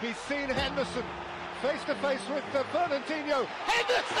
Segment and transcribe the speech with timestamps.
[0.00, 1.04] He's seen Henderson
[1.60, 3.44] face to face with uh, Fernandinho.
[3.68, 4.16] Henderson!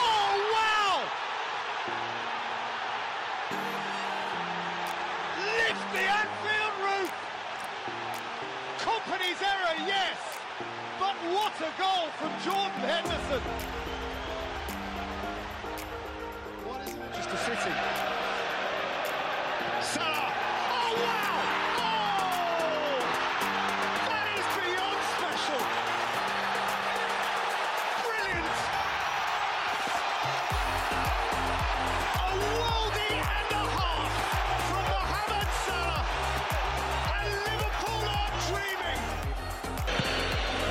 [0.00, 1.04] Oh, wow!
[5.44, 7.12] Lifts the Anfield roof!
[8.80, 10.16] Kompany's error, yes!
[10.98, 13.42] But what a goal from Jordan Henderson!
[16.64, 17.74] What is Manchester City?
[19.82, 20.32] Salah!
[20.72, 21.33] Oh, wow!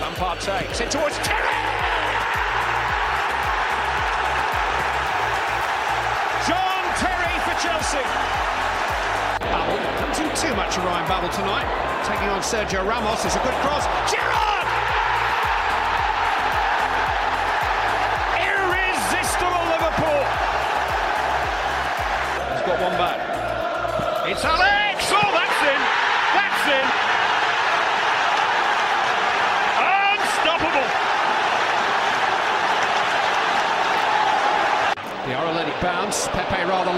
[0.02, 1.54] Lampard takes it towards Terry.
[6.48, 8.04] John Terry for Chelsea.
[9.40, 11.68] Babel comes in too much of Ryan Babel tonight.
[12.06, 13.86] Taking on Sergio Ramos is a good cross.
[14.12, 14.53] Giroud!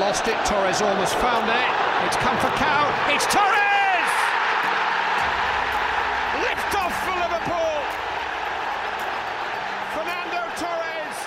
[0.06, 0.38] Lost it.
[0.45, 2.06] Torres almost found it.
[2.06, 2.86] It's come for Cow.
[3.09, 4.11] It's Torres!
[6.45, 7.78] Lift off for Liverpool.
[9.95, 11.17] Fernando Torres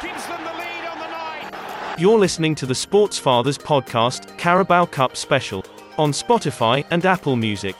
[0.00, 1.98] gives them the lead on the night.
[1.98, 5.64] You're listening to the Sports Fathers podcast, Carabao Cup Special,
[5.96, 7.74] on Spotify and Apple Music.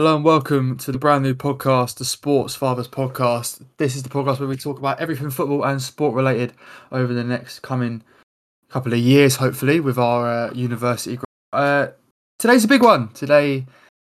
[0.00, 3.62] Hello and welcome to the brand new podcast, the Sports Fathers podcast.
[3.76, 6.54] This is the podcast where we talk about everything football and sport related
[6.90, 8.02] over the next coming
[8.70, 11.18] couple of years, hopefully, with our uh, university.
[11.52, 11.88] Uh,
[12.38, 13.08] today's a big one.
[13.08, 13.66] Today,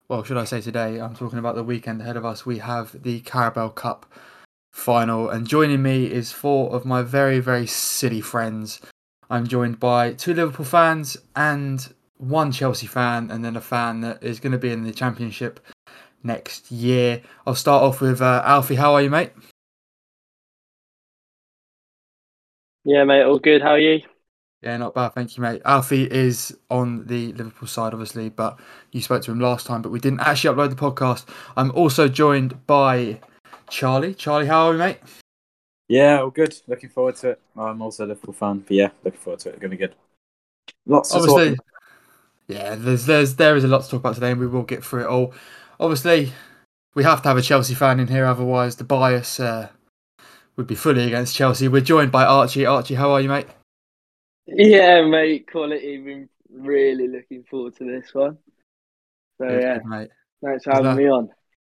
[0.07, 1.01] well, should I say today?
[1.01, 2.47] I'm talking about the weekend ahead of us.
[2.47, 4.07] We have the Carabao Cup
[4.73, 8.81] final, and joining me is four of my very, very silly friends.
[9.31, 14.23] I'm joined by two Liverpool fans and one Chelsea fan, and then a fan that
[14.23, 15.59] is going to be in the Championship
[16.23, 17.23] next year.
[17.47, 18.75] I'll start off with uh, Alfie.
[18.75, 19.33] How are you, mate?
[22.85, 23.63] Yeah, mate, all good.
[23.63, 24.03] How are you?
[24.63, 25.61] Yeah, not bad, thank you, mate.
[25.65, 28.61] Alfie is on the Liverpool side, obviously, but
[28.93, 31.27] you spoke to him last time, but we didn't actually upload the podcast.
[31.57, 33.21] I'm also joined by
[33.69, 34.15] Charlie.
[34.15, 34.99] Charlie, how are you, mate?
[35.89, 36.57] Yeah, all good.
[36.69, 37.41] Looking forward to it.
[37.57, 39.61] I'm also a Liverpool fan, but yeah, looking forward to it.
[39.61, 39.95] Going to be good.
[40.87, 41.59] Lots to talk Obviously,
[42.47, 44.85] yeah, there's there's there is a lot to talk about today, and we will get
[44.85, 45.35] through it all.
[45.83, 46.33] Obviously,
[46.95, 49.69] we have to have a Chelsea fan in here, otherwise the bias uh,
[50.57, 51.67] would be fully against Chelsea.
[51.67, 52.65] We're joined by Archie.
[52.65, 53.49] Archie, how are you, mate?
[54.47, 55.99] Yeah, mate, quality.
[55.99, 58.39] Been really looking forward to this one.
[59.41, 60.11] So Good, yeah, good, mate.
[60.45, 61.31] thanks for having that- me on.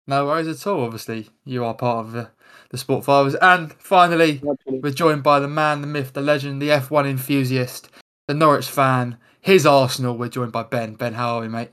[0.07, 0.85] No worries at all.
[0.85, 2.31] Obviously, you are part of the,
[2.71, 3.35] the Sport Fathers.
[3.35, 7.91] And finally, we're joined by the man, the myth, the legend, the F1 enthusiast,
[8.27, 10.17] the Norwich fan, his Arsenal.
[10.17, 10.95] We're joined by Ben.
[10.95, 11.73] Ben, how are we, mate?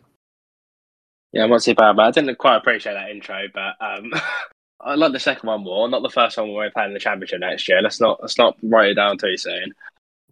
[1.35, 3.41] Yeah, I'm not too bad, but I didn't quite appreciate that intro.
[3.53, 4.13] But um,
[4.79, 7.41] I like the second one more, not the first one where we're playing the championship
[7.41, 7.81] next year.
[7.81, 9.73] Let's not let's not write it down too soon.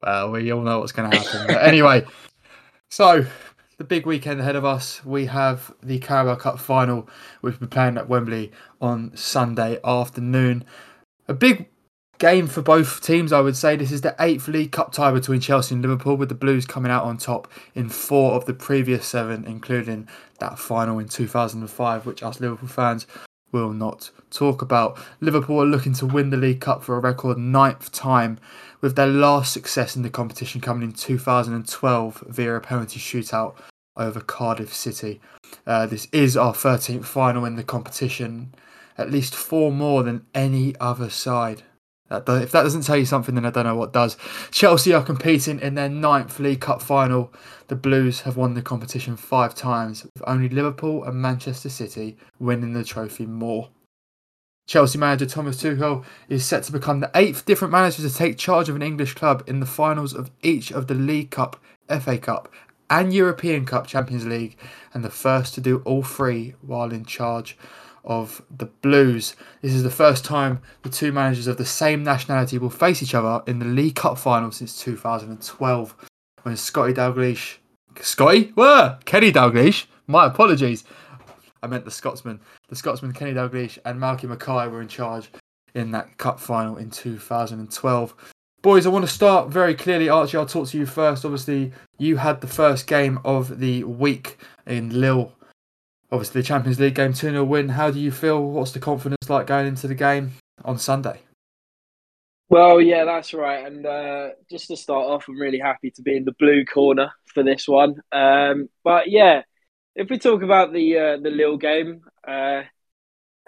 [0.01, 1.47] Well, we all know what's going to happen.
[1.47, 2.05] but anyway,
[2.89, 3.25] so
[3.77, 7.09] the big weekend ahead of us, we have the Carabao Cup final,
[7.41, 10.63] which we're playing at Wembley on Sunday afternoon.
[11.27, 11.69] A big
[12.23, 13.75] game for both teams, I would say.
[13.75, 16.89] This is the eighth League Cup tie between Chelsea and Liverpool, with the Blues coming
[16.89, 20.07] out on top in four of the previous seven, including
[20.39, 23.07] that final in 2005, which us Liverpool fans
[23.51, 24.97] will not talk about.
[25.19, 28.39] Liverpool are looking to win the League Cup for a record ninth time,
[28.79, 33.57] with their last success in the competition coming in 2012 via a penalty shootout
[33.97, 35.19] over Cardiff City.
[35.67, 38.55] Uh, this is our 13th final in the competition,
[38.97, 41.63] at least four more than any other side.
[42.09, 44.17] That does, if that doesn't tell you something, then I don't know what does.
[44.51, 47.33] Chelsea are competing in their ninth League Cup final.
[47.67, 52.73] The Blues have won the competition five times, with only Liverpool and Manchester City winning
[52.73, 53.69] the trophy more.
[54.67, 58.69] Chelsea manager Thomas Tuchel is set to become the eighth different manager to take charge
[58.69, 62.51] of an English club in the finals of each of the League Cup, FA Cup,
[62.89, 64.57] and European Cup Champions League,
[64.93, 67.57] and the first to do all three while in charge
[68.03, 69.35] of the Blues.
[69.61, 73.15] This is the first time the two managers of the same nationality will face each
[73.15, 75.95] other in the League Cup final since 2012,
[76.43, 77.57] when Scotty Dalglish,
[77.99, 78.97] Scotty, Whoa!
[79.05, 80.83] Kenny Dalglish, my apologies,
[81.61, 85.29] I meant the Scotsman, the Scotsman Kenny Dalglish and Malky Mackay were in charge
[85.73, 88.15] in that cup final in 2012.
[88.61, 90.09] Boys, I want to start very clearly.
[90.09, 91.25] Archie, I'll talk to you first.
[91.25, 95.33] Obviously, you had the first game of the week in Lille.
[96.13, 97.69] Obviously, the Champions League game 2 0 win.
[97.69, 98.39] How do you feel?
[98.39, 100.33] What's the confidence like going into the game
[100.63, 101.21] on Sunday?
[102.49, 103.65] Well, yeah, that's right.
[103.65, 107.13] And uh, just to start off, I'm really happy to be in the blue corner
[107.33, 107.95] for this one.
[108.11, 109.41] Um, but yeah,
[109.95, 112.61] if we talk about the uh, the Lille game, uh,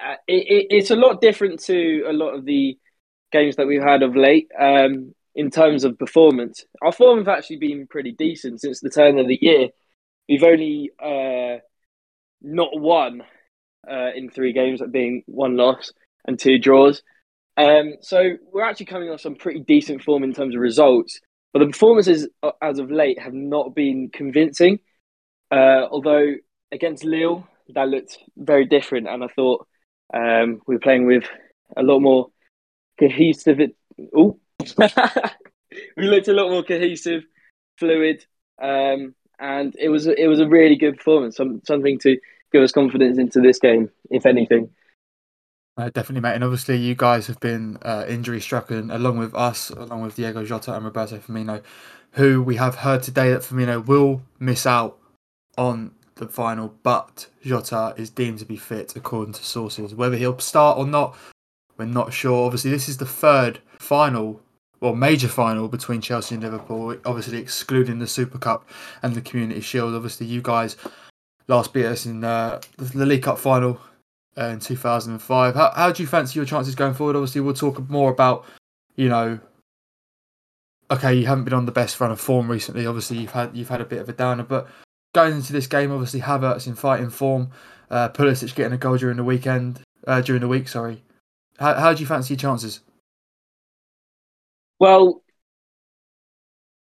[0.04, 2.80] uh it, it, it's a lot different to a lot of the
[3.32, 6.66] games that we've had of late um, in terms of performance.
[6.82, 9.70] Our form have actually been pretty decent since the turn of the year.
[10.28, 11.60] We've only uh,
[12.46, 13.24] not won
[13.90, 15.92] uh, in three games, that being one loss
[16.28, 17.02] and two draws.
[17.58, 21.22] Um, so we're actually coming off some pretty decent form in terms of results,
[21.54, 24.80] but the performances uh, as of late have not been convincing.
[25.52, 26.34] Uh, although
[26.72, 29.66] against Lille, that looked very different, and I thought
[30.14, 31.24] um, we were playing with
[31.78, 32.28] a lot more
[33.00, 33.60] cohesive.
[34.16, 34.40] Oh,
[35.98, 37.24] we looked a lot more cohesive,
[37.78, 38.26] fluid,
[38.62, 41.38] um, and it was it was a really good performance.
[41.38, 42.18] Some, something to
[42.56, 44.70] give us confidence into this game, if anything.
[45.78, 46.36] Uh, definitely, mate.
[46.36, 50.46] And obviously, you guys have been uh, injury stricken along with us, along with Diego
[50.46, 51.62] Jota and Roberto Firmino,
[52.12, 54.98] who we have heard today that Firmino will miss out
[55.58, 59.94] on the final, but Jota is deemed to be fit according to sources.
[59.94, 61.18] Whether he'll start or not,
[61.78, 62.46] we're not sure.
[62.46, 64.40] Obviously, this is the third final,
[64.80, 68.66] well, major final between Chelsea and Liverpool, obviously excluding the Super Cup
[69.04, 69.94] and the Community Shield.
[69.94, 70.78] Obviously, you guys
[71.48, 73.80] last beat us in uh, the League Cup final
[74.38, 75.56] uh, in 2005.
[75.56, 77.16] How, how do you fancy your chances going forward?
[77.16, 78.46] Obviously, we'll talk more about,
[78.96, 79.40] you know,
[80.92, 82.86] okay, you haven't been on the best run of form recently.
[82.86, 84.68] Obviously, you've had you've had a bit of a downer, but
[85.14, 87.52] going into this game, obviously Havertz in fighting form,
[87.90, 90.68] uh, Pulisic getting a goal during the weekend, uh, during the week.
[90.68, 91.04] Sorry,
[91.58, 92.82] how how do you fancy your chances?
[94.80, 95.24] Well,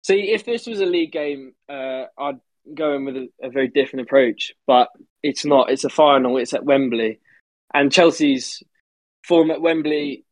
[0.03, 2.39] see, if this was a league game, uh, I'd
[2.73, 4.89] go in with a, a very different approach, but
[5.21, 5.69] it's not.
[5.69, 6.37] It's a final.
[6.37, 7.19] It's at Wembley,
[7.73, 8.63] and Chelsea's
[9.23, 10.25] form at Wembley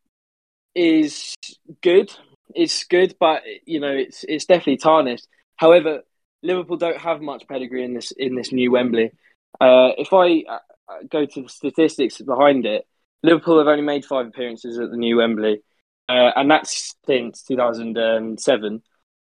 [0.74, 1.34] is
[1.82, 2.12] good.
[2.54, 5.26] It's good, but you know, it's it's definitely tarnished.
[5.56, 6.02] However,
[6.42, 9.12] Liverpool don't have much pedigree in this in this new Wembley.
[9.60, 10.58] Uh, if I uh,
[11.10, 12.86] go to the statistics behind it,
[13.22, 15.62] Liverpool have only made five appearances at the new Wembley,
[16.08, 18.82] uh, and that's since 2007.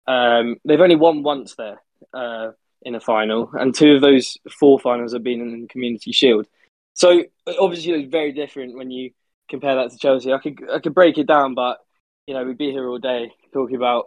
[0.07, 1.81] Um, they've only won once there
[2.13, 2.51] uh,
[2.81, 6.47] in a final, and two of those four finals have been in the Community Shield.
[6.94, 7.24] So
[7.59, 9.12] obviously, it's very different when you
[9.50, 10.33] compare that to Chelsea.
[10.33, 11.77] I could I could break it down, but
[12.25, 14.06] you know we'd be here all day talking about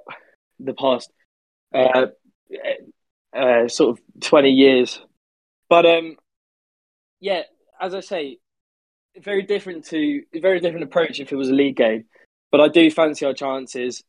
[0.59, 1.11] the past
[1.75, 2.07] uh,
[3.37, 5.01] uh, sort of 20 years.
[5.69, 6.17] But um,
[7.21, 7.43] yeah,
[7.81, 8.39] as I say,
[9.19, 12.05] very different to very different approach if it was a league game.
[12.51, 14.03] But I do fancy our chances.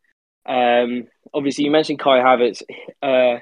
[0.45, 2.63] Um, obviously, you mentioned Kai Havertz.
[3.01, 3.41] Uh,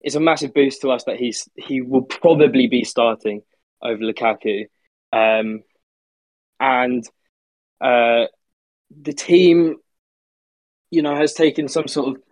[0.00, 3.42] it's a massive boost to us that he's he will probably be starting
[3.82, 4.66] over Lukaku,
[5.12, 5.62] um,
[6.58, 7.04] and
[7.80, 8.26] uh,
[8.90, 9.76] the team,
[10.90, 12.22] you know, has taken some sort of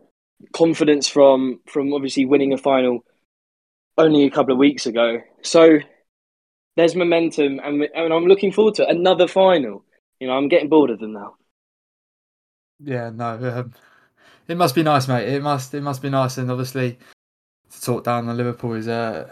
[0.53, 3.01] confidence from from obviously winning a final
[3.97, 5.19] only a couple of weeks ago.
[5.43, 5.79] So
[6.77, 9.85] there's momentum, and, and I'm looking forward to another final.
[10.21, 11.35] You know, I'm getting bored of them now.
[12.81, 13.75] Yeah, no, um,
[14.47, 15.29] it must be nice, mate.
[15.29, 16.99] It must, it must be nice, and obviously
[17.71, 19.29] to talk down on Liverpool is uh,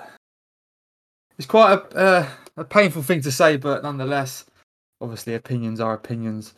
[1.38, 4.44] it's quite a uh, a painful thing to say, but nonetheless,
[5.00, 6.54] obviously opinions are opinions.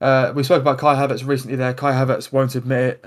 [0.00, 1.56] Uh, we spoke about Kai Havertz recently.
[1.56, 3.06] There, Kai Havertz won't admit it,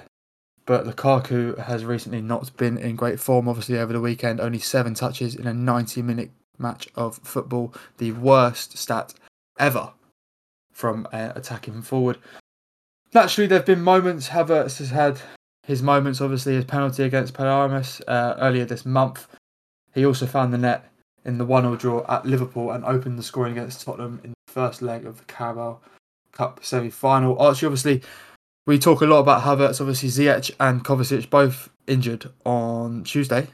[0.65, 3.47] but Lukaku has recently not been in great form.
[3.47, 8.77] Obviously, over the weekend, only seven touches in a 90-minute match of football, the worst
[8.77, 9.13] stat
[9.57, 9.91] ever
[10.71, 12.17] from uh, attacking forward.
[13.13, 14.29] Naturally, there have been moments.
[14.29, 15.21] Havertz has had
[15.63, 16.21] his moments.
[16.21, 19.27] Obviously, his penalty against Palmeiras uh, earlier this month.
[19.93, 20.89] He also found the net
[21.25, 24.51] in the 1 0 draw at Liverpool and opened the scoring against Tottenham in the
[24.51, 25.79] first leg of the Carabao
[26.31, 27.37] Cup semi final.
[27.39, 28.01] Archie, obviously,
[28.65, 29.79] we talk a lot about Havertz.
[29.79, 33.47] Obviously, Ziyech and Kovacic both injured on Tuesday.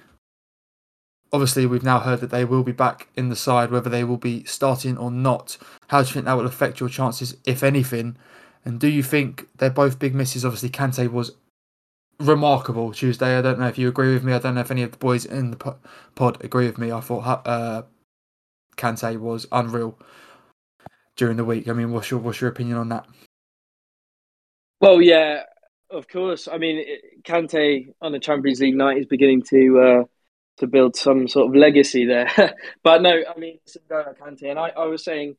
[1.31, 4.17] Obviously, we've now heard that they will be back in the side, whether they will
[4.17, 5.57] be starting or not.
[5.89, 8.17] How do you think that will affect your chances, if anything?
[8.65, 10.43] And do you think they're both big misses?
[10.43, 11.33] Obviously, Kante was
[12.19, 13.37] remarkable Tuesday.
[13.37, 14.33] I don't know if you agree with me.
[14.33, 15.75] I don't know if any of the boys in the
[16.15, 16.91] pod agree with me.
[16.91, 17.83] I thought uh,
[18.77, 19.97] Kante was unreal
[21.15, 21.67] during the week.
[21.67, 23.05] I mean, what's your what's your opinion on that?
[24.81, 25.43] Well, yeah,
[25.89, 26.47] of course.
[26.47, 26.85] I mean,
[27.23, 30.03] Kante on the Champions League night is beginning to uh,
[30.57, 32.29] to build some sort of legacy there.
[32.83, 33.59] but no, I mean,
[33.89, 35.35] Kante, and I, I was saying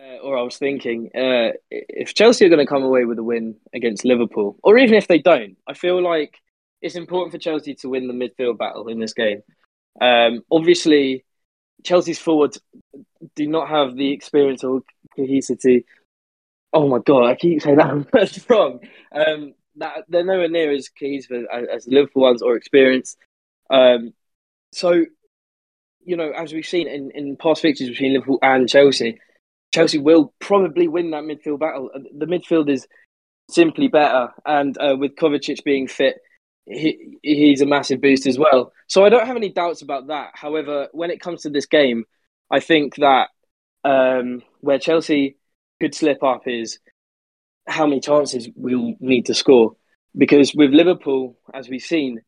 [0.00, 3.24] uh, or I was thinking, uh, if Chelsea are going to come away with a
[3.24, 6.38] win against Liverpool, or even if they don't, I feel like
[6.80, 9.42] it's important for Chelsea to win the midfield battle in this game.
[10.00, 11.24] Um, obviously,
[11.84, 12.60] Chelsea's forwards
[13.34, 14.82] do not have the experience or
[15.16, 15.84] cohesivity.
[16.72, 18.80] Oh my god, I keep saying that that's wrong.
[19.12, 23.16] Um, that they're nowhere near as cohesive as, as the Liverpool ones or experienced.
[23.70, 24.12] Um,
[24.72, 25.04] so,
[26.04, 29.18] you know, as we've seen in, in past fixtures between Liverpool and Chelsea,
[29.74, 31.90] Chelsea will probably win that midfield battle.
[32.16, 32.86] The midfield is
[33.50, 36.18] simply better, and uh, with Kovacic being fit,
[36.66, 38.72] he, he's a massive boost as well.
[38.86, 40.30] So I don't have any doubts about that.
[40.34, 42.04] However, when it comes to this game,
[42.50, 43.28] I think that
[43.84, 45.36] um, where Chelsea
[45.80, 46.78] could slip up is
[47.66, 49.76] how many chances we'll need to score.
[50.16, 52.22] Because with Liverpool, as we've seen,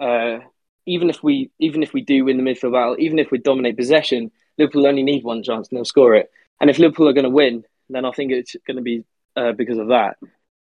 [0.00, 0.38] uh,
[0.86, 3.76] even if we even if we do win the midfield battle, even if we dominate
[3.76, 6.30] possession, Liverpool only need one chance and they'll score it.
[6.60, 9.04] And if Liverpool are going to win, then I think it's going to be
[9.36, 10.16] uh, because of that.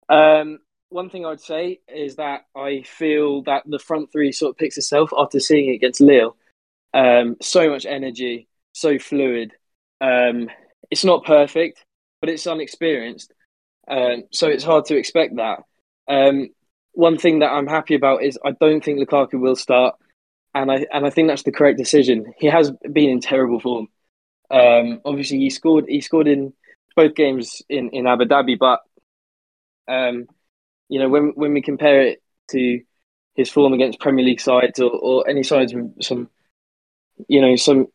[0.09, 4.51] Um, one thing I would say is that I feel that the front three sort
[4.51, 6.37] of picks itself after seeing it against Lille.
[6.95, 9.53] Um, so much energy, so fluid.
[10.01, 10.49] Um,
[10.91, 11.85] it's not perfect,
[12.21, 13.33] but it's unexperienced.
[13.89, 15.61] Um, so it's hard to expect that.
[16.09, 16.49] Um,
[16.93, 19.97] one thing that I'm happy about is I don't think Lukaku will start,
[20.55, 22.33] and I and I think that's the correct decision.
[22.39, 23.89] He has been in terrible form.
[24.51, 25.87] Um, obviously, he scored.
[25.89, 26.53] He scored in
[26.95, 28.81] both games in, in Abu Dhabi, but
[29.89, 30.27] um,
[30.89, 32.81] you know when when we compare it to
[33.35, 36.29] his form against Premier League sides or, or any sides with some,
[37.29, 37.87] you know, some.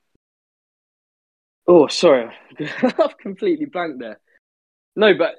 [1.67, 2.29] Oh, sorry,
[2.83, 4.19] I've completely blanked there.
[4.95, 5.35] No, but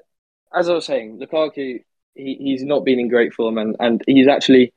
[0.55, 4.29] as I was saying, Lukaku, he, he's not been in great form, and, and he's
[4.29, 4.73] actually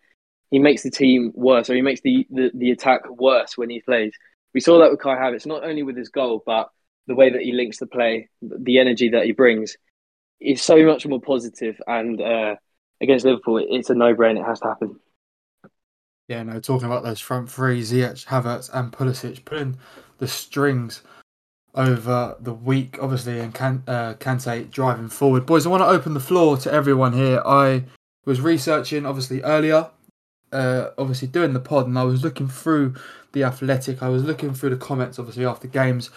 [0.51, 3.81] he makes the team worse, or he makes the, the, the attack worse when he
[3.81, 4.13] plays.
[4.55, 6.69] We saw that with Kai Havertz, not only with his goal, but
[7.07, 9.75] the way that he links the play, the energy that he brings
[10.39, 11.79] is so much more positive.
[11.85, 12.55] And uh,
[13.01, 14.39] against Liverpool, it's a no-brainer.
[14.39, 14.99] It has to happen.
[16.29, 19.77] Yeah, no, talking about those front three, Ziyech, Havertz, and Pulisic, pulling
[20.19, 21.03] the strings
[21.75, 25.45] over the week, obviously, and Can- uh, Kante driving forward.
[25.45, 27.43] Boys, I want to open the floor to everyone here.
[27.45, 27.83] I
[28.23, 29.91] was researching, obviously, earlier,
[30.51, 32.95] uh, obviously, doing the pod, and I was looking through
[33.33, 34.01] the Athletic.
[34.01, 36.09] I was looking through the comments, obviously, after games.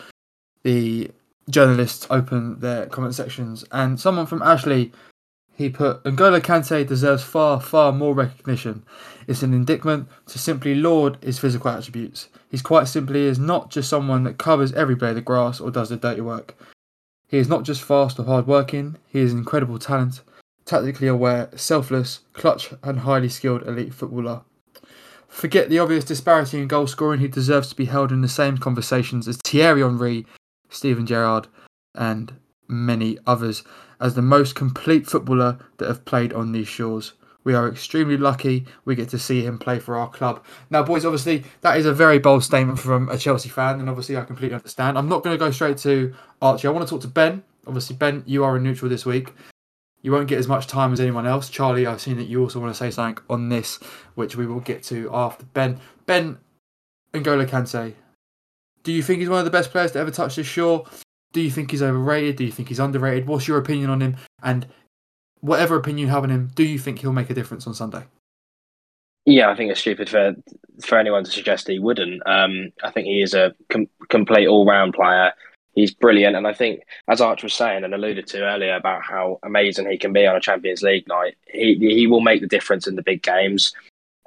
[0.63, 1.11] The
[1.51, 4.93] journalists open their comment sections, and someone from Ashley
[5.59, 8.85] he put N'Golo Kante deserves far, far more recognition.
[9.27, 12.29] It's an indictment to simply laud his physical attributes.
[12.49, 15.89] He's quite simply is not just someone that covers every blade of grass or does
[15.89, 16.55] the dirty work.
[17.27, 20.21] He is not just fast or hard working, he is an incredible talent,
[20.69, 24.43] tactically aware, selfless, clutch and highly skilled elite footballer.
[25.27, 28.59] Forget the obvious disparity in goal scoring, he deserves to be held in the same
[28.59, 30.27] conversations as Thierry Henry,
[30.69, 31.49] Steven Gerrard,
[31.95, 32.35] and
[32.69, 33.65] many others
[33.99, 37.15] as the most complete footballer that have played on these shores.
[37.45, 40.45] We are extremely lucky we get to see him play for our club.
[40.69, 44.19] Now, boys, obviously, that is a very bold statement from a Chelsea fan, and obviously,
[44.19, 44.99] I completely understand.
[44.99, 46.69] I'm not going to go straight to Archie.
[46.69, 47.43] I want to talk to Ben.
[47.67, 49.33] Obviously, Ben, you are a neutral this week.
[50.03, 51.51] You won't get as much time as anyone else.
[51.51, 53.79] Charlie, I've seen that you also want to say something on this,
[54.15, 55.81] which we will get to after Ben.
[56.07, 56.39] Ben
[57.13, 57.95] N'Golo Kante,
[58.85, 60.87] do you think he's one of the best players to ever touch this shore?
[61.33, 62.37] Do you think he's overrated?
[62.37, 63.27] Do you think he's underrated?
[63.27, 64.17] What's your opinion on him?
[64.43, 64.67] And
[65.41, 68.05] whatever opinion you have on him, do you think he'll make a difference on Sunday?
[69.27, 70.35] Yeah, I think it's stupid for
[70.83, 72.23] for anyone to suggest he wouldn't.
[72.27, 75.33] Um, I think he is a com- complete all round player.
[75.79, 79.39] He's brilliant, and I think, as Arch was saying and alluded to earlier about how
[79.45, 82.89] amazing he can be on a Champions League night, he he will make the difference
[82.89, 83.73] in the big games.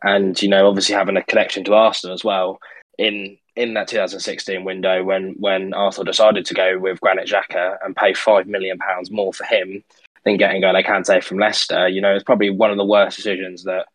[0.01, 2.61] And you know, obviously having a connection to Arsenal as well
[2.97, 7.97] in in that 2016 window when when Arsenal decided to go with Granit Xhaka and
[7.97, 9.83] pay five million pounds more for him
[10.23, 13.65] than getting N'Golo Kante from Leicester, you know, it's probably one of the worst decisions
[13.65, 13.87] that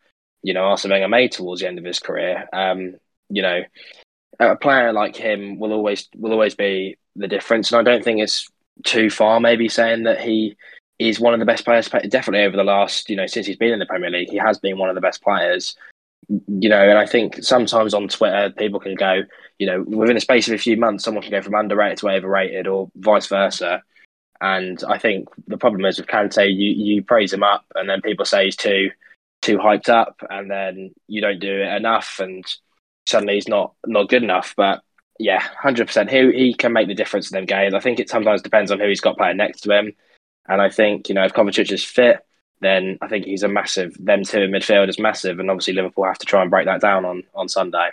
[0.43, 2.51] you know Arsene Wenger made towards the end of his career.
[2.53, 2.97] Um,
[3.31, 3.63] you know,
[4.39, 8.21] a player like him will always will always be the difference, and I don't think
[8.21, 8.49] it's
[8.85, 10.57] too far maybe saying that he
[10.99, 11.89] is one of the best players.
[11.89, 14.59] Definitely over the last you know since he's been in the Premier League, he has
[14.59, 15.77] been one of the best players
[16.29, 19.23] you know, and I think sometimes on Twitter people can go,
[19.59, 22.09] you know, within a space of a few months, someone can go from underrated to
[22.09, 23.83] overrated, or vice versa.
[24.41, 28.03] And I think the problem is with Kante, you you praise him up, and then
[28.03, 28.91] people say he's too
[29.43, 32.45] too hyped up, and then you don't do it enough, and
[33.07, 34.55] suddenly he's not not good enough.
[34.57, 34.83] But
[35.19, 37.75] yeah, hundred percent, he he can make the difference in them games.
[37.75, 39.93] I think it sometimes depends on who he's got playing next to him,
[40.49, 42.27] and I think you know if Kovacic is fit
[42.61, 43.97] then I think he's a massive.
[43.99, 46.81] Them two in midfield is massive, and obviously Liverpool have to try and break that
[46.81, 47.91] down on on Sunday.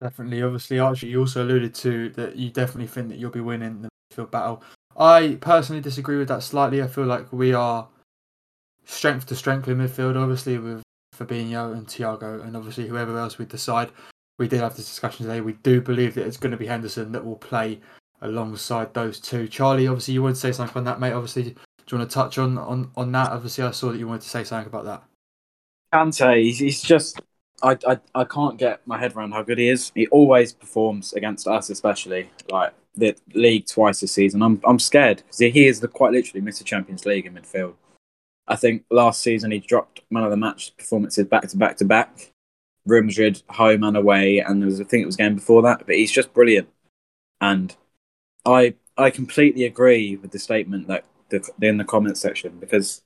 [0.00, 3.82] Definitely, obviously, Archie, you also alluded to that you definitely think that you'll be winning
[3.82, 4.62] the midfield battle.
[4.96, 6.82] I personally disagree with that slightly.
[6.82, 7.88] I feel like we are
[8.84, 10.82] strength to strength in midfield, obviously with
[11.16, 13.90] Fabinho and Thiago, and obviously whoever else we decide.
[14.38, 15.40] We did have this discussion today.
[15.40, 17.80] We do believe that it's going to be Henderson that will play
[18.20, 19.46] alongside those two.
[19.46, 21.12] Charlie, obviously, you would say something on that, mate.
[21.12, 21.54] Obviously, do
[21.90, 23.32] you want to touch on on, on that?
[23.32, 25.02] Obviously, I saw that you wanted to say something about that.
[25.92, 27.20] Kante, he's, he's just
[27.62, 29.92] I, I I can't get my head around how good he is.
[29.94, 34.42] He always performs against us, especially like the league twice this season.
[34.42, 36.64] I'm I'm scared because he is the quite literally Mr.
[36.64, 37.74] Champions League in midfield.
[38.46, 41.84] I think last season he dropped man of the match performances back to back to
[41.84, 42.32] back.
[42.86, 45.86] Real Madrid home and away, and there was I think it was game before that.
[45.86, 46.68] But he's just brilliant,
[47.40, 47.74] and
[48.44, 53.02] I I completely agree with the statement that the, in the comment section because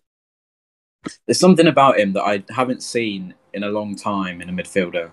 [1.26, 5.10] there's something about him that I haven't seen in a long time in a midfielder.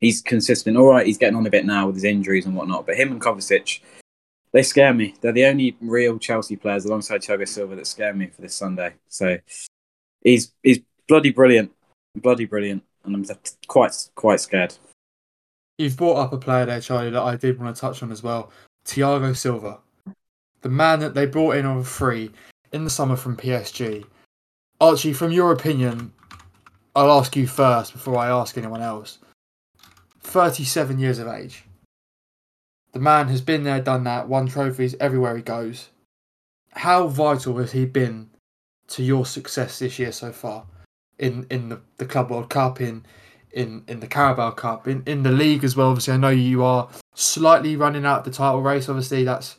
[0.00, 0.76] He's consistent.
[0.76, 3.10] All right, he's getting on a bit now with his injuries and whatnot, but him
[3.10, 3.80] and Kovacic,
[4.52, 5.14] they scare me.
[5.20, 8.94] They're the only real Chelsea players alongside Thiago Silva that scare me for this Sunday.
[9.08, 9.38] So
[10.22, 11.72] he's he's bloody brilliant,
[12.14, 12.84] bloody brilliant,
[13.14, 13.36] and I'm
[13.66, 14.74] quite quite scared.
[15.78, 18.22] You've brought up a player there, Charlie, that I did want to touch on as
[18.22, 18.50] well.
[18.84, 19.78] Thiago Silva,
[20.62, 22.30] the man that they brought in on free
[22.72, 24.04] in the summer from PSG.
[24.80, 26.12] Archie, from your opinion,
[26.94, 29.18] I'll ask you first before I ask anyone else.
[30.20, 31.64] 37 years of age.
[32.92, 35.88] The man has been there, done that, won trophies everywhere he goes.
[36.72, 38.30] How vital has he been
[38.88, 40.64] to your success this year so far?
[41.18, 43.04] In in the, the Club World Cup, in
[43.50, 45.88] in, in the Carabao Cup, in, in the league as well.
[45.88, 48.88] Obviously, I know you are slightly running out the title race.
[48.88, 49.56] Obviously, that's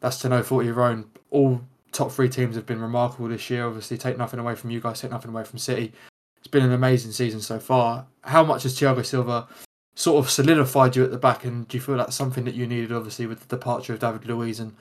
[0.00, 1.10] that's to no fault of your own.
[1.30, 3.66] All top three teams have been remarkable this year.
[3.66, 5.92] Obviously, take nothing away from you guys, take nothing away from City.
[6.38, 8.06] It's been an amazing season so far.
[8.22, 9.46] How much has Thiago Silva
[9.94, 12.66] sort of solidified you at the back, and do you feel that's something that you
[12.66, 14.74] needed, obviously, with the departure of David Luiz and,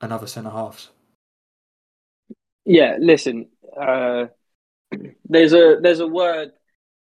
[0.00, 0.90] and other centre halves?
[2.64, 3.46] Yeah, listen,
[3.80, 4.26] uh,
[5.28, 6.52] there's a there's a word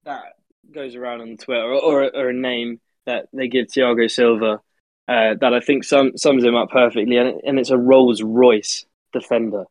[0.03, 0.23] that
[0.71, 4.61] goes around on Twitter, or, or, or a name that they give Thiago Silva
[5.07, 8.85] uh, that I think sum, sums him up perfectly, and, and it's a Rolls Royce
[9.11, 9.65] defender,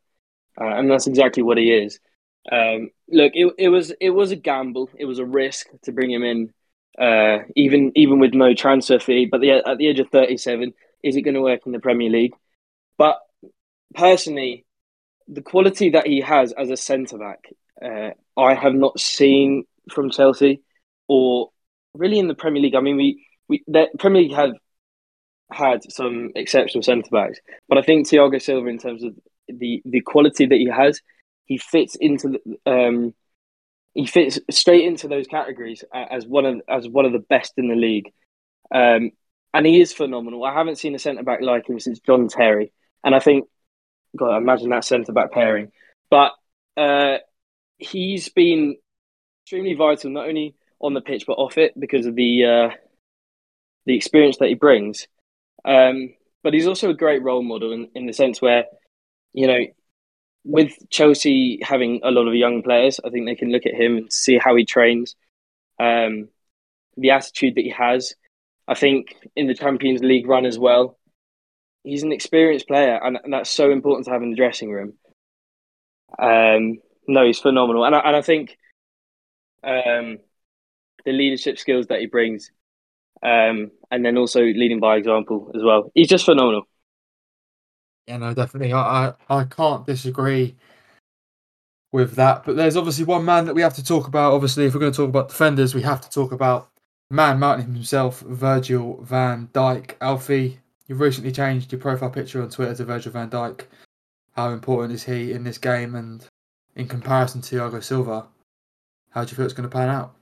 [0.61, 1.99] uh, and that's exactly what he is.
[2.51, 4.91] Um, look, it, it was it was a gamble.
[4.99, 6.53] It was a risk to bring him in,
[6.99, 9.29] uh, even even with no transfer fee.
[9.31, 11.81] But the, at the age of thirty seven, is it going to work in the
[11.81, 12.35] Premier League?
[12.99, 13.19] But
[13.95, 14.65] personally,
[15.29, 17.45] the quality that he has as a centre back,
[17.85, 20.63] uh, I have not seen from Chelsea,
[21.09, 21.51] or
[21.95, 22.75] really in the Premier League.
[22.75, 24.53] I mean, we we the Premier League have
[25.53, 29.15] had some exceptional centre backs, but I think Thiago Silva, in terms of
[29.49, 31.01] the the quality that he has,
[31.47, 33.15] he fits into the, um,
[33.95, 37.69] he fits straight into those categories as one of as one of the best in
[37.69, 38.13] the league,
[38.73, 39.11] um,
[39.53, 40.45] and he is phenomenal.
[40.45, 43.49] I haven't seen a centre back like him since John Terry, and I think,
[44.17, 45.73] God, imagine that centre back pairing.
[46.09, 46.33] But
[46.77, 47.19] uh,
[47.81, 48.77] he's been
[49.45, 52.77] extremely vital, not only on the pitch but off it, because of the uh,
[53.87, 55.09] the experience that he brings.
[55.65, 58.65] Um, but he's also a great role model in, in the sense where,
[59.33, 59.61] you know,
[60.45, 63.97] with Chelsea having a lot of young players, I think they can look at him
[63.97, 65.17] and see how he trains,
[65.79, 66.29] um,
[66.97, 68.15] the attitude that he has.
[68.67, 70.99] I think in the Champions League run as well,
[71.85, 74.95] he's an experienced player, and, and that's so important to have in the dressing room.
[76.19, 78.59] Um, no, he's phenomenal, and I, and I think
[79.63, 80.19] um,
[81.05, 82.51] the leadership skills that he brings,
[83.23, 85.91] um, and then also leading by example as well.
[85.95, 86.63] He's just phenomenal.
[88.07, 88.73] Yeah, no, definitely.
[88.73, 90.57] I, I, I can't disagree
[91.93, 92.45] with that.
[92.45, 94.33] But there's obviously one man that we have to talk about.
[94.33, 96.71] Obviously, if we're going to talk about defenders, we have to talk about
[97.11, 99.93] man mounting himself, Virgil van Dijk.
[100.01, 103.67] Alfie, you've recently changed your profile picture on Twitter to Virgil van Dijk.
[104.33, 105.95] How important is he in this game?
[105.95, 106.27] And
[106.77, 108.27] in comparison to Thiago Silva,
[109.11, 110.15] how do you feel it's going to pan out?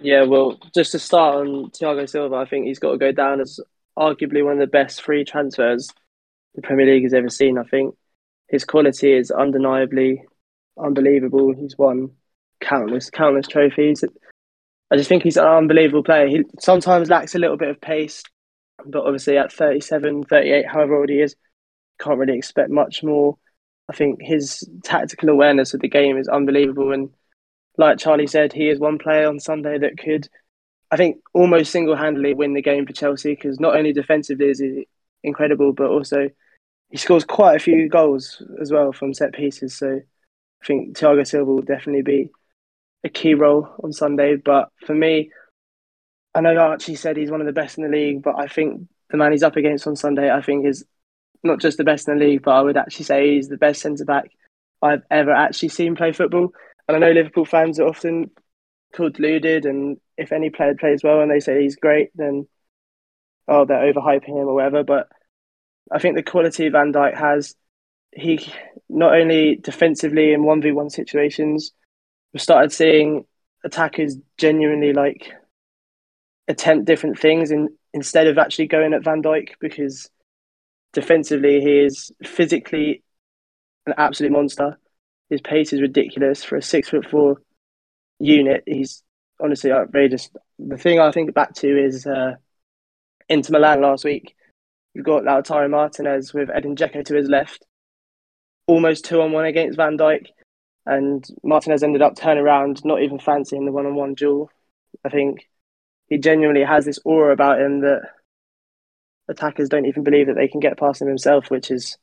[0.00, 3.40] Yeah, well, just to start on Thiago Silva, I think he's got to go down
[3.40, 3.60] as
[3.96, 5.88] arguably one of the best free transfers
[6.54, 7.58] the Premier League has ever seen.
[7.58, 7.94] I think
[8.48, 10.24] his quality is undeniably
[10.78, 11.54] unbelievable.
[11.54, 12.10] He's won
[12.60, 14.04] countless, countless trophies.
[14.90, 16.28] I just think he's an unbelievable player.
[16.28, 18.22] He sometimes lacks a little bit of pace,
[18.84, 21.36] but obviously at 37, 38, however old he is,
[22.00, 23.38] can't really expect much more.
[23.88, 26.92] I think his tactical awareness of the game is unbelievable.
[26.92, 27.10] And
[27.76, 30.28] like Charlie said, he is one player on Sunday that could,
[30.90, 34.60] I think, almost single handedly win the game for Chelsea because not only defensively is
[34.60, 34.88] he
[35.22, 36.30] incredible, but also
[36.90, 39.76] he scores quite a few goals as well from set pieces.
[39.76, 40.00] So
[40.62, 42.30] I think Thiago Silva will definitely be
[43.04, 44.36] a key role on Sunday.
[44.36, 45.30] But for me,
[46.34, 48.88] I know Archie said he's one of the best in the league, but I think
[49.10, 50.84] the man he's up against on Sunday, I think is
[51.44, 53.80] not just the best in the league, but I would actually say he's the best
[53.80, 54.30] centre back
[54.82, 56.52] I've ever actually seen play football.
[56.88, 58.30] And I know Liverpool fans are often
[58.94, 62.46] called deluded, and if any player plays well and they say he's great, then
[63.48, 64.82] oh they're overhyping him or whatever.
[64.84, 65.08] But
[65.92, 67.54] I think the quality Van Dijk has,
[68.12, 68.52] he
[68.88, 71.72] not only defensively in one v one situations,
[72.32, 73.26] we started seeing
[73.64, 75.32] attackers genuinely like
[76.48, 80.10] attempt different things and instead of actually going at Van Dijk because
[80.94, 83.02] defensively he is physically
[83.86, 84.78] an absolute monster.
[85.28, 87.42] His pace is ridiculous for a six foot four
[88.18, 88.62] unit.
[88.66, 89.02] He's
[89.40, 90.30] honestly outrageous.
[90.58, 92.36] The thing I think back to is uh,
[93.28, 94.34] Inter Milan last week.
[94.94, 97.66] You've got Lautaro Martinez with Edin Dzeko to his left,
[98.66, 100.26] almost two on one against Van Dijk,
[100.86, 104.50] and Martinez ended up turning around, not even fancying the one on one duel.
[105.04, 105.48] I think
[106.06, 108.02] he genuinely has this aura about him that
[109.28, 111.98] attackers don't even believe that they can get past him himself, which is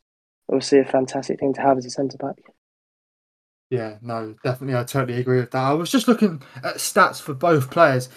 [0.50, 2.36] obviously a fantastic thing to have as a centre back.
[3.70, 4.78] Yeah, no, definitely.
[4.78, 5.64] I totally agree with that.
[5.64, 8.10] I was just looking at stats for both players.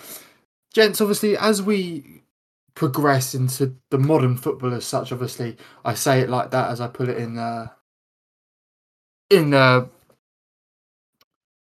[0.74, 2.22] Gents, obviously, as we
[2.74, 6.88] progress into the modern football as such, obviously, I say it like that as I
[6.88, 7.68] put it in uh,
[9.30, 9.86] in uh,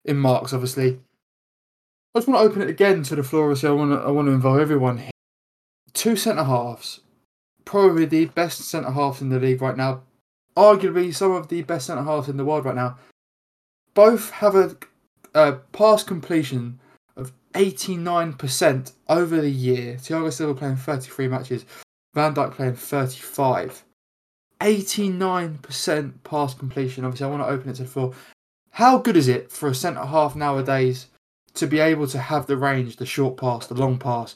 [0.04, 1.00] in marks, obviously.
[2.14, 3.46] I just want to open it again to the floor.
[3.46, 5.10] Obviously, I want to, I want to involve everyone here.
[5.92, 7.00] Two centre halves,
[7.64, 10.02] probably the best centre halves in the league right now.
[10.56, 12.98] Arguably, some of the best centre halves in the world right now
[13.94, 14.76] both have a,
[15.34, 16.80] a pass completion
[17.16, 19.94] of 89% over the year.
[19.96, 21.64] Thiago Silva playing 33 matches,
[22.14, 23.84] Van Dijk playing 35.
[24.60, 27.04] 89% pass completion.
[27.04, 28.14] Obviously, I want to open it to the floor.
[28.70, 31.08] How good is it for a centre half nowadays
[31.54, 34.34] to be able to have the range, the short pass, the long pass?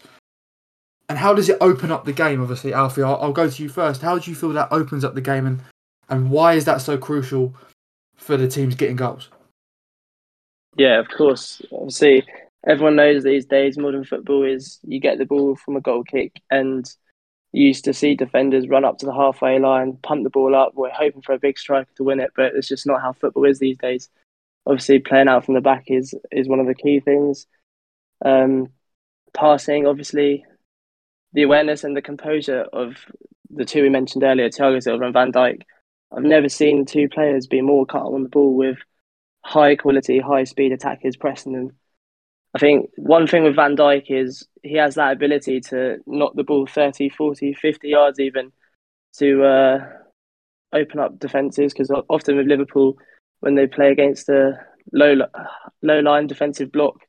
[1.08, 2.40] And how does it open up the game?
[2.40, 4.02] Obviously, Alfie, I'll, I'll go to you first.
[4.02, 5.60] How do you feel that opens up the game, and
[6.08, 7.54] and why is that so crucial
[8.16, 9.28] for the teams getting goals?
[10.76, 11.62] Yeah, of course.
[11.72, 12.24] Obviously,
[12.66, 16.32] everyone knows these days modern football is you get the ball from a goal kick
[16.50, 16.88] and
[17.52, 20.72] you used to see defenders run up to the halfway line, pump the ball up.
[20.74, 23.46] We're hoping for a big striker to win it, but it's just not how football
[23.46, 24.10] is these days.
[24.66, 27.46] Obviously, playing out from the back is is one of the key things.
[28.24, 28.68] Um,
[29.32, 30.44] passing, obviously,
[31.36, 32.96] the awareness and the composure of
[33.50, 35.60] the two we mentioned earlier, Thiago Silva and Van Dijk.
[36.10, 38.78] I've never seen two players be more cut on the ball with
[39.44, 41.72] high quality, high speed attackers pressing them.
[42.54, 46.42] I think one thing with Van Dijk is he has that ability to knock the
[46.42, 48.50] ball 30, 40, 50 yards even
[49.18, 49.88] to uh,
[50.72, 52.96] open up defences because often with Liverpool,
[53.40, 54.58] when they play against a
[54.90, 55.14] low,
[55.82, 57.05] low line defensive block,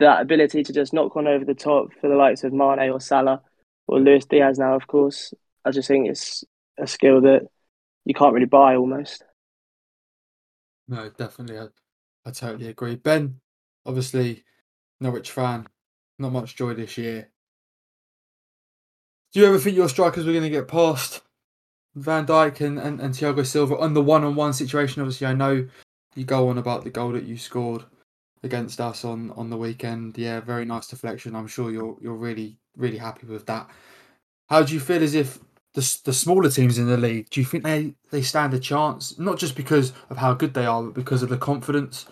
[0.00, 3.00] that ability to just knock one over the top for the likes of Mane or
[3.00, 3.40] Salah
[3.86, 5.32] or Luis Diaz now, of course,
[5.64, 6.44] I just think it's
[6.78, 7.42] a skill that
[8.04, 9.24] you can't really buy almost.
[10.88, 11.58] No, definitely.
[11.58, 11.66] I,
[12.26, 12.96] I totally agree.
[12.96, 13.40] Ben,
[13.86, 14.44] obviously,
[15.00, 15.66] Norwich fan,
[16.18, 17.30] not much joy this year.
[19.32, 21.22] Do you ever think your strikers were going to get past
[21.94, 25.02] Van Dijk and, and, and Thiago Silva on the one on one situation?
[25.02, 25.68] Obviously, I know
[26.16, 27.84] you go on about the goal that you scored
[28.42, 30.16] against us on, on the weekend.
[30.16, 31.36] Yeah, very nice deflection.
[31.36, 33.68] I'm sure you're you're really, really happy with that.
[34.48, 35.38] How do you feel as if
[35.74, 39.18] the the smaller teams in the league, do you think they they stand a chance?
[39.18, 42.06] Not just because of how good they are, but because of the confidence.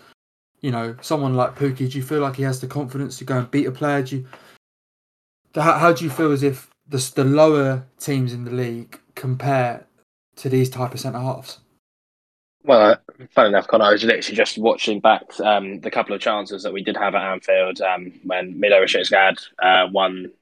[0.61, 3.39] You know, someone like Pukki, do you feel like he has the confidence to go
[3.39, 4.03] and beat a player?
[4.03, 4.27] Do you,
[5.55, 9.87] how, how do you feel as if the the lower teams in the league compare
[10.37, 11.61] to these type of centre halves?
[12.65, 12.97] Well, uh,
[13.31, 16.73] funny enough, Connor, I was literally just watching back um, the couple of chances that
[16.73, 20.33] we did have at Anfield um, when Milot Rashica uh, won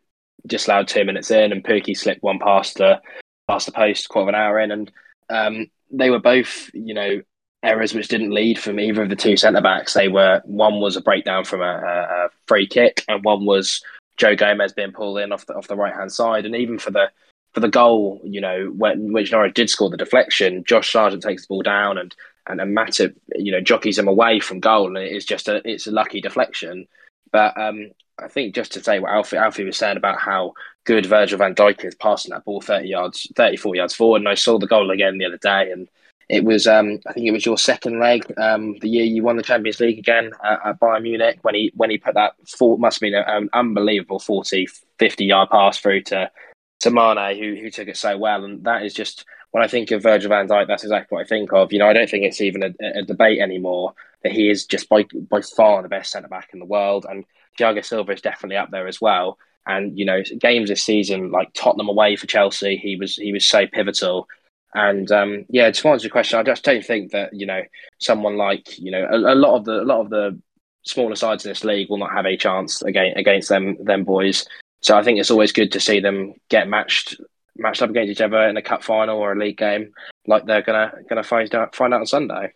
[0.46, 3.00] just allowed two minutes in, and Pukki slipped one past the
[3.48, 4.92] past the post, quarter of an hour in, and
[5.28, 7.20] um, they were both, you know,
[7.62, 9.94] errors which didn't lead from either of the two centre backs.
[9.94, 13.82] They were one was a breakdown from a, a, free kick, and one was
[14.16, 16.90] Joe Gomez being pulled in off the off the right hand side, and even for
[16.90, 17.10] the
[17.56, 21.44] for the goal, you know, when which Norwich did score the deflection, Josh Sargent takes
[21.46, 22.14] the ball down and
[22.46, 25.86] and, and Matip, you know, jockeys him away from goal, and it's just a it's
[25.86, 26.86] a lucky deflection.
[27.32, 30.52] But um, I think just to say what Alfie, Alfie was saying about how
[30.84, 34.18] good Virgil van Dijk is passing that ball 30 yards, 34 yards forward.
[34.18, 35.70] And I saw the goal again the other day.
[35.72, 35.88] And
[36.28, 39.36] it was, um, I think it was your second leg, um, the year you won
[39.36, 42.78] the Champions League again at, at Bayern Munich when he, when he put that four,
[42.78, 46.30] must have been an unbelievable 40, 50 yard pass through to,
[46.80, 48.44] to Mane, who, who took it so well.
[48.44, 51.28] And that is just, when I think of Virgil van Dijk, that's exactly what I
[51.28, 51.72] think of.
[51.72, 54.88] You know, I don't think it's even a, a debate anymore that he is just
[54.88, 57.06] by, by far the best centre back in the world.
[57.08, 57.24] And
[57.58, 59.38] Thiago Silva is definitely up there as well.
[59.66, 63.46] And you know, games this season like Tottenham away for Chelsea, he was he was
[63.46, 64.28] so pivotal.
[64.74, 67.62] And um, yeah, to answer your question, I just don't think that you know
[67.98, 70.40] someone like you know a, a lot of the a lot of the
[70.84, 74.46] smaller sides in this league will not have a chance against against them them boys.
[74.86, 77.20] So I think it's always good to see them get matched
[77.56, 79.92] matched up against each other in a cup final or a league game,
[80.28, 82.52] like they're gonna gonna find out find out on Sunday.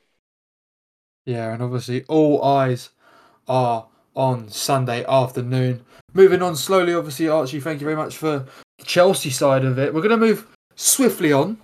[1.26, 2.90] Yeah, and obviously all eyes
[3.48, 5.84] are on Sunday afternoon.
[6.14, 8.46] Moving on slowly, obviously, Archie, thank you very much for
[8.78, 9.92] the Chelsea side of it.
[9.92, 11.58] We're to move swiftly on,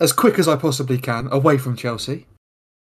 [0.00, 2.26] as quick as I possibly can, away from Chelsea.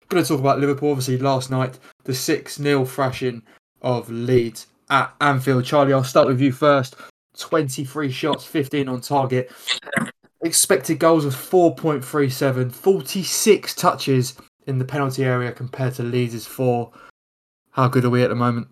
[0.10, 3.42] Going to talk about Liverpool, obviously, last night, the 6 0 thrashing
[3.82, 5.66] of Leeds at Anfield.
[5.66, 6.96] Charlie, I'll start with you first.
[7.38, 9.52] 23 shots, 15 on target.
[10.44, 14.36] Expected goals of 4.37, 46 touches
[14.68, 16.92] in the penalty area compared to Leeds' four.
[17.72, 18.68] How good are we at the moment?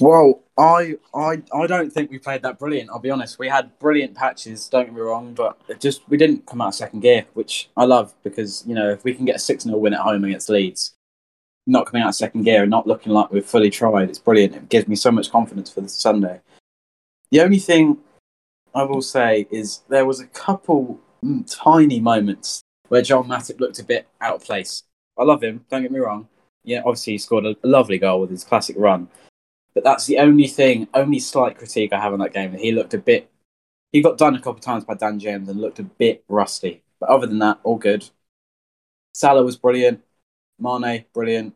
[0.00, 2.90] Well, I I I don't think we played that brilliant.
[2.90, 3.38] I'll be honest.
[3.38, 4.68] We had brilliant patches.
[4.68, 7.84] Don't get me wrong, but it just we didn't come out second gear, which I
[7.84, 10.50] love because you know if we can get a six 0 win at home against
[10.50, 10.95] Leeds,
[11.66, 14.54] not coming out of second gear and not looking like we've fully tried, it's brilliant.
[14.54, 16.40] It gives me so much confidence for the Sunday.
[17.30, 17.98] The only thing
[18.74, 23.80] I will say is there was a couple mm, tiny moments where Joel Matip looked
[23.80, 24.84] a bit out of place.
[25.18, 25.64] I love him.
[25.70, 26.28] Don't get me wrong.
[26.62, 29.08] Yeah, obviously he scored a lovely goal with his classic run
[29.76, 32.54] but that's the only thing, only slight critique I have on that game.
[32.54, 33.30] He looked a bit,
[33.92, 36.82] he got done a couple of times by Dan James and looked a bit rusty.
[36.98, 38.08] But other than that, all good.
[39.12, 40.02] Salah was brilliant.
[40.58, 41.54] Mane, brilliant.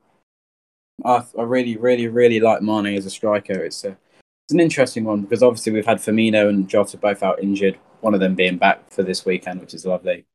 [1.05, 3.65] I, I really, really, really like Mane as a striker.
[3.65, 7.43] It's a, it's an interesting one because obviously we've had Firmino and Jota both out
[7.43, 7.79] injured.
[8.01, 10.27] One of them being back for this weekend, which is lovely.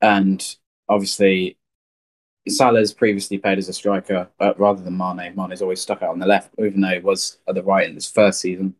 [0.00, 0.56] And
[0.88, 1.56] obviously
[2.48, 5.34] Salah's previously played as a striker rather than Mane.
[5.36, 7.94] Mane's always stuck out on the left, even though he was at the right in
[7.94, 8.74] this first season.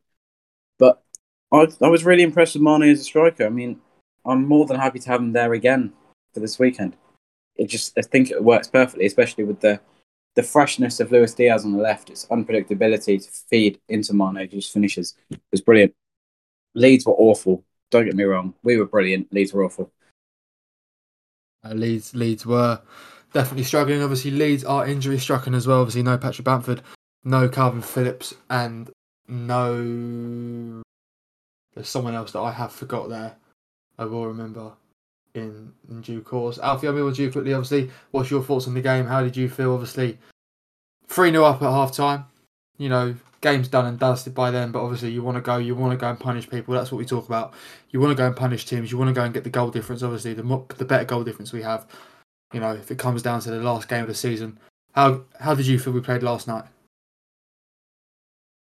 [0.79, 1.03] But
[1.53, 3.45] I, I was really impressed with Mane as a striker.
[3.45, 3.81] I mean,
[4.25, 5.93] I'm more than happy to have him there again
[6.33, 6.97] for this weekend.
[7.57, 9.81] It just, I think it works perfectly, especially with the
[10.37, 12.11] the freshness of Luis Diaz on the left.
[12.11, 15.95] Its unpredictability to feed into just finishes it was brilliant.
[16.75, 17.65] Leeds were awful.
[17.91, 19.33] Don't get me wrong, we were brilliant.
[19.33, 19.93] Leeds were awful.
[21.65, 22.81] Uh, Leeds, Leeds were
[23.33, 24.03] definitely struggling.
[24.03, 25.81] Obviously, Leeds are injury stricken as well.
[25.81, 26.83] Obviously, no Patrick Bamford,
[27.25, 28.91] no Kalvin Phillips, and
[29.29, 30.83] no.
[31.75, 33.37] There's someone else that I have forgot there.
[33.99, 34.73] I will remember
[35.35, 36.59] in, in due course.
[36.59, 37.53] Alfie, I'll be with you quickly.
[37.53, 39.07] Obviously, what's your thoughts on the game?
[39.07, 39.73] How did you feel?
[39.73, 40.19] Obviously,
[41.09, 42.27] 3 0 up at half time.
[42.79, 45.75] You know, game's done and dusted by then, but obviously you want to go, you
[45.75, 46.75] want to go and punish people.
[46.75, 47.55] That's what we talk about.
[47.91, 48.91] You want to go and punish teams.
[48.91, 50.03] You want to go and get the goal difference.
[50.03, 51.87] Obviously, the more, the better goal difference we have,
[52.53, 54.59] you know, if it comes down to the last game of the season.
[54.93, 56.65] How how did you feel we played last night?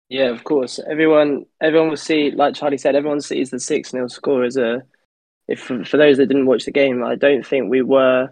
[0.09, 0.79] Yeah, of course.
[0.89, 4.83] Everyone everyone will see, like Charlie said, everyone sees the six 0 score as a.
[5.53, 8.31] If for those that didn't watch the game, I don't think we were,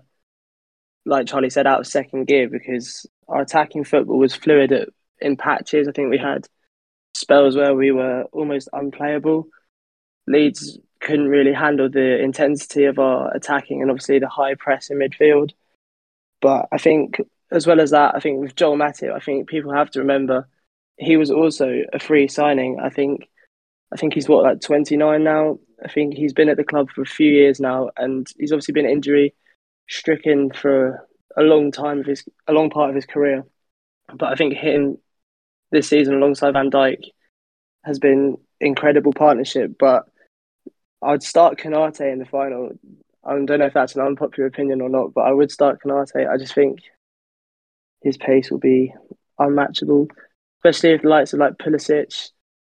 [1.05, 4.89] like Charlie said, out of second gear because our attacking football was fluid at,
[5.21, 5.87] in patches.
[5.87, 6.47] I think we had
[7.15, 9.49] spells where we were almost unplayable.
[10.27, 14.99] Leeds couldn't really handle the intensity of our attacking and obviously the high press in
[14.99, 15.51] midfield.
[16.41, 19.75] But I think, as well as that, I think with Joel Matip, I think people
[19.75, 20.49] have to remember
[20.97, 22.79] he was also a free signing.
[22.81, 23.29] I think,
[23.93, 25.59] I think he's what like twenty nine now.
[25.85, 28.73] I think he's been at the club for a few years now, and he's obviously
[28.73, 29.35] been injury
[29.89, 33.45] stricken for a long time of his a long part of his career.
[34.15, 34.99] But I think him
[35.71, 37.03] this season alongside Van Dijk
[37.85, 39.73] has been incredible partnership.
[39.79, 40.05] But
[41.03, 42.71] I'd start Konate in the final.
[43.25, 46.29] I don't know if that's an unpopular opinion or not, but I would start Konate.
[46.29, 46.81] I just think
[48.03, 48.95] his pace will be
[49.39, 50.09] unmatchable,
[50.59, 52.31] especially if the likes of like Pulisic,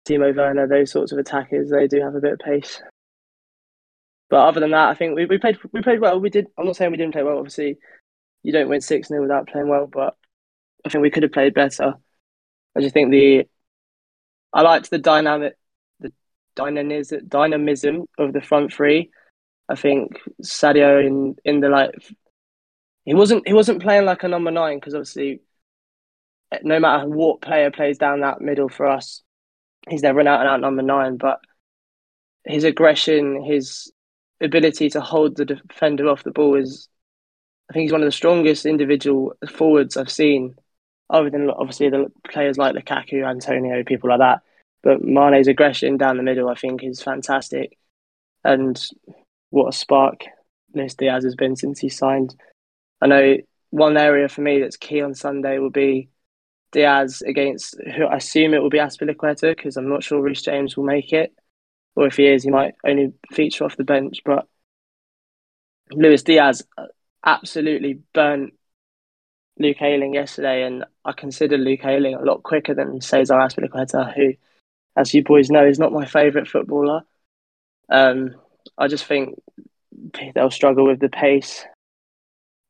[0.07, 2.81] Timo Werner, those sorts of attackers, they do have a bit of pace.
[4.31, 6.17] But other than that, I think we, we played we played well.
[6.17, 6.47] We did.
[6.57, 7.37] I'm not saying we didn't play well.
[7.37, 7.77] Obviously,
[8.43, 10.15] you don't win six 0 without playing well, but
[10.85, 11.95] I think we could have played better.
[12.75, 13.45] I just think the
[14.53, 15.57] I liked the dynamic
[16.55, 19.11] dynamism dynamism of the front three.
[19.67, 21.91] I think Sadio in in the like
[23.03, 25.41] he wasn't he wasn't playing like a number nine because obviously
[26.63, 29.23] no matter what player plays down that middle for us,
[29.89, 31.17] he's never an out and out number nine.
[31.17, 31.39] But
[32.45, 33.91] his aggression, his
[34.41, 36.88] ability to hold the defender off the ball is,
[37.69, 40.56] I think he's one of the strongest individual forwards I've seen,
[41.10, 44.41] other than obviously the players like Lukaku, Antonio, people like that.
[44.84, 47.77] But Mane's aggression down the middle, I think, is fantastic.
[48.43, 48.82] And
[49.51, 50.21] what a spark
[50.73, 52.36] Luis Diaz has been since he signed.
[53.01, 53.38] I know
[53.69, 56.10] one area for me that's key on Sunday will be
[56.71, 60.77] Diaz against who I assume it will be Azpilicueta because I'm not sure Reece James
[60.77, 61.34] will make it,
[61.95, 64.21] or if he is, he might only feature off the bench.
[64.23, 64.47] But
[65.91, 66.63] Luis Diaz
[67.25, 68.54] absolutely burnt
[69.60, 74.34] Luke Ayling yesterday, and I consider Luke Ayling a lot quicker than Cesar Azpilicueta, who,
[74.95, 77.04] as you boys know, is not my favourite footballer.
[77.89, 78.36] Um,
[78.77, 79.39] I just think
[80.34, 81.65] they'll struggle with the pace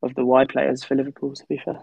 [0.02, 1.36] of the wide players for Liverpool.
[1.36, 1.80] To be fair.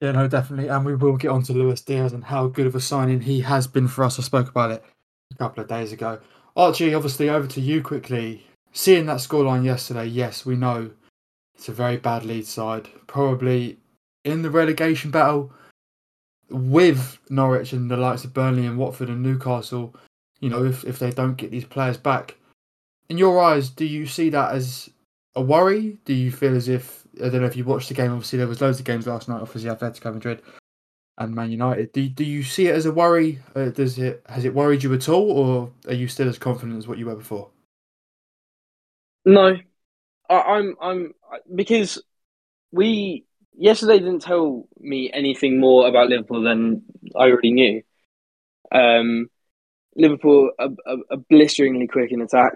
[0.00, 0.68] Yeah, no, definitely.
[0.68, 3.40] And we will get on to Luis Diaz and how good of a signing he
[3.42, 4.18] has been for us.
[4.18, 4.84] I spoke about it
[5.34, 6.20] a couple of days ago.
[6.56, 8.46] Archie, obviously, over to you quickly.
[8.72, 10.90] Seeing that scoreline yesterday, yes, we know
[11.54, 12.88] it's a very bad Leeds side.
[13.06, 13.78] Probably
[14.24, 15.52] in the relegation battle
[16.50, 19.94] with Norwich and the likes of Burnley and Watford and Newcastle,
[20.40, 22.36] you know, if, if they don't get these players back.
[23.08, 24.90] In your eyes, do you see that as
[25.34, 25.98] a worry?
[26.04, 28.12] Do you feel as if I don't know if you watched the game?
[28.12, 29.40] Obviously, there was loads of games last night.
[29.40, 30.42] Obviously, Atletico Madrid
[31.18, 31.92] and Man United.
[31.92, 33.40] Do do you see it as a worry?
[33.54, 36.78] Uh, does it has it worried you at all, or are you still as confident
[36.78, 37.50] as what you were before?
[39.24, 39.56] No,
[40.28, 41.14] I, I'm I'm
[41.54, 42.02] because
[42.72, 43.24] we
[43.56, 46.82] yesterday didn't tell me anything more about Liverpool than
[47.16, 47.82] I already knew.
[48.72, 49.28] Um,
[49.96, 50.70] Liverpool are,
[51.30, 52.54] blisteringly quick in attack,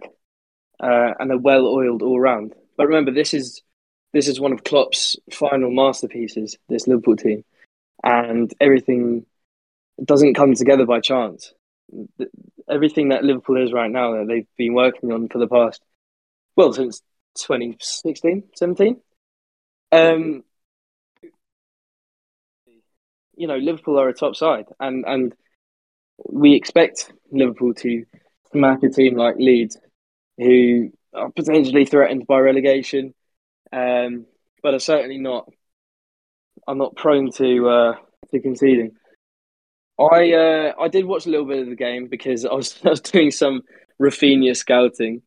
[0.81, 2.55] uh, and are well oiled all round.
[2.77, 3.63] But remember, this is
[4.13, 6.57] this is one of Klopp's final masterpieces.
[6.69, 7.45] This Liverpool team,
[8.03, 9.27] and everything
[10.03, 11.53] doesn't come together by chance.
[12.71, 15.83] Everything that Liverpool is right now that they've been working on for the past,
[16.57, 17.03] well, since
[17.37, 19.01] 2016, 17.
[19.91, 20.45] Um,
[23.37, 25.35] you know, Liverpool are a top side, and and
[26.19, 28.05] we expect Liverpool to
[28.53, 29.79] smack a team like Leeds,
[30.37, 33.15] who are potentially threatened by relegation,
[33.73, 34.27] um,
[34.63, 35.49] but are certainly not.
[36.69, 37.95] Are not prone to uh,
[38.31, 38.93] to conceding.
[39.99, 42.91] I uh, I did watch a little bit of the game because I was I
[42.91, 43.63] was doing some
[44.01, 45.23] Raphinha scouting.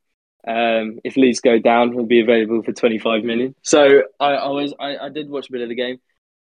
[0.48, 3.56] Um, if Leeds go down, he'll be available for twenty five million.
[3.64, 6.00] So I, I was I, I did watch a bit of the game,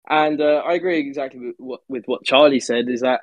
[0.08, 2.88] and uh, I agree exactly with what, with what Charlie said.
[2.88, 3.20] Is that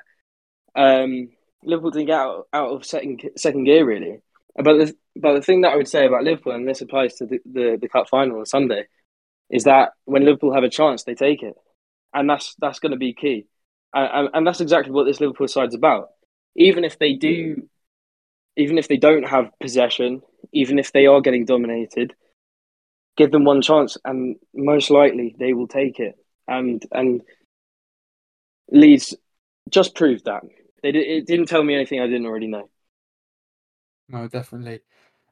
[0.74, 1.28] um,
[1.62, 4.22] Liverpool didn't get out, out of second second gear really.
[4.56, 7.26] But the but the thing that I would say about Liverpool, and this applies to
[7.26, 8.86] the, the, the cup final on Sunday,
[9.50, 11.54] is that when Liverpool have a chance, they take it,
[12.16, 13.46] and that's that's going to be key,
[13.92, 16.08] and, and that's exactly what this Liverpool side's about.
[16.56, 17.68] Even if they do,
[18.56, 22.14] even if they don't have possession, even if they are getting dominated,
[23.16, 26.14] give them one chance, and most likely they will take it.
[26.48, 27.20] And and
[28.70, 29.14] Leeds
[29.70, 30.42] just proved that.
[30.82, 32.70] They it didn't tell me anything I didn't already know.
[34.08, 34.80] No, definitely.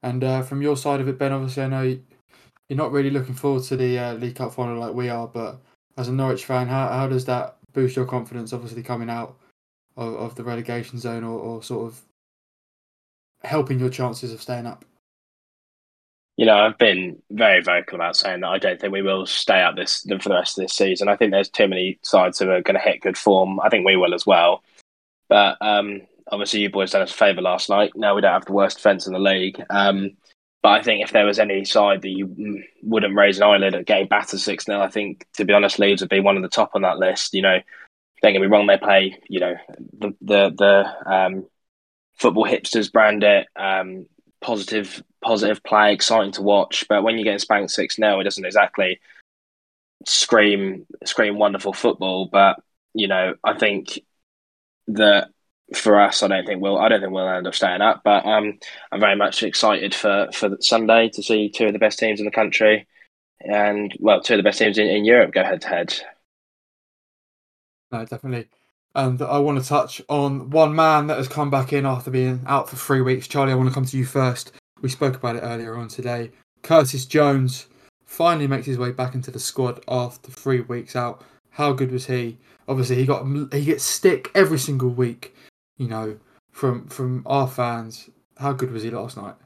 [0.03, 1.83] And uh, from your side of it, Ben, obviously, I know
[2.69, 5.63] you're not really looking forward to the uh, League Cup final like we are, but
[5.97, 9.37] as a Norwich fan, how, how does that boost your confidence, obviously, coming out
[9.97, 12.03] of, of the relegation zone or, or sort of
[13.43, 14.85] helping your chances of staying up?
[16.37, 19.63] You know, I've been very vocal about saying that I don't think we will stay
[19.63, 21.09] up this for the rest of this season.
[21.09, 23.61] I think there's too many sides who are going to hit good form.
[23.61, 24.65] I think we will as well.
[25.29, 26.03] But um,
[26.33, 27.93] obviously, you boys done us a favour last night.
[27.95, 29.63] Now we don't have the worst defence in the league.
[29.71, 30.17] Um,
[30.65, 33.85] but I think if there was any side that you wouldn't raise an eyelid at
[33.85, 36.49] getting battered 6 0, I think, to be honest, Leeds would be one of the
[36.49, 37.35] top on that list.
[37.35, 37.59] You know,
[38.23, 39.57] don't get me wrong, they play, you know,
[39.99, 41.47] the, the, the um,
[42.17, 43.47] football hipsters brand it.
[43.55, 44.07] Um,
[44.41, 46.87] positive positive play, exciting to watch.
[46.89, 49.01] But when you're getting spanked six 0 it doesn't exactly
[50.07, 52.27] scream scream wonderful football.
[52.33, 52.57] But
[52.95, 54.01] you know, I think
[54.87, 55.29] that
[55.73, 58.03] for us, I don't think we'll I don't think we'll end up staying up.
[58.05, 58.59] But um,
[58.93, 62.27] I'm very much excited for for Sunday to see two of the best teams in
[62.27, 62.87] the country,
[63.41, 65.95] and well, two of the best teams in, in Europe go head to head.
[67.91, 68.49] No, definitely.
[68.97, 72.43] And I want to touch on one man that has come back in after being
[72.47, 73.27] out for three weeks.
[73.27, 74.53] Charlie, I want to come to you first.
[74.83, 76.31] We spoke about it earlier on today.
[76.63, 77.67] Curtis Jones
[78.05, 81.25] finally makes his way back into the squad after three weeks out.
[81.51, 82.39] How good was he?
[82.69, 85.34] Obviously, he got he gets stick every single week.
[85.77, 86.19] You know,
[86.51, 88.09] from from our fans.
[88.37, 89.37] How good was he last night?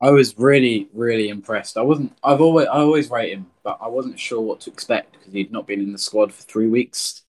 [0.00, 1.76] I was really, really impressed.
[1.76, 2.16] I wasn't.
[2.24, 5.52] I've always, I always rate him, but I wasn't sure what to expect because he'd
[5.52, 7.22] not been in the squad for three weeks,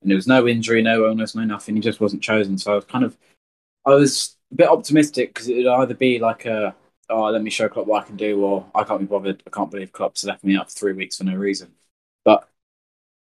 [0.00, 1.74] and there was no injury, no illness, no nothing.
[1.74, 2.58] He just wasn't chosen.
[2.58, 3.18] So I was kind of,
[3.86, 6.74] I was a bit optimistic because it would either be like a,
[7.10, 9.42] oh, let me show Klopp what I can do, or I can't be bothered.
[9.46, 11.72] I can't believe Klopp's left me out for three weeks for no reason.
[12.24, 12.48] But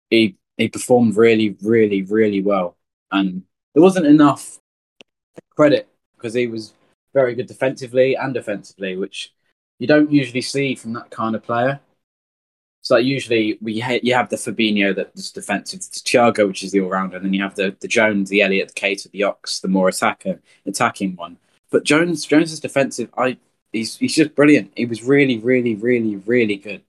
[0.10, 2.78] he he performed really, really, really well,
[3.12, 3.44] and
[3.74, 4.60] there wasn't enough
[5.56, 6.74] credit because he was
[7.14, 9.34] very good defensively and offensively, which
[9.80, 11.80] you don't usually see from that kind of player.
[12.82, 16.82] So usually we ha- you have the Fabinho that's defensive, the Thiago which is the
[16.82, 19.60] all rounder, and then you have the the Jones, the Elliot, the Keita, the Ox,
[19.60, 21.38] the more attacker attacking one.
[21.72, 23.10] But Jones Jones is defensive.
[23.18, 23.38] I
[23.74, 24.72] he's he's just brilliant.
[24.76, 26.84] He was really, really, really, really good.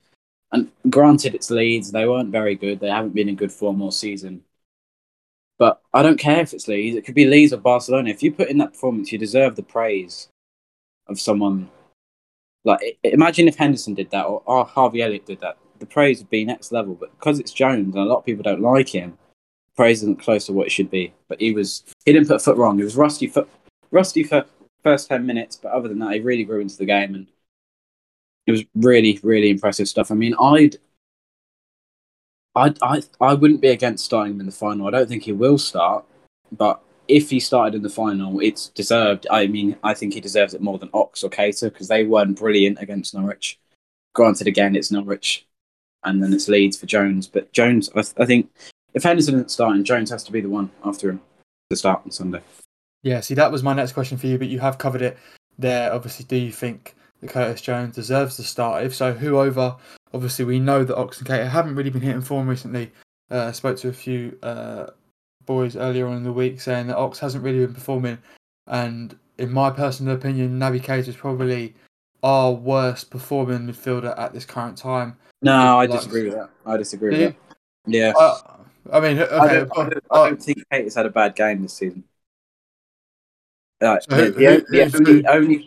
[0.53, 2.81] And granted, it's Leeds; they weren't very good.
[2.81, 4.45] They haven't been in good form all season.
[5.61, 6.97] But I don't care if it's Leeds.
[6.97, 8.09] It could be Leeds or Barcelona.
[8.09, 10.31] If you put in that performance, you deserve the praise
[11.07, 11.69] of someone.
[12.65, 15.59] Like, imagine if Henderson did that or, or Harvey Elliott did that.
[15.79, 16.95] The praise would be next level.
[16.95, 19.19] But because it's Jones and a lot of people don't like him,
[19.77, 21.13] praise isn't close to what it should be.
[21.29, 22.79] But he was he didn't put a foot wrong.
[22.79, 23.49] He was rusty foot
[23.91, 24.47] rusty for
[24.83, 27.27] first ten minutes, but other than that, he really grew into the game and
[28.47, 30.11] it was really really impressive stuff.
[30.11, 30.79] I mean, I'd.
[32.55, 34.87] I, I I wouldn't be against starting him in the final.
[34.87, 36.05] I don't think he will start,
[36.53, 39.27] but if he started in the final, it's deserved.
[39.31, 42.39] I mean, I think he deserves it more than Ox or Keita because they weren't
[42.39, 43.59] brilliant against Norwich.
[44.15, 45.47] Granted, again, it's Norwich,
[46.05, 47.27] and then it's Leeds for Jones.
[47.27, 48.51] But Jones, I, I think,
[48.95, 51.21] if Henderson isn't starting, Jones has to be the one after him
[51.71, 52.41] to start on Sunday.
[53.03, 55.19] Yeah, see, that was my next question for you, but you have covered it
[55.59, 55.93] there.
[55.93, 58.85] Obviously, do you think that Curtis Jones deserves to start?
[58.85, 59.77] If so, who over?
[60.13, 62.91] Obviously, we know that Ox and Keita haven't really been hitting form recently.
[63.31, 64.87] Uh, I spoke to a few uh,
[65.47, 68.19] boys earlier on in the week saying that Ox hasn't really been performing,
[68.67, 71.75] and in my personal opinion, Naby Keita is probably
[72.23, 75.17] our worst performing midfielder at this current time.
[75.43, 76.51] No, I Like- disagree with that.
[76.67, 77.37] I disagree with that.
[77.87, 78.37] Yeah, Uh,
[78.93, 81.63] I mean, okay, I, don't, I, uh, don't, I don't think had a bad game
[81.63, 82.05] this season.
[83.81, 85.65] Uh, So who- the, the, who- the only, who?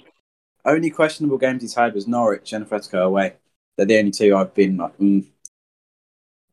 [0.66, 3.34] Only only questionable games he's had was Norwich and Fresco away.
[3.78, 5.26] They're the only two I've been like, mm,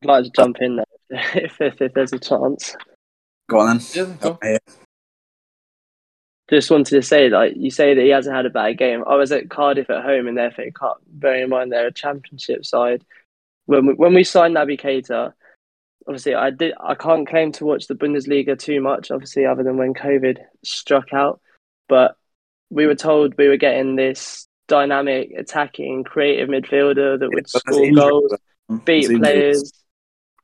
[0.03, 0.87] I'd like to jump in there
[1.35, 2.77] if, if, if there's a chance.
[3.49, 3.87] go on then.
[3.93, 4.39] Yeah, go
[6.49, 9.05] Just wanted to say, like you say that he hasn't had a bad game.
[9.07, 11.03] I was at Cardiff at home in their FA Cup.
[11.07, 13.05] Bearing in mind they're a Championship side.
[13.67, 15.33] When we, when we signed Naby Keita,
[16.09, 16.73] obviously I did.
[16.81, 21.13] I can't claim to watch the Bundesliga too much, obviously, other than when COVID struck
[21.13, 21.41] out.
[21.89, 22.17] But
[22.71, 28.35] we were told we were getting this dynamic, attacking, creative midfielder that would score goals,
[28.85, 29.73] beat players.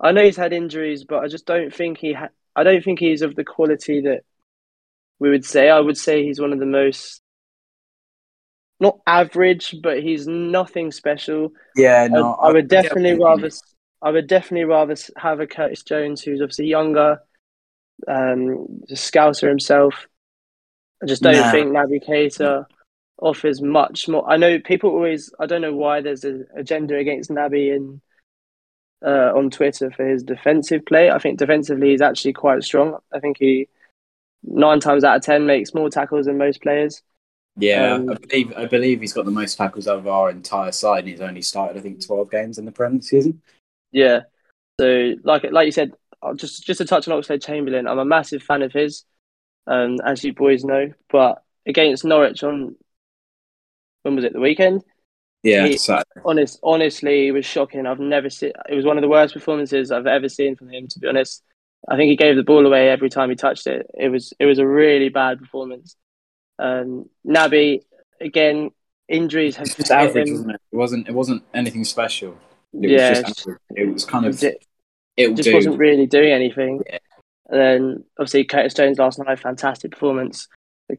[0.01, 2.13] I know he's had injuries, but I just don't think he.
[2.13, 4.25] Ha- I don't think he's of the quality that
[5.19, 5.71] we would say.
[5.71, 7.23] I would say he's one of the most
[8.81, 11.53] not average, but he's nothing special.
[11.75, 13.51] Yeah, no, I, I would get definitely you rather.
[14.03, 17.19] I would definitely rather have a Curtis Jones who's obviously younger,
[18.07, 20.07] um, a Scouser himself.
[21.07, 21.51] I just don't Nah.
[21.53, 22.67] think Naby Keita
[23.23, 24.29] offers much more.
[24.29, 25.33] I know people always.
[25.39, 28.01] I don't know why there's an agenda against Naby in
[29.05, 31.11] uh, on Twitter for his defensive play.
[31.11, 32.99] I think defensively he's actually quite strong.
[33.13, 33.69] I think he
[34.43, 37.03] nine times out of ten makes more tackles than most players.
[37.59, 40.73] Yeah, Um, I believe I believe he's got the most tackles out of our entire
[40.73, 43.41] side, and he's only started I think twelve games in the Prem season.
[43.93, 44.23] Yeah.
[44.81, 45.93] So like like you said,
[46.23, 49.05] uh, just just to touch on Oxlade Chamberlain, I'm a massive fan of his,
[49.67, 50.93] um, as you boys know.
[51.11, 52.77] But against Norwich on
[54.03, 54.83] when was it the weekend?
[55.43, 55.79] Yeah, He-
[56.25, 57.87] Honest, honestly, it was shocking.
[57.87, 58.53] I've never seen.
[58.69, 60.89] It was one of the worst performances I've ever seen from him.
[60.89, 61.43] To be honest,
[61.89, 63.87] I think he gave the ball away every time he touched it.
[63.95, 65.97] It was it was a really bad performance.
[66.59, 67.83] Um, Naby
[68.21, 68.71] again,
[69.09, 70.61] injuries have just average, wasn't it?
[70.73, 71.09] It wasn't.
[71.09, 72.37] It wasn't anything special.
[72.73, 73.59] It Yeah, was just average.
[73.77, 74.43] It was kind of.
[74.43, 74.63] It-
[75.17, 75.55] It'll just do.
[75.55, 76.83] wasn't really doing anything.
[76.87, 76.99] Yeah.
[77.49, 80.49] And then obviously Curtis Jones last night, fantastic performance.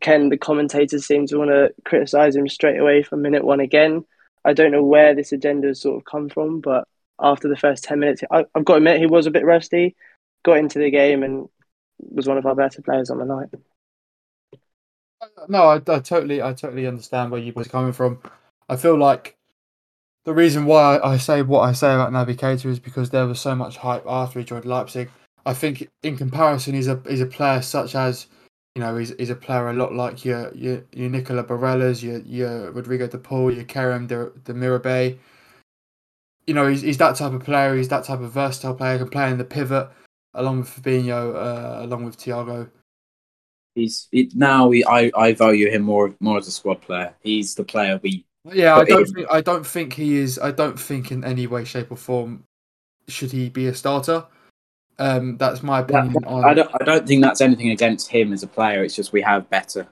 [0.02, 4.06] Ken, the commentators seem to want to criticise him straight away from minute one again.
[4.44, 6.88] I don't know where this agenda has sort of come from, but
[7.20, 9.96] after the first 10 minutes, I, I've got to admit he was a bit rusty,
[10.44, 11.48] got into the game and
[12.00, 13.50] was one of our better players on the night.
[15.48, 18.22] No, I, I totally, I totally understand where you are coming from.
[18.70, 19.38] I feel like
[20.26, 23.40] the reason why I say what I say about Naby Keita is because there was
[23.40, 25.10] so much hype after he joined Leipzig.
[25.48, 28.28] I think in comparison, he's a he's a player such as
[28.76, 32.20] you know he's, he's a player a lot like your your, your Nicola Barellas, your
[32.20, 35.18] your Rodrigo De Paul, your Kerem De, De Mirabe.
[36.46, 37.78] You know he's he's that type of player.
[37.78, 38.98] He's that type of versatile player.
[38.98, 39.90] Can play in the pivot
[40.34, 42.70] along with Fabinho, uh, along with Thiago.
[43.74, 44.68] He's it, now.
[44.68, 47.16] We, I I value him more more as a squad player.
[47.24, 48.26] He's the player we.
[48.52, 50.40] Yeah, I don't think I don't think he is.
[50.40, 52.44] I don't think in any way, shape, or form
[53.08, 54.26] should he be a starter.
[55.00, 56.44] Um, that's my opinion on.
[56.44, 56.70] I don't.
[56.82, 58.84] I don't think that's anything against him as a player.
[58.84, 59.88] It's just we have better.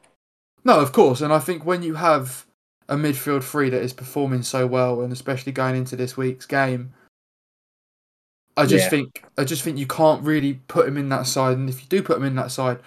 [0.63, 2.45] No, of course, and I think when you have
[2.89, 6.93] a midfield three that is performing so well, and especially going into this week's game,
[8.57, 8.89] I just Yeah.
[8.89, 11.57] think I just think you can't really put him in that side.
[11.57, 12.79] And if you do put him in that side,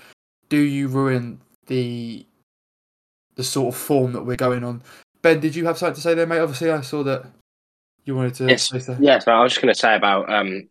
[0.49, 2.27] do you ruin the
[3.37, 4.83] the sort of form that we're going on?
[5.23, 6.41] Ben, did you have something to say there, mate?
[6.41, 7.27] Obviously, I saw that
[8.05, 8.47] you wanted to.
[8.49, 8.69] Yes.
[8.69, 8.97] say so.
[8.99, 10.69] Yes, but I was just going to say about um, like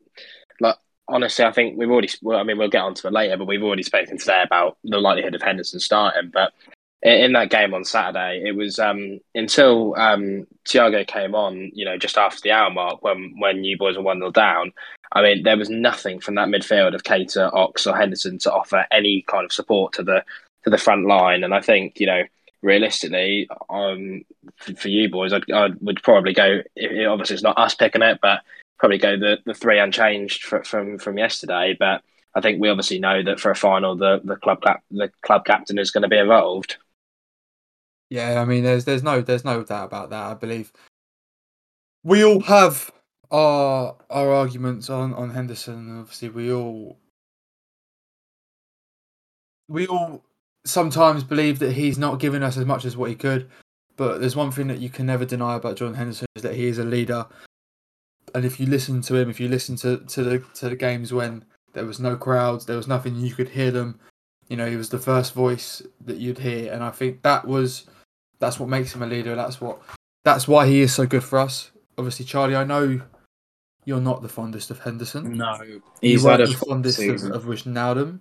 [1.08, 2.10] honestly, I think we've already.
[2.22, 5.00] Well, I mean, we'll get onto it later, but we've already spoken today about the
[5.00, 6.32] likelihood of Henderson starting.
[6.34, 6.54] But
[7.02, 11.98] in, that game on Saturday, it was um, until um, Thiago came on, you know,
[11.98, 14.74] just after the hour mark when when you boys were one 0 down.
[15.14, 18.86] I mean, there was nothing from that midfield of Keita, Ox, or Henderson to offer
[18.92, 20.24] any kind of support to the
[20.64, 21.44] to the front line.
[21.44, 22.24] And I think you know,
[22.62, 24.26] realistically, um,
[24.58, 26.62] for, for you boys, I'd, I would probably go.
[26.78, 28.42] Obviously, it's not us picking it, but
[28.78, 31.76] probably go the, the three unchanged for, from from yesterday.
[31.78, 32.02] But
[32.36, 35.80] I think we obviously know that for a final, the the club the club captain
[35.80, 36.78] is going to be involved.
[38.10, 40.24] Yeah, I mean, there's there's no there's no doubt about that.
[40.24, 40.72] I believe
[42.04, 42.92] we all have
[43.32, 46.00] our our arguments on on Henderson.
[46.00, 46.98] Obviously, we all
[49.68, 50.24] we all
[50.66, 53.50] sometimes believe that he's not giving us as much as what he could.
[53.96, 56.68] But there's one thing that you can never deny about Jordan Henderson is that he
[56.68, 57.26] is a leader.
[58.36, 61.14] And if you listen to him, if you listen to, to the to the games
[61.14, 64.00] when there was no crowds, there was nothing, you could hear them.
[64.50, 67.86] You know, he was the first voice that you'd hear, and I think that was
[68.40, 69.36] that's what makes him a leader.
[69.36, 69.80] That's what
[70.24, 71.72] that's why he is so good for us.
[71.98, 73.02] Obviously, Charlie, I know
[73.86, 75.38] you're not the fondest of Henderson.
[75.38, 75.58] No,
[76.02, 78.20] he's you weren't the fondest of, of Wijnaldum.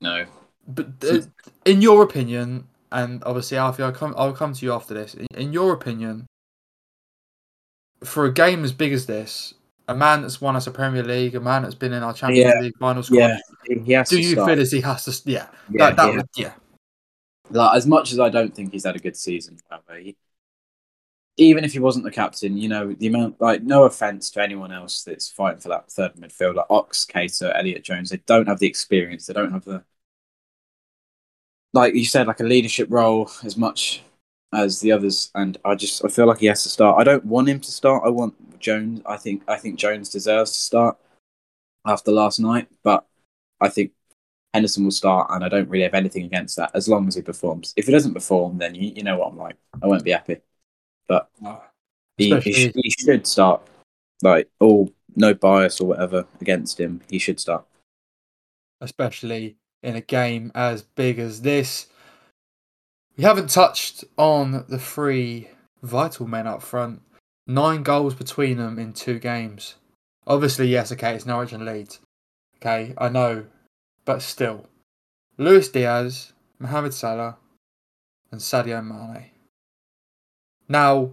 [0.00, 0.26] No,
[0.68, 1.20] but uh,
[1.64, 5.14] in your opinion, and obviously Alfie, I'll come I'll come to you after this.
[5.14, 6.26] In, in your opinion,
[8.06, 9.54] for a game as big as this,
[9.88, 12.52] a man that's won us a Premier League, a man that's been in our Champions
[12.54, 12.60] yeah.
[12.60, 13.38] League final squad,
[13.84, 14.50] yeah, do you start.
[14.50, 15.30] feel as he has to?
[15.30, 16.16] Yeah, yeah, that, that yeah.
[16.16, 16.52] Would, yeah.
[17.50, 19.58] Like, as much as I don't think he's had a good season,
[20.00, 20.16] he,
[21.36, 24.72] even if he wasn't the captain, you know, the amount, like, no offense to anyone
[24.72, 28.58] else that's fighting for that third midfield, like Ox, Keita, Elliot Jones, they don't have
[28.58, 29.84] the experience, they don't have the,
[31.72, 34.02] like you said, like a leadership role as much
[34.52, 35.30] as the others.
[35.34, 36.98] And I just, I feel like he has to start.
[36.98, 38.02] I don't want him to start.
[38.04, 39.00] I want Jones.
[39.06, 40.98] I think, I think Jones deserves to start
[41.86, 43.06] after last night, but
[43.60, 43.92] I think
[44.56, 47.22] Henderson will start, and I don't really have anything against that as long as he
[47.22, 47.74] performs.
[47.76, 49.56] If he doesn't perform, then you, you know what I'm like.
[49.82, 50.38] I won't be happy.
[51.06, 51.28] But
[52.16, 53.60] he, he, sh- he, should start.
[54.22, 57.66] Like all no bias or whatever against him, he should start.
[58.80, 61.88] Especially in a game as big as this.
[63.16, 65.50] We haven't touched on the three
[65.82, 67.02] vital men up front.
[67.46, 69.76] Nine goals between them in two games.
[70.26, 72.00] Obviously, yes, okay, it's Norwich and Leeds.
[72.56, 73.46] Okay, I know
[74.06, 74.66] but still,
[75.36, 77.36] Luis Diaz, Mohamed Salah,
[78.30, 79.30] and Sadio Mane.
[80.68, 81.10] Now,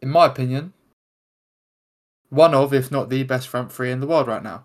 [0.00, 0.72] in my opinion,
[2.30, 4.64] one of, if not the best front three in the world right now.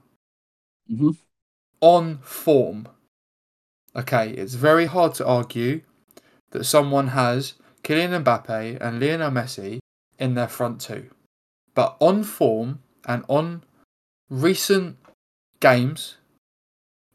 [0.91, 1.11] Mm-hmm.
[1.81, 2.87] On form.
[3.95, 5.81] Okay, it's very hard to argue
[6.51, 9.79] that someone has Kylian Mbappe and Lionel Messi
[10.19, 11.09] in their front two.
[11.75, 13.63] But on form and on
[14.29, 14.97] recent
[15.59, 16.17] games,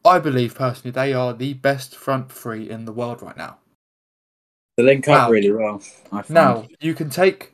[0.05, 3.59] I believe personally they are the best front three in the world right now.
[4.77, 5.83] They link up now, really well.
[6.29, 7.53] Now you can take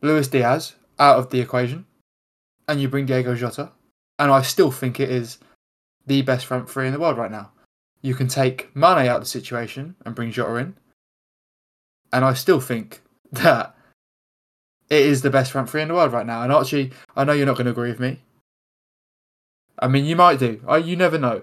[0.00, 1.86] Luis Diaz out of the equation,
[2.68, 3.70] and you bring Diego Jota,
[4.18, 5.38] and I still think it is
[6.06, 7.52] the best front three in the world right now.
[8.02, 10.76] You can take Mane out of the situation and bring Jota in,
[12.12, 13.00] and I still think
[13.32, 13.74] that
[14.90, 16.42] it is the best front three in the world right now.
[16.42, 18.20] And Archie, I know you're not going to agree with me.
[19.78, 20.60] I mean, you might do.
[20.68, 21.42] I, you never know.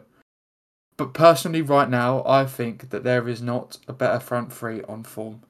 [0.97, 5.03] But personally, right now, I think that there is not a better front three on
[5.03, 5.41] form.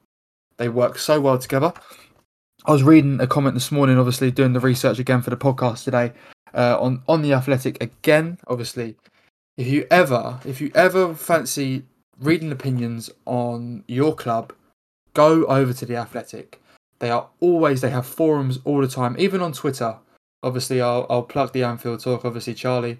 [0.56, 1.72] They work so well together.
[2.64, 5.84] I was reading a comment this morning, obviously doing the research again for the podcast
[5.84, 6.12] today
[6.54, 8.38] uh, on on the Athletic again.
[8.46, 8.96] Obviously,
[9.56, 11.84] if you ever if you ever fancy
[12.18, 14.52] reading opinions on your club,
[15.14, 16.60] go over to the Athletic.
[16.98, 19.96] They are always they have forums all the time, even on Twitter.
[20.42, 22.24] Obviously, I'll I'll plug the Anfield Talk.
[22.24, 22.98] Obviously, Charlie.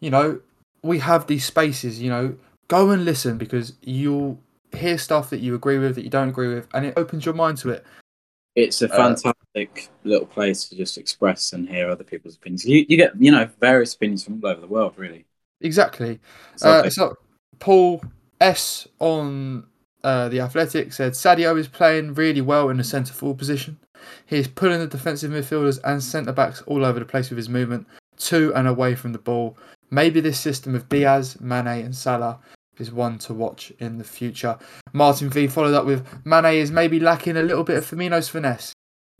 [0.00, 0.40] You know,
[0.82, 2.36] we have these spaces, you know,
[2.68, 4.40] go and listen because you'll
[4.72, 7.34] hear stuff that you agree with, that you don't agree with, and it opens your
[7.34, 7.84] mind to it.
[8.56, 12.64] It's a fantastic uh, little place to just express and hear other people's opinions.
[12.64, 15.24] You, you get, you know, various opinions from all over the world, really.
[15.60, 16.18] Exactly.
[16.62, 17.16] Uh, so,
[17.58, 18.02] Paul
[18.40, 19.66] S on
[20.02, 23.78] uh, the Athletic said Sadio is playing really well in the centre forward position.
[24.26, 27.48] He is pulling the defensive midfielders and centre backs all over the place with his
[27.48, 27.86] movement
[28.18, 29.56] to and away from the ball.
[29.90, 32.38] Maybe this system of Diaz, Mane, and Salah
[32.78, 34.58] is one to watch in the future.
[34.92, 38.72] Martin V followed up with Mane is maybe lacking a little bit of Firmino's finesse,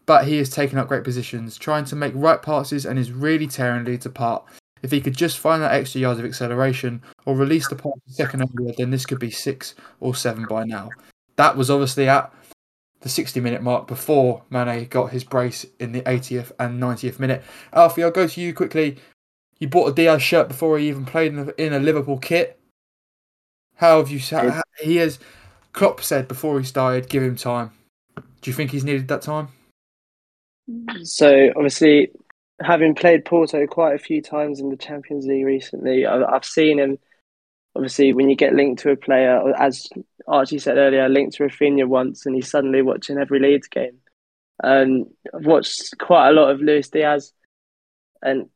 [0.07, 3.47] but he is taking up great positions, trying to make right passes, and is really
[3.47, 4.45] tearing Leeds apart.
[4.83, 8.43] If he could just find that extra yards of acceleration or release the pass second
[8.43, 10.89] earlier, then this could be six or seven by now.
[11.37, 12.33] That was obviously at
[13.01, 17.43] the 60 minute mark before Mane got his brace in the 80th and 90th minute.
[17.73, 18.99] Alfie, I'll go to you quickly.
[19.59, 22.59] You bought a Diaz shirt before he even played in a, Liverpool kit.
[23.77, 24.19] How have you?
[24.19, 25.19] How, he has.
[25.73, 27.71] Klopp said before he started, give him time.
[28.17, 29.49] Do you think he's needed that time?
[31.03, 32.11] So obviously,
[32.61, 36.99] having played Porto quite a few times in the Champions League recently, I've seen him.
[37.75, 39.89] Obviously, when you get linked to a player, as
[40.27, 43.99] Archie said earlier, linked to Raphinha once, and he's suddenly watching every Leeds game.
[44.63, 47.33] And I've watched quite a lot of Luis Diaz,
[48.23, 48.51] and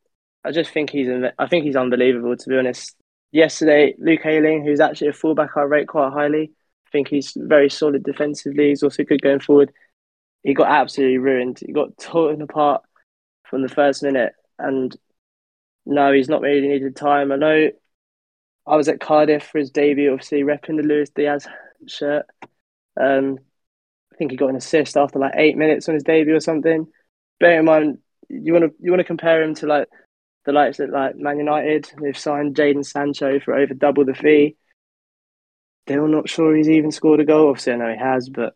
[0.45, 2.95] I just think he's I think he's unbelievable to be honest.
[3.33, 6.53] Yesterday, Luke Ayling, who's actually a fullback I rate quite highly,
[6.87, 8.69] I think he's very solid defensively.
[8.69, 9.73] He's also good going forward.
[10.43, 11.61] He got absolutely ruined.
[11.65, 12.83] He got torn apart
[13.49, 14.97] from the first minute, and
[15.87, 17.33] no, he's not really needed time.
[17.33, 17.71] I know
[18.67, 21.47] I was at Cardiff for his debut, obviously repping the Luis Diaz
[21.87, 22.27] shirt.
[23.01, 23.39] Um,
[24.13, 26.87] I think he got an assist after like eight minutes on his debut or something.
[27.41, 29.89] Bear in mind, you want to you want to compare him to like
[30.47, 31.91] the likes of like Man United.
[32.01, 34.57] They've signed Jadon Sancho for over double the fee.
[35.87, 37.49] Still not sure he's even scored a goal.
[37.51, 38.55] Obviously, I know he has, but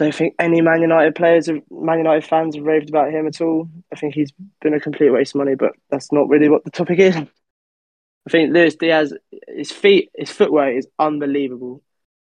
[0.00, 3.68] don't think any Man United players, Man United fans have raved about him at all.
[3.92, 4.32] I think he's
[4.62, 7.16] been a complete waste of money, but that's not really what the topic is.
[7.16, 9.12] I think Luis Diaz,
[9.46, 11.82] his feet, his footwork is unbelievable.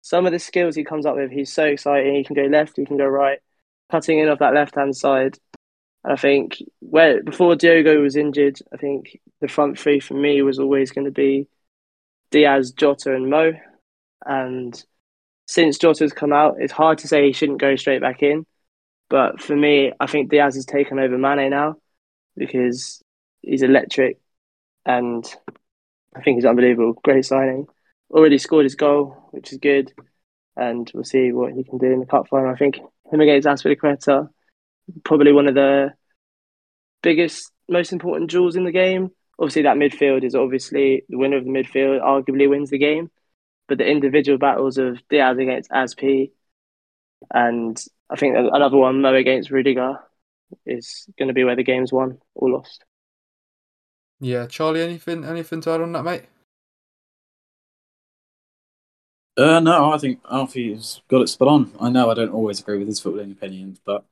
[0.02, 2.16] Some of the skills he comes up with, he's so exciting.
[2.16, 3.38] He can go left, he can go right,
[3.92, 5.38] cutting in off that left hand side.
[6.04, 10.58] I think where before Diogo was injured, I think the front three for me was
[10.58, 11.48] always going to be
[12.32, 13.54] Diaz, Jota, and Mo.
[14.26, 14.84] And
[15.50, 18.46] since Jota's come out, it's hard to say he shouldn't go straight back in.
[19.10, 21.78] But for me, I think Diaz has taken over Mane now
[22.38, 23.02] because
[23.42, 24.20] he's electric
[24.86, 25.26] and
[26.16, 26.94] I think he's unbelievable.
[27.04, 27.66] Great signing.
[28.12, 29.92] Already scored his goal, which is good.
[30.56, 32.52] And we'll see what he can do in the cup final.
[32.52, 32.78] I think
[33.12, 34.30] him against Azpilicueta,
[35.04, 35.94] probably one of the
[37.02, 39.10] biggest, most important jewels in the game.
[39.40, 43.10] Obviously, that midfield is obviously the winner of the midfield, arguably wins the game.
[43.70, 46.32] But the individual battles of Diaz against Azpi
[47.32, 50.00] and I think another one, Mo against Rudiger,
[50.66, 52.84] is going to be where the game's won or lost.
[54.20, 56.24] Yeah, Charlie, anything anything to add on that, mate?
[59.38, 61.72] Uh, no, I think Alfie's got it spot on.
[61.80, 64.04] I know I don't always agree with his footballing opinions, but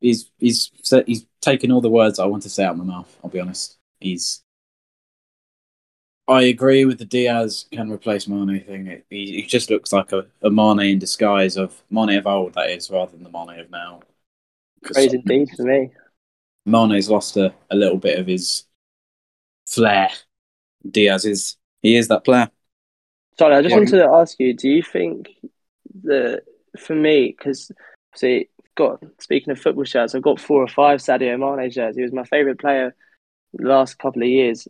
[0.00, 0.70] he's he's
[1.06, 3.18] he's taken all the words I want to say out of my mouth.
[3.22, 3.76] I'll be honest.
[3.98, 4.42] He's.
[6.30, 9.02] I agree with the Diaz can replace Mane thing.
[9.10, 12.70] he, he just looks like a, a Mane in disguise of Mane of old, that
[12.70, 14.00] is, rather than the Mane of now.
[14.84, 15.90] Crazy indeed for me.
[16.64, 18.64] Mane's lost a, a little bit of his
[19.66, 20.10] flair.
[20.88, 22.48] Diaz is he is that player.
[23.36, 25.30] Sorry, I just wanted to ask you: Do you think
[26.04, 26.42] that
[26.78, 27.72] for me, because
[28.14, 31.96] see, got speaking of football shirts, I've got four or five Sadio Mane shirts.
[31.96, 32.94] He was my favourite player
[33.52, 34.68] the last couple of years.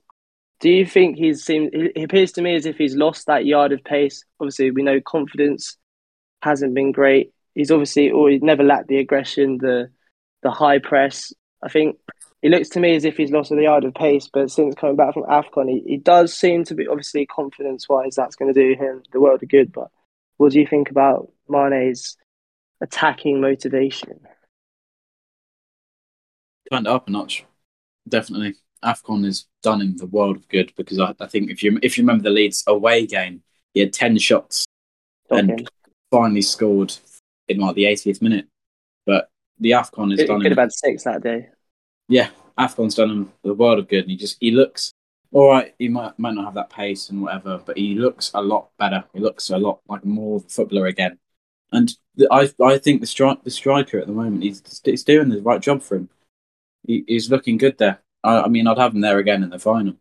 [0.61, 1.73] Do you think he's seemed?
[1.73, 4.25] He appears to me as if he's lost that yard of pace.
[4.39, 5.77] Obviously, we know confidence
[6.43, 7.33] hasn't been great.
[7.55, 9.91] He's obviously always never lacked the aggression, the
[10.43, 11.33] the high press.
[11.63, 11.97] I think
[12.43, 14.97] he looks to me as if he's lost the yard of pace, but since coming
[14.97, 18.59] back from AFCON, he, he does seem to be obviously confidence wise, that's going to
[18.59, 19.73] do him the world of good.
[19.73, 19.89] But
[20.39, 22.17] what do you think about Mane's
[22.81, 24.21] attacking motivation?
[26.73, 27.45] Turned up a notch,
[28.09, 28.55] definitely.
[28.85, 31.97] AFCON has done him the world of good because I, I think if you if
[31.97, 33.43] you remember the Leeds away game,
[33.74, 34.66] he had 10 shots
[35.31, 35.68] and
[36.11, 36.95] finally scored
[37.49, 38.47] in like the 80th minute.
[39.07, 40.59] But the AFCON has it, done could him.
[40.59, 41.49] have had six that day
[42.11, 44.03] yeah, AFCON's done him the world of good.
[44.03, 44.93] And he just he looks
[45.33, 45.74] all right.
[45.78, 49.05] He might might not have that pace and whatever, but he looks a lot better.
[49.14, 51.18] He looks a lot like more of a footballer again.
[51.72, 55.28] And the, I I think the strike the striker at the moment he's he's doing
[55.28, 56.11] the right job for him.
[56.85, 58.03] He, he's looking good there.
[58.25, 59.95] I, I, mean, I'd have him there again in the final.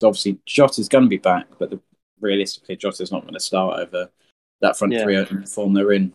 [0.00, 1.80] So obviously, Jota's going to be back, but the,
[2.20, 4.10] realistically, Jota's not going to start over
[4.60, 5.04] that front yeah.
[5.04, 6.12] three form they're in.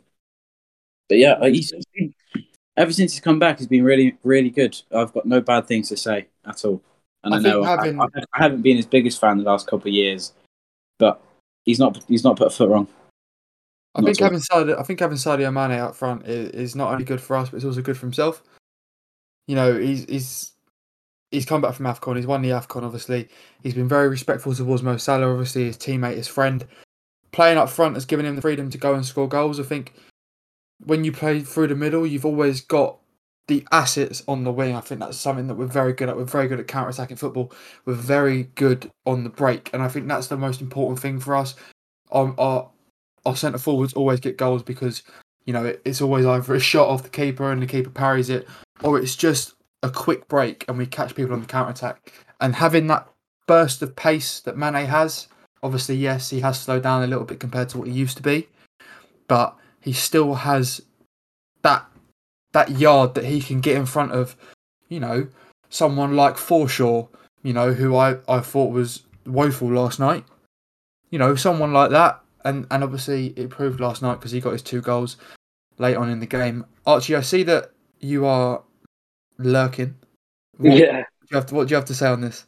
[1.07, 1.73] But yeah, he's,
[2.77, 4.79] ever since he's come back, he's been really, really good.
[4.91, 6.81] I've got no bad things to say at all.
[7.23, 7.99] And I, I know having...
[7.99, 10.33] I, I, haven't been his biggest fan the last couple of years,
[10.97, 11.21] but
[11.65, 12.87] he's not he's not put a foot wrong.
[13.95, 17.03] I think having Sadio, I think having Sadio Mane up front is, is not only
[17.03, 18.43] good for us, but it's also good for himself.
[19.47, 20.51] You know, he's he's
[21.31, 22.15] he's come back from AFCON.
[22.15, 23.29] He's won the AFCON, obviously.
[23.61, 26.65] He's been very respectful towards Mo Salah, obviously, his teammate, his friend.
[27.31, 29.59] Playing up front has given him the freedom to go and score goals.
[29.59, 29.93] I think
[30.83, 32.97] when you play through the middle, you've always got
[33.47, 34.75] the assets on the wing.
[34.75, 36.17] I think that's something that we're very good at.
[36.17, 37.51] We're very good at counter attacking football.
[37.85, 41.35] We're very good on the break, and I think that's the most important thing for
[41.35, 41.55] us.
[42.11, 42.69] Um, our
[43.25, 45.03] our centre forwards always get goals because
[45.45, 48.29] you know it, it's always either a shot off the keeper and the keeper parries
[48.29, 48.47] it,
[48.81, 49.53] or it's just
[49.83, 52.13] a quick break and we catch people on the counter attack.
[52.39, 53.07] And having that
[53.47, 55.27] burst of pace that Mane has,
[55.63, 58.23] obviously yes, he has slowed down a little bit compared to what he used to
[58.23, 58.47] be,
[59.27, 60.81] but he still has
[61.61, 61.85] that
[62.51, 64.35] that yard that he can get in front of,
[64.87, 65.27] you know,
[65.69, 67.07] someone like Forshaw,
[67.43, 70.25] you know, who I, I thought was woeful last night.
[71.11, 72.21] You know, someone like that.
[72.45, 75.17] And, and obviously it proved last night because he got his two goals
[75.77, 76.65] late on in the game.
[76.85, 78.63] Archie, I see that you are
[79.39, 79.95] lurking.
[80.57, 80.97] What, Yeah.
[81.21, 82.45] do you have to, what do you have to say on this?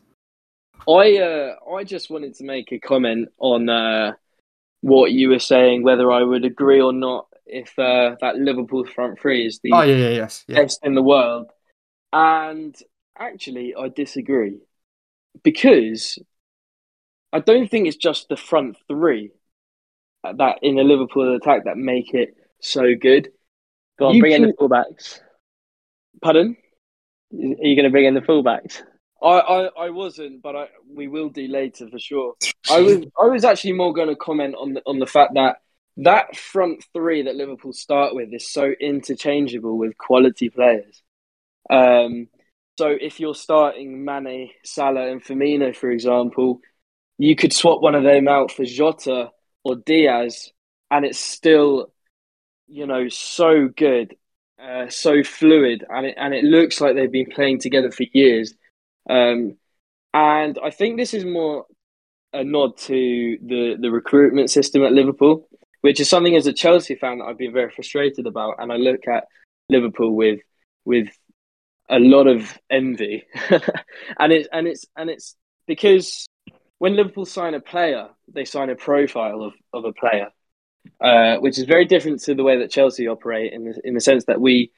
[0.88, 4.14] I uh, I just wanted to make a comment on uh,
[4.82, 9.20] what you were saying, whether I would agree or not if uh, that Liverpool front
[9.20, 10.44] three is the Oh, yeah, yeah, yes.
[10.48, 10.62] Yeah.
[10.64, 11.52] best in the world.
[12.12, 12.76] And
[13.18, 14.60] actually, I disagree
[15.44, 16.18] because
[17.32, 19.32] I don't think it's just the front three
[20.24, 23.30] that in the Liverpool attack that make it so good.
[24.00, 25.20] Go on, You bring in the fullbacks.
[26.22, 26.58] Pardon?
[27.34, 28.82] Are you going to bring in the fullbacks?
[29.24, 32.34] I, I, I wasn't, but I, we will do later for sure.
[32.70, 35.58] I was I was actually more going to comment on the on the fact that
[35.98, 41.04] that front three that Liverpool start with is so interchangeable with quality players.
[41.70, 42.28] Um,
[42.78, 46.62] so if you're starting Mane, Salah, and Firmino, for example,
[47.18, 49.30] you could swap one of them out for Jota
[49.64, 50.52] or Diaz,
[50.90, 51.92] and it's still,
[52.68, 54.16] you know, so good,
[54.62, 58.54] uh, so fluid, and it and it looks like they've been playing together for years.
[59.10, 59.58] Um,
[60.14, 61.66] and I think this is more
[62.34, 65.48] a nod to the, the recruitment system at Liverpool,
[65.82, 68.56] which is something as a Chelsea fan that I've been very frustrated about.
[68.60, 69.26] And I look at
[69.70, 70.40] Liverpool with
[70.86, 71.10] with
[71.90, 73.24] a lot of envy,
[74.20, 75.36] and it's and it's and it's
[75.68, 76.28] because
[76.78, 80.30] when Liverpool sign a player, they sign a profile of, of a player,
[81.00, 84.02] uh, which is very different to the way that Chelsea operate in the, in the
[84.02, 84.72] sense that we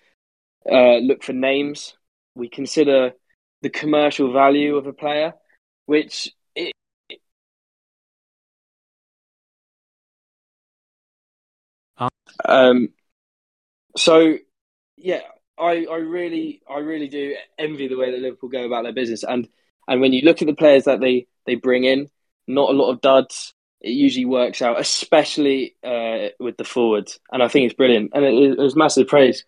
[0.69, 1.95] uh, look for names,
[2.35, 3.11] we consider
[3.61, 5.33] the commercial value of a player,
[5.85, 6.31] which
[12.45, 12.89] um,
[13.97, 14.37] so
[14.97, 15.21] yeah,
[15.57, 19.23] I, I really I really do envy the way that Liverpool go about their business,
[19.23, 19.47] and
[19.87, 22.09] and when you look at the players that they they bring in,
[22.47, 23.53] not a lot of duds.
[23.83, 28.23] It usually works out, especially uh, with the forwards, and I think it's brilliant, and
[28.23, 29.43] it, it was massive praise.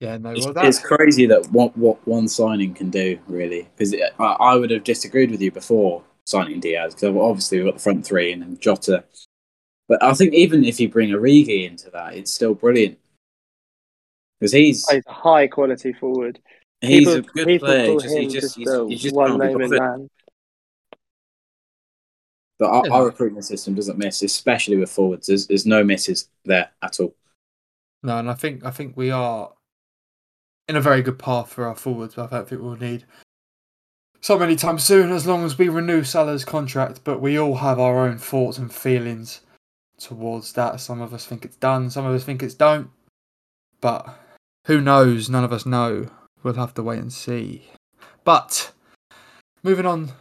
[0.00, 3.68] Yeah, no, It's, well, that, it's crazy that what what one signing can do, really.
[3.76, 7.74] Because I, I would have disagreed with you before signing Diaz, because obviously we've got
[7.74, 9.04] the front three and then Jota.
[9.88, 12.98] But I think even if you bring Origi into that, it's still brilliant.
[14.40, 16.40] Because he's He's a high quality forward.
[16.80, 17.94] he's people, a good player.
[17.98, 20.10] Just, he just, just he's, just one can't be moment man.
[22.62, 25.26] But our, our recruitment system doesn't miss, especially with forwards.
[25.26, 27.12] There's, there's no misses there at all.
[28.04, 29.50] No, and I think I think we are
[30.68, 32.16] in a very good path for our forwards.
[32.16, 33.04] I don't think we'll need
[34.20, 37.00] so many times soon as long as we renew Salah's contract.
[37.02, 39.40] But we all have our own thoughts and feelings
[39.98, 40.78] towards that.
[40.78, 42.90] Some of us think it's done, some of us think it's don't.
[43.80, 44.08] But
[44.66, 45.28] who knows?
[45.28, 46.06] None of us know.
[46.44, 47.72] We'll have to wait and see.
[48.22, 48.70] But
[49.64, 50.12] moving on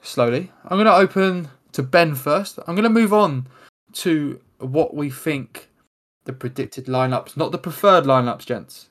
[0.00, 2.58] slowly, I'm going to open to Ben first.
[2.66, 3.46] I'm going to move on
[3.94, 5.70] to what we think
[6.24, 8.90] the predicted lineups, not the preferred lineups, gents.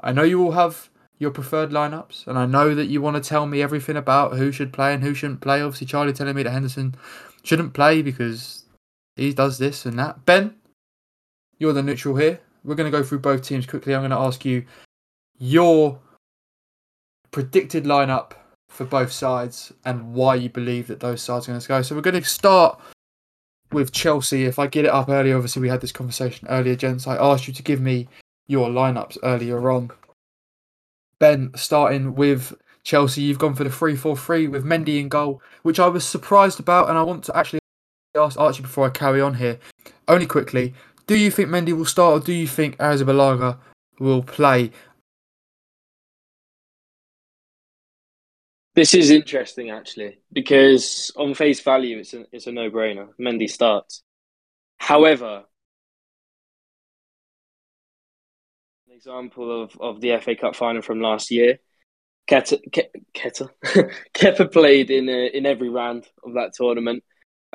[0.00, 0.88] I know you all have
[1.18, 4.50] your preferred lineups, and I know that you want to tell me everything about who
[4.50, 5.60] should play and who shouldn't play.
[5.60, 6.94] Obviously, Charlie telling me that Henderson
[7.42, 8.64] shouldn't play because
[9.14, 10.24] he does this and that.
[10.24, 10.54] Ben,
[11.58, 12.40] you're the neutral here.
[12.64, 13.94] We're going to go through both teams quickly.
[13.94, 14.64] I'm going to ask you
[15.38, 15.98] your
[17.30, 18.32] predicted lineup
[18.68, 21.82] for both sides and why you believe that those sides are going to go.
[21.82, 22.80] So we're going to start
[23.72, 24.44] with Chelsea.
[24.44, 27.06] If I get it up earlier, obviously we had this conversation earlier, gents.
[27.06, 28.08] I asked you to give me
[28.46, 29.90] your lineups earlier on.
[31.18, 32.54] Ben, starting with
[32.84, 36.04] Chelsea, you've gone for the 3 4 3 with Mendy in goal, which I was
[36.04, 36.88] surprised about.
[36.88, 37.60] And I want to actually
[38.14, 39.58] ask Archie before I carry on here.
[40.08, 40.74] Only quickly,
[41.06, 43.58] do you think Mendy will start or do you think Arrizabalaga
[43.98, 44.70] will play?
[48.76, 53.08] This is interesting actually because on face value, it's a it's a no brainer.
[53.18, 54.02] Mendy starts.
[54.76, 55.44] However,
[58.86, 61.58] an example of, of the FA Cup final from last year,
[62.30, 63.48] Keta, Ke- Keta,
[64.14, 67.02] Kepa played in uh in every round of that tournament,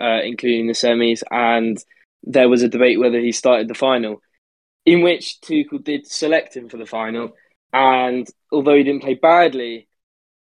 [0.02, 1.78] uh, including the semis, and
[2.24, 4.24] there was a debate whether he started the final,
[4.88, 7.36] in which Tuchel did select him for the final,
[7.72, 9.88] and although he didn't play badly,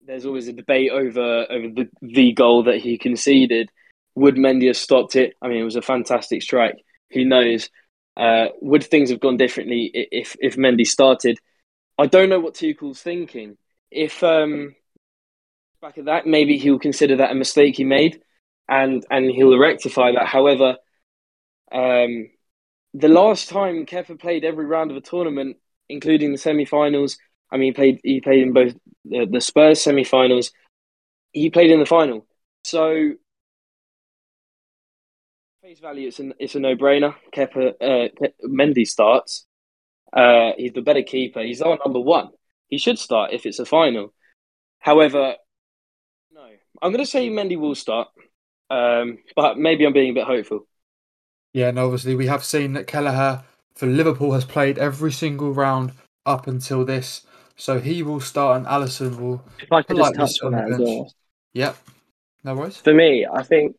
[0.07, 3.71] there's always a debate over over the, the goal that he conceded.
[4.15, 5.35] Would Mendy have stopped it?
[5.41, 6.77] I mean, it was a fantastic strike.
[7.13, 7.71] Who knows?
[8.17, 11.39] Uh, would things have gone differently if if Mendy started?
[11.99, 13.57] I don't know what Tuchel's thinking.
[13.91, 14.75] If um,
[15.81, 18.21] back at that, maybe he'll consider that a mistake he made,
[18.69, 20.27] and and he'll rectify that.
[20.27, 20.77] However,
[21.73, 22.31] Um,
[22.95, 27.17] the last time Kepa played every round of a tournament, including the semi-finals,
[27.51, 28.75] I mean, he played he played in both
[29.05, 30.53] the, the Spurs semi-finals.
[31.33, 32.27] He played in the final,
[32.65, 33.13] so
[35.63, 37.15] face value, it's a it's a no-brainer.
[37.33, 39.47] Kepa uh, Mendy starts.
[40.13, 41.41] Uh, he's the better keeper.
[41.43, 42.31] He's our number one.
[42.69, 44.13] He should start if it's a final.
[44.81, 45.37] However,
[46.33, 46.47] no,
[46.83, 48.09] I'm going to say Mendy will start,
[48.71, 50.67] um, but maybe I'm being a bit hopeful.
[51.53, 53.45] Yeah, and obviously we have seen that Kelleher
[53.75, 55.93] for Liverpool has played every single round
[56.27, 57.23] up until this,
[57.61, 59.45] so he will start and Alisson will.
[59.61, 61.13] If I could just touch on that as well.
[61.53, 61.77] Yep,
[62.43, 62.79] no worries.
[62.79, 63.77] For me, I think,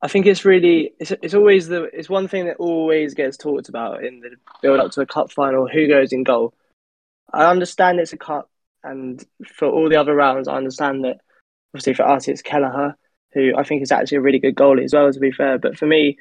[0.00, 3.68] I think it's really it's it's always the it's one thing that always gets talked
[3.68, 4.30] about in the
[4.62, 5.66] build up to a cup final.
[5.66, 6.54] Who goes in goal?
[7.32, 8.48] I understand it's a cup,
[8.84, 11.18] and for all the other rounds, I understand that.
[11.74, 12.96] Obviously, for us, it's Kelleher,
[13.34, 15.12] who I think is actually a really good goalie as well.
[15.12, 16.16] To be fair, but for me,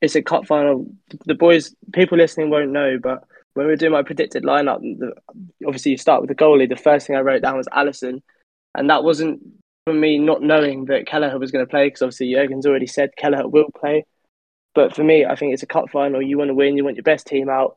[0.00, 0.86] it's a cup final.
[1.26, 3.24] The boys, people listening won't know, but
[3.54, 5.12] when we were doing my predicted lineup, the,
[5.66, 6.68] obviously you start with the goalie.
[6.68, 8.22] The first thing I wrote down was Alisson,
[8.74, 9.40] and that wasn't
[9.86, 13.10] for me not knowing that Kelleher was going to play because obviously Jurgen's already said
[13.16, 14.04] Kelleher will play.
[14.74, 16.22] But for me, I think it's a cup final.
[16.22, 16.76] You want to win.
[16.76, 17.76] You want your best team out.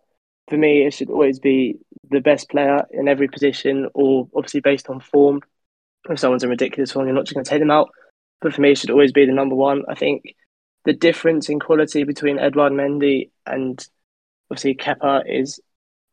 [0.50, 4.90] For me, it should always be the best player in every position, or obviously based
[4.90, 5.42] on form.
[6.10, 7.90] If someone's in ridiculous form, you're not just going to take them out.
[8.42, 9.84] But for me, it should always be the number one.
[9.88, 10.36] I think
[10.86, 13.84] the difference in quality between Edouard Mendy and
[14.54, 15.60] obviously Kepa is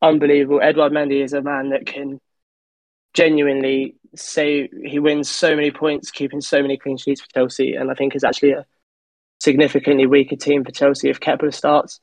[0.01, 0.61] unbelievable.
[0.63, 2.21] Edouard Mendy is a man that can
[3.13, 7.91] genuinely say he wins so many points, keeping so many clean sheets for Chelsea, and
[7.91, 8.65] I think is actually a
[9.41, 12.01] significantly weaker team for Chelsea if Kepa starts.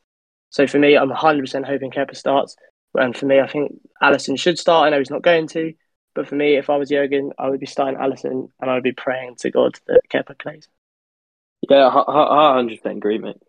[0.52, 2.56] So for me, I'm 100% hoping Kepa starts.
[2.94, 4.86] And for me, I think Alisson should start.
[4.86, 5.74] I know he's not going to,
[6.14, 8.84] but for me, if I was Jurgen, I would be starting Alisson and I would
[8.84, 10.68] be praying to God that Kepa plays.
[11.68, 13.42] Yeah, I hundred percent agree, mate,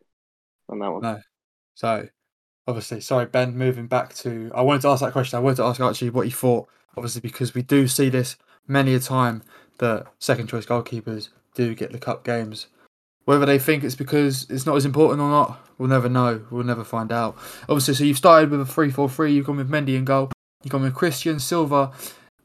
[0.68, 1.02] on that one.
[1.02, 1.20] No,
[1.74, 2.08] so
[2.68, 3.56] obviously, sorry, Ben.
[3.56, 5.36] Moving back to, I wanted to ask that question.
[5.38, 8.36] I wanted to ask actually what you thought, obviously, because we do see this
[8.68, 9.42] many a time
[9.78, 12.66] that second choice goalkeepers do get the cup games.
[13.24, 16.44] Whether they think it's because it's not as important or not, we'll never know.
[16.50, 17.36] We'll never find out.
[17.68, 20.30] Obviously, so you've started with a 3 4 3, you've gone with Mendy in goal,
[20.62, 21.90] you've gone with Christensen, Silva,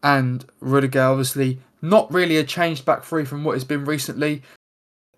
[0.02, 1.04] and Rudiger.
[1.04, 4.42] Obviously, not really a changed back three from what it's been recently.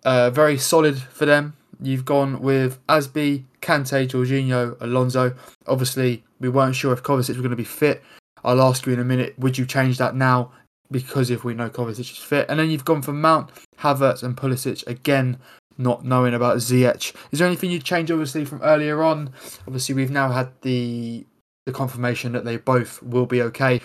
[0.04, 1.54] Uh, very solid for them.
[1.80, 5.34] You've gone with Azpi, Kante, Jorginho, Alonso.
[5.66, 8.02] Obviously, we weren't sure if Kovacic was going to be fit.
[8.44, 10.52] I'll ask you in a minute, would you change that now?
[10.88, 12.46] Because if we know Kovacic is fit.
[12.48, 13.50] And then you've gone for Mount,
[13.80, 14.86] Havertz, and Pulisic.
[14.86, 15.38] Again,
[15.78, 17.12] not knowing about Ziyech.
[17.32, 19.30] Is there anything you'd change, obviously, from earlier on?
[19.66, 21.26] Obviously, we've now had the
[21.66, 23.80] the confirmation that they both will be okay.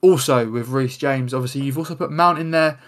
[0.00, 2.78] Also, with Reece James, obviously, you've also put Mount in there.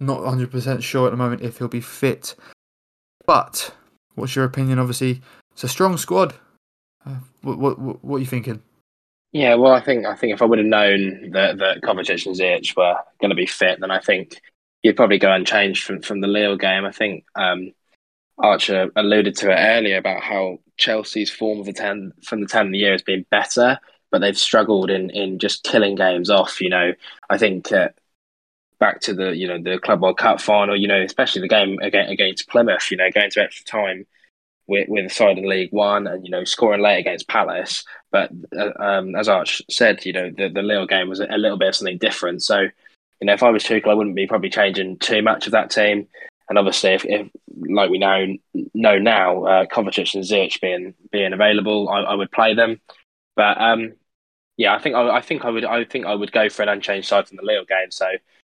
[0.00, 2.34] Not 100% sure at the moment if he'll be fit.
[3.26, 3.74] But
[4.14, 4.78] what's your opinion?
[4.78, 5.20] Obviously,
[5.54, 6.34] it's a strong squad.
[7.06, 8.62] Uh, what, what, what are you thinking?
[9.32, 12.76] Yeah, well, I think I think if I would have known that that Kovacic and
[12.76, 14.40] were going to be fit, then I think
[14.82, 16.84] you'd probably go unchanged from from the Lille game.
[16.84, 17.72] I think um,
[18.38, 22.66] Archer alluded to it earlier about how Chelsea's form of the ten from the ten
[22.66, 23.80] of the year has been better,
[24.12, 26.60] but they've struggled in in just killing games off.
[26.60, 26.92] You know,
[27.28, 27.88] I think uh,
[28.78, 31.78] back to the you know the Club World Cup final, you know, especially the game
[31.82, 34.06] against Plymouth, you know, going to extra time
[34.66, 37.84] with with a side in League One and you know scoring late against Palace.
[38.10, 41.58] But uh, um, as Arch said, you know, the the Lille game was a little
[41.58, 42.42] bit of something different.
[42.42, 45.52] So, you know, if I was Tuchel, I wouldn't be probably changing too much of
[45.52, 46.06] that team.
[46.48, 47.28] And obviously, if, if
[47.68, 48.24] like we now
[48.74, 52.80] know now, uh, Kovacic and Ziyech being being available, I, I would play them.
[53.36, 53.94] But um,
[54.56, 56.68] yeah, I think I, I think I would I think I would go for an
[56.68, 57.90] unchanged side from the Lille game.
[57.90, 58.06] So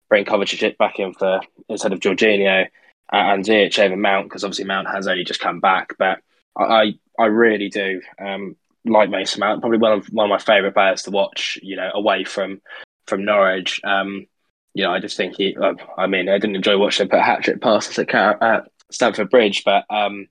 [0.09, 2.67] bring Kovacic back in for instead of Jorginho
[3.11, 5.95] and Ziyech over Mount because obviously Mount has only just come back.
[5.97, 6.19] But
[6.57, 9.61] I I really do um, like Mason Mount.
[9.61, 11.59] Probably one of one of my favourite players to watch.
[11.61, 12.61] You know, away from
[13.07, 13.81] from Norwich.
[13.83, 14.27] Um,
[14.73, 15.55] you know, I just think he.
[15.55, 19.29] Uh, I mean, I didn't enjoy watching him put hat trick passes at, at Stamford
[19.29, 20.27] Bridge, but um,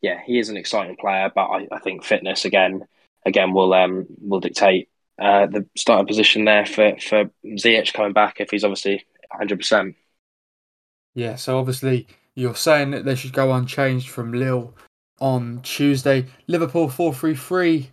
[0.00, 1.30] yeah, he is an exciting player.
[1.34, 2.86] But I, I think fitness again
[3.26, 4.88] again will um will dictate
[5.20, 9.96] uh, the starting position there for for Ziyech coming back if he's obviously hundred percent.
[11.14, 14.74] Yeah, so obviously you're saying that they should go unchanged from Lille
[15.20, 16.26] on Tuesday.
[16.46, 17.90] Liverpool 4 3 3.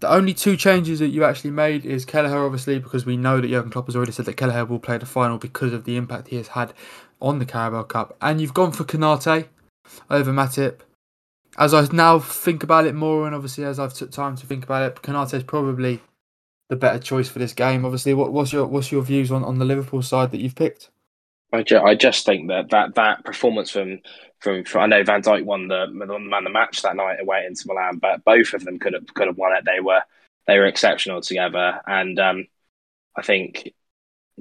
[0.00, 3.48] The only two changes that you actually made is Kelleher, obviously, because we know that
[3.48, 6.28] Jurgen Klopp has already said that Kelleher will play the final because of the impact
[6.28, 6.74] he has had
[7.20, 8.14] on the Carabao Cup.
[8.20, 9.46] And you've gone for Konate
[10.10, 10.80] over Matip.
[11.58, 14.64] As I now think about it more, and obviously as I've took time to think
[14.64, 16.02] about it, Konate is probably
[16.68, 17.86] the better choice for this game.
[17.86, 20.90] Obviously, what, what's your what's your views on, on the Liverpool side that you've picked?
[21.52, 24.00] I, ju- I just think that, that that performance from
[24.40, 27.44] from, from I know Van Dijk won the the man the match that night away
[27.46, 29.64] Inter Milan, but both of them could have could have won it.
[29.64, 30.02] They were
[30.46, 32.46] they were exceptional together, and um,
[33.16, 33.72] I think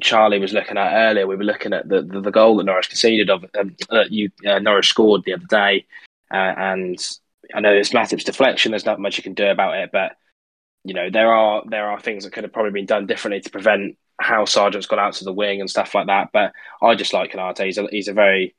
[0.01, 1.27] Charlie was looking at earlier.
[1.27, 4.31] We were looking at the the, the goal that Norwich conceded of um, that you
[4.45, 5.85] uh, Norwich scored the other day,
[6.31, 6.99] uh, and
[7.53, 8.71] I know it's Matip's deflection.
[8.71, 10.17] There's not much you can do about it, but
[10.83, 13.49] you know there are there are things that could have probably been done differently to
[13.49, 16.29] prevent how Sargent's gone out to the wing and stuff like that.
[16.33, 17.65] But I just like Konate.
[17.65, 18.55] He's a, he's a very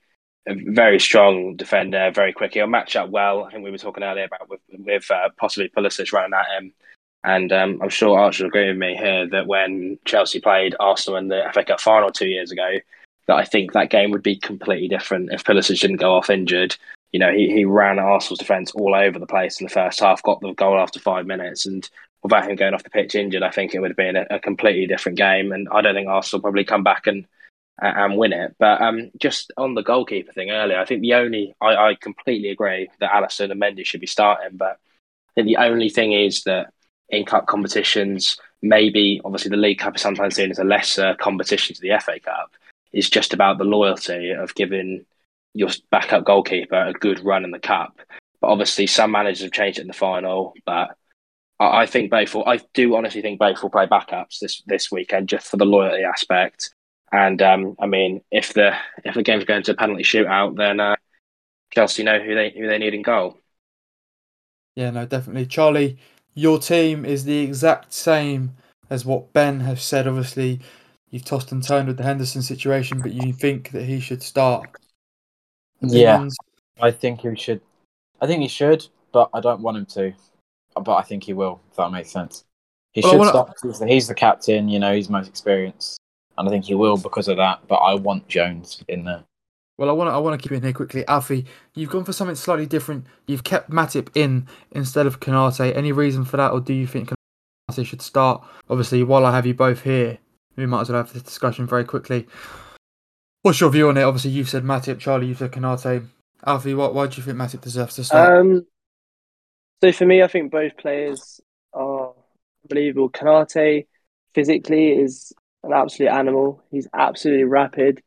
[0.46, 2.54] a very strong defender, very quick.
[2.54, 3.44] He'll match up well.
[3.44, 6.72] I think we were talking earlier about with, with uh, possibly Pulisic running at him.
[7.24, 11.18] And um, I'm sure Archer will agree with me here that when Chelsea played Arsenal
[11.18, 12.76] in the FA Cup final two years ago,
[13.26, 16.76] that I think that game would be completely different if Pulisic didn't go off injured.
[17.11, 20.22] You know, he, he ran Arsenal's defence all over the place in the first half,
[20.22, 21.88] got the goal after five minutes, and
[22.26, 24.38] without him going off the pitch injured, I think it would have been a, a
[24.40, 25.52] completely different game.
[25.52, 27.26] And I don't think Arsenal probably come back and
[27.78, 28.56] and win it.
[28.58, 32.50] But um, just on the goalkeeper thing earlier, I think the only I, I completely
[32.50, 34.56] agree that Alisson and Mendy should be starting.
[34.56, 34.78] But
[35.30, 36.72] I think the only thing is that
[37.08, 41.74] in cup competitions, maybe obviously the League Cup is sometimes seen as a lesser competition
[41.74, 42.52] to the FA Cup.
[42.92, 45.04] It's just about the loyalty of giving
[45.54, 48.00] your backup goalkeeper a good run in the cup.
[48.40, 50.54] But obviously, some managers have changed it in the final.
[50.64, 50.96] But
[51.59, 52.46] I, I think both will.
[52.46, 56.02] I do honestly think both will play backups this this weekend just for the loyalty
[56.02, 56.74] aspect.
[57.12, 60.80] And um, I mean, if the if the game's going to a penalty shootout, then
[60.80, 60.96] uh,
[61.72, 63.38] Chelsea know who they who they need in goal.
[64.74, 65.98] Yeah, no, definitely, Charlie.
[66.34, 68.52] Your team is the exact same
[68.90, 70.07] as what Ben has said.
[70.07, 70.61] Obviously,
[71.11, 74.68] you've tossed and turned with the Henderson situation, but you think that he should start.
[75.80, 76.28] Yeah,
[76.80, 77.62] I think he should.
[78.20, 80.12] I think he should, but I don't want him to.
[80.82, 81.60] But I think he will.
[81.70, 82.44] If that makes sense.
[82.92, 83.52] He Well, I should wanna- start.
[83.62, 84.68] because He's the captain.
[84.68, 85.98] You know, he's most experienced,
[86.38, 87.60] and I think he will because of that.
[87.68, 89.24] But I want Jones in there.
[89.78, 91.06] Well, I want to I want to keep it in here quickly.
[91.06, 93.04] Alfie, you've gone for something slightly different.
[93.26, 95.76] You've kept Matip in instead of Konate.
[95.76, 97.10] Any reason for that, or do you think
[97.70, 98.42] Konate should start?
[98.70, 100.16] Obviously, while I have you both here,
[100.56, 102.26] we might as well have this discussion very quickly.
[103.42, 104.02] What's your view on it?
[104.02, 104.98] Obviously, you've said Matip.
[104.98, 106.06] Charlie, you've said Konate.
[106.46, 108.40] Alfie, what, why do you think Matip deserves to start?
[108.40, 108.66] Um,
[109.82, 111.40] so for me, I think both players
[111.72, 112.14] are
[112.64, 113.10] unbelievable.
[113.10, 113.86] Konate
[114.34, 116.62] physically is an absolute animal.
[116.70, 118.02] He's absolutely rapid.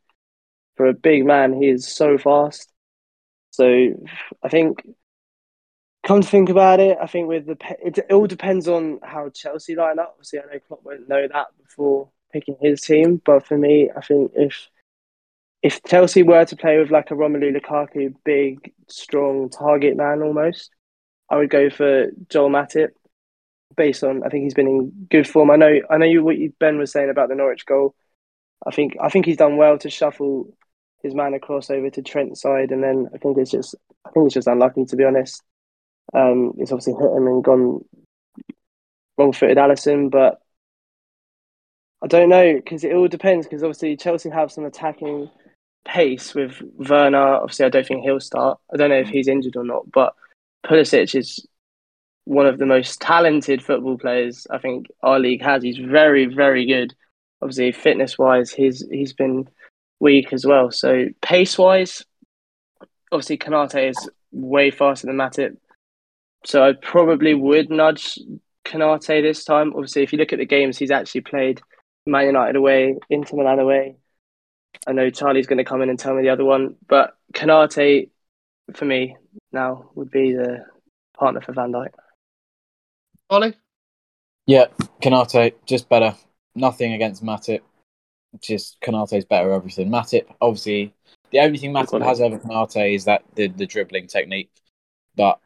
[0.76, 2.72] For a big man, he is so fast.
[3.50, 3.94] So
[4.42, 4.82] I think,
[6.06, 9.28] come to think about it, I think with the it, it all depends on how
[9.28, 10.12] Chelsea line up.
[10.14, 14.00] Obviously, I know Klopp won't know that before picking his team, but for me, I
[14.00, 14.68] think if
[15.62, 20.70] if Chelsea were to play with like a Romelu Lukaku, big, strong target man almost,
[21.30, 22.88] I would go for Joel Matip.
[23.76, 25.48] Based on, I think he's been in good form.
[25.48, 27.94] I know, I know you what you, Ben was saying about the Norwich goal.
[28.66, 30.52] I think, I think he's done well to shuffle
[31.04, 34.26] his man across over to Trent's side, and then I think it's just, I think
[34.26, 35.40] it's just unlucky to be honest.
[36.12, 37.84] Um, it's obviously hit him and gone
[39.16, 40.40] wrong-footed Alisson, but
[42.02, 43.46] I don't know because it all depends.
[43.46, 45.30] Because obviously Chelsea have some attacking
[45.86, 47.36] pace with Werner.
[47.36, 48.58] Obviously, I don't think he'll start.
[48.74, 50.14] I don't know if he's injured or not, but
[50.66, 51.46] Pulisic is
[52.24, 55.62] one of the most talented football players I think our league has.
[55.62, 56.94] He's very, very good.
[57.42, 59.48] Obviously, fitness wise, he's he's been
[59.98, 60.70] weak as well.
[60.70, 62.04] So pace wise,
[63.12, 65.56] obviously Konate is way faster than Matip.
[66.44, 68.18] So I probably would nudge
[68.64, 69.72] Konate this time.
[69.74, 71.60] Obviously, if you look at the games he's actually played,
[72.06, 73.96] Man United away, Inter Milan away.
[74.86, 78.10] I know Charlie's going to come in and tell me the other one, but Kanate,
[78.76, 79.16] for me
[79.52, 80.64] now, would be the
[81.16, 81.90] partner for Van Dijk.
[83.30, 83.54] Charlie?
[84.46, 84.66] Yeah,
[85.02, 86.14] Konate, just better.
[86.54, 87.60] Nothing against Matip.
[88.40, 89.90] Just Konate's better at everything.
[89.90, 90.92] Matip, obviously,
[91.30, 94.50] the only thing Matip has over Konate is that the, the dribbling technique.
[95.14, 95.38] But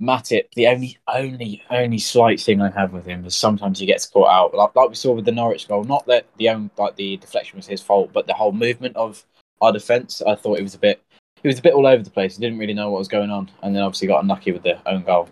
[0.00, 4.06] Matip, the only only only slight thing I have with him is sometimes he gets
[4.06, 5.84] caught out, like, like we saw with the Norwich goal.
[5.84, 9.24] Not that the own like the deflection was his fault, but the whole movement of
[9.60, 11.02] our defence, I thought it was a bit.
[11.44, 12.36] He was a bit all over the place.
[12.36, 14.80] He didn't really know what was going on, and then obviously got unlucky with the
[14.88, 15.28] own goal.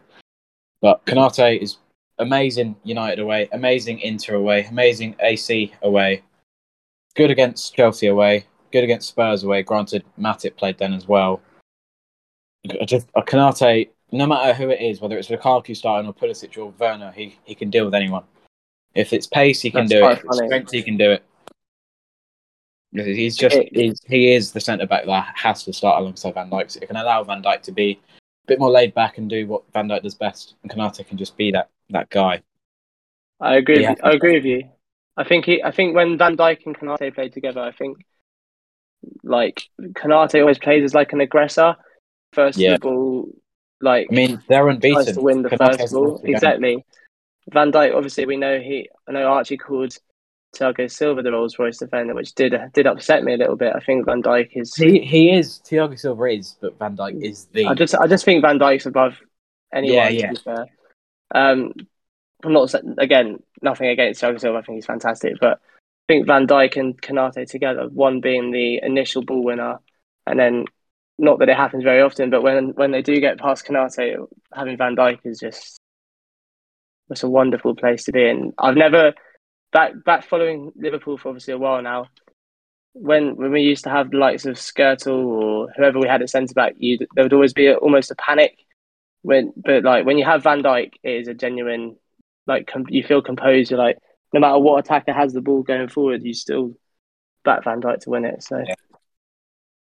[0.82, 1.78] But Konate is
[2.18, 6.22] amazing United away, amazing Inter away, amazing AC away,
[7.16, 9.62] good against Chelsea away, good against Spurs away.
[9.62, 11.40] Granted, Matip played then as well.
[12.70, 16.58] I Just a Konate, no matter who it is, whether it's Lukaku starting or Pulisic
[16.58, 18.24] or Werner, he, he can deal with anyone.
[18.94, 20.02] If it's pace, he can That's do it.
[20.02, 20.48] quite If it's funny.
[20.48, 21.24] strength, he can do it.
[22.94, 26.70] He's just he's, he is the centre back that has to start alongside Van Dijk.
[26.70, 28.00] So it can allow Van Dijk to be
[28.44, 31.16] a bit more laid back and do what Van Dijk does best, and Konate can
[31.16, 32.42] just be that that guy.
[33.40, 33.86] I agree.
[33.86, 34.68] With, I agree with you.
[35.16, 35.62] I think he.
[35.62, 38.04] I think when Van Dijk and Konate played together, I think
[39.22, 41.76] like Konate always plays as like an aggressor,
[42.32, 42.76] first Yeah.
[42.76, 43.28] ball,
[43.80, 45.14] like I mean, they're unbeaten.
[45.14, 46.20] to win the first ball.
[46.24, 46.84] Exactly.
[47.50, 48.88] Van Dijk, obviously, we know he.
[49.08, 49.96] I know Archie called
[50.56, 53.72] Thiago Silva the Rolls Royce defender, which did did upset me a little bit.
[53.74, 54.74] I think Van Dijk is.
[54.74, 57.66] He he is Thiago Silva is, but Van Dijk is the.
[57.66, 59.14] I just I just think Van Dijk's above
[59.72, 59.96] anyone.
[59.96, 60.26] Yeah, yeah.
[60.28, 60.66] To be fair.
[61.34, 61.72] Um,
[62.44, 64.58] I'm not again nothing against Thiago Silva.
[64.58, 65.60] I think he's fantastic, but
[66.08, 69.78] I think Van Dijk and Konate together, one being the initial ball winner,
[70.26, 70.66] and then
[71.18, 74.76] not that it happens very often, but when when they do get past Konate, having
[74.76, 75.78] Van Dijk is just
[77.08, 78.52] it's a wonderful place to be in.
[78.58, 79.14] I've never
[79.72, 82.08] back back following Liverpool for obviously a while now.
[82.94, 86.30] When when we used to have the likes of Skrtel or whoever we had at
[86.30, 88.58] centre back, you there would always be a, almost a panic.
[89.22, 91.96] When but like when you have Van Dijk, it is a genuine
[92.46, 93.70] like com- you feel composed.
[93.70, 93.98] You're like
[94.34, 96.74] no matter what attacker has the ball going forward, you still
[97.44, 98.42] back Van Dijk to win it.
[98.42, 98.74] So Yeah.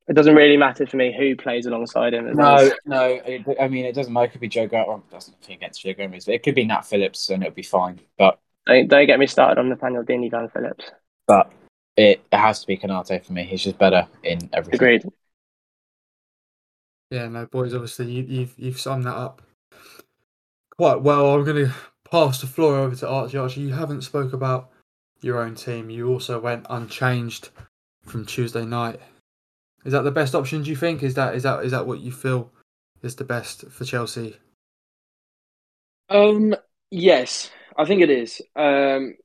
[0.08, 2.32] it doesn't really matter for me who plays alongside him.
[2.34, 3.06] No, as- no.
[3.26, 4.26] It, I mean, it doesn't matter.
[4.28, 4.88] It could be Joe Gomez.
[4.88, 7.64] Well, that's nothing against Joe Gomez, but it could be Nat Phillips, and it'll be
[7.64, 8.00] fine.
[8.18, 10.92] But don't, don't get me started on Nathaniel Dini, Dan Phillips.
[11.28, 11.52] but
[11.98, 13.44] it, it has to be Konate for me.
[13.44, 14.76] He's just better in everything.
[14.76, 15.04] Agreed.
[17.10, 17.74] Yeah, no, boys.
[17.74, 19.42] Obviously, you, you've you've summed that up
[20.78, 21.34] quite well.
[21.34, 21.74] I'm going to
[22.10, 23.38] pass the floor over to Archie.
[23.38, 24.70] Archie, you haven't spoke about
[25.22, 25.90] your own team.
[25.90, 27.50] You also went unchanged
[28.04, 29.00] from Tuesday night.
[29.84, 30.64] Is that the best option?
[30.64, 31.04] Do you think?
[31.04, 32.52] Is that is that is that what you feel
[33.02, 34.38] is the best for Chelsea?
[36.10, 36.56] Um,
[36.92, 38.42] yes, I think it is.
[38.56, 39.16] Um,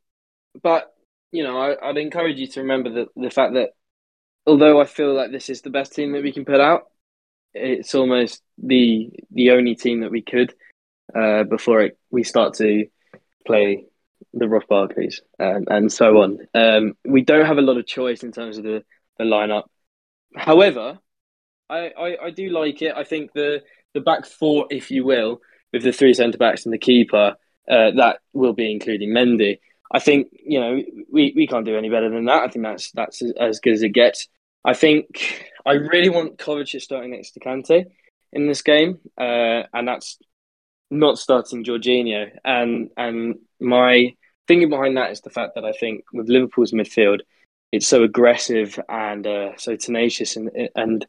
[0.62, 0.92] but
[1.32, 3.70] you know, I, I'd encourage you to remember the the fact that
[4.46, 6.84] although I feel like this is the best team that we can put out,
[7.52, 10.54] it's almost the the only team that we could
[11.14, 12.86] uh, before it, we start to
[13.46, 13.86] play
[14.32, 16.38] the Ross Barclays um, and so on.
[16.54, 18.84] Um, we don't have a lot of choice in terms of the,
[19.18, 19.64] the lineup.
[20.34, 20.98] However,
[21.68, 22.94] I, I, I do like it.
[22.94, 23.62] I think the
[23.94, 25.40] the back four, if you will,
[25.72, 27.36] with the three centre backs and the keeper,
[27.70, 29.58] uh, that will be including Mendy.
[29.92, 32.42] I think you know we, we can't do any better than that.
[32.42, 34.28] I think that's that's as- good as it gets.
[34.64, 37.86] I think I really want Kovacic starting next to Kante
[38.32, 40.18] in this game, uh, and that's
[40.90, 42.30] not starting Jorginho.
[42.44, 44.14] And and my
[44.48, 47.20] thinking behind that is the fact that I think with Liverpool's midfield,
[47.72, 51.06] it's so aggressive and uh, so tenacious, and and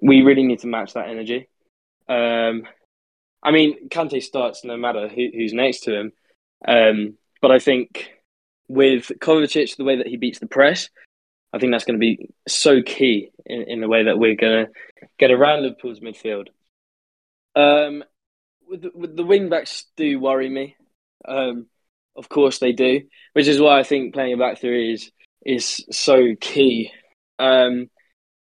[0.00, 1.48] we really need to match that energy.
[2.08, 2.66] Um,
[3.42, 6.12] I mean, Kante starts no matter who, who's next to him,
[6.66, 8.10] um, but I think
[8.68, 10.88] with Kovacic, the way that he beats the press,
[11.52, 14.66] I think that's going to be so key in, in the way that we're going
[14.66, 16.48] to get around Liverpool's midfield.
[17.56, 18.04] Um,
[18.68, 20.76] with the, with the wing backs do worry me.
[21.26, 21.66] Um,
[22.16, 25.10] of course they do, which is why I think playing a back three is
[25.44, 26.92] is so key.
[27.38, 27.88] Um,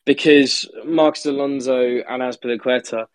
[0.06, 3.06] because Marcos Alonso and Azpilicueta,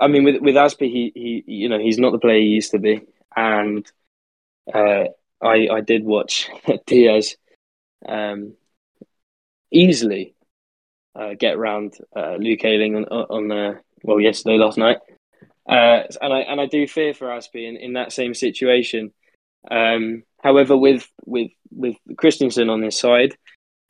[0.00, 2.70] I mean, with with Azpi, he he you know he's not the player he used
[2.70, 3.02] to be,
[3.36, 3.86] and
[4.72, 5.04] uh,
[5.42, 6.48] I I did watch
[6.86, 7.36] Diaz
[8.08, 8.54] um,
[9.70, 10.34] easily
[11.14, 14.98] uh, get around uh, Luke Ayling on on the well yesterday last night,
[15.68, 19.12] uh, and I and I do fear for Azpi in, in that same situation.
[19.70, 23.36] Um, however, with with with Christensen on his side,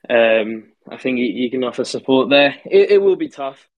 [0.09, 2.57] um, I think he, he can offer support there.
[2.65, 3.70] It, it will be tough.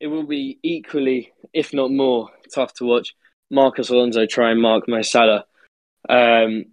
[0.00, 3.14] It will be equally, if not more, tough to watch
[3.50, 5.44] Marcos Alonso try and mark Mo Salah,
[6.08, 6.66] um,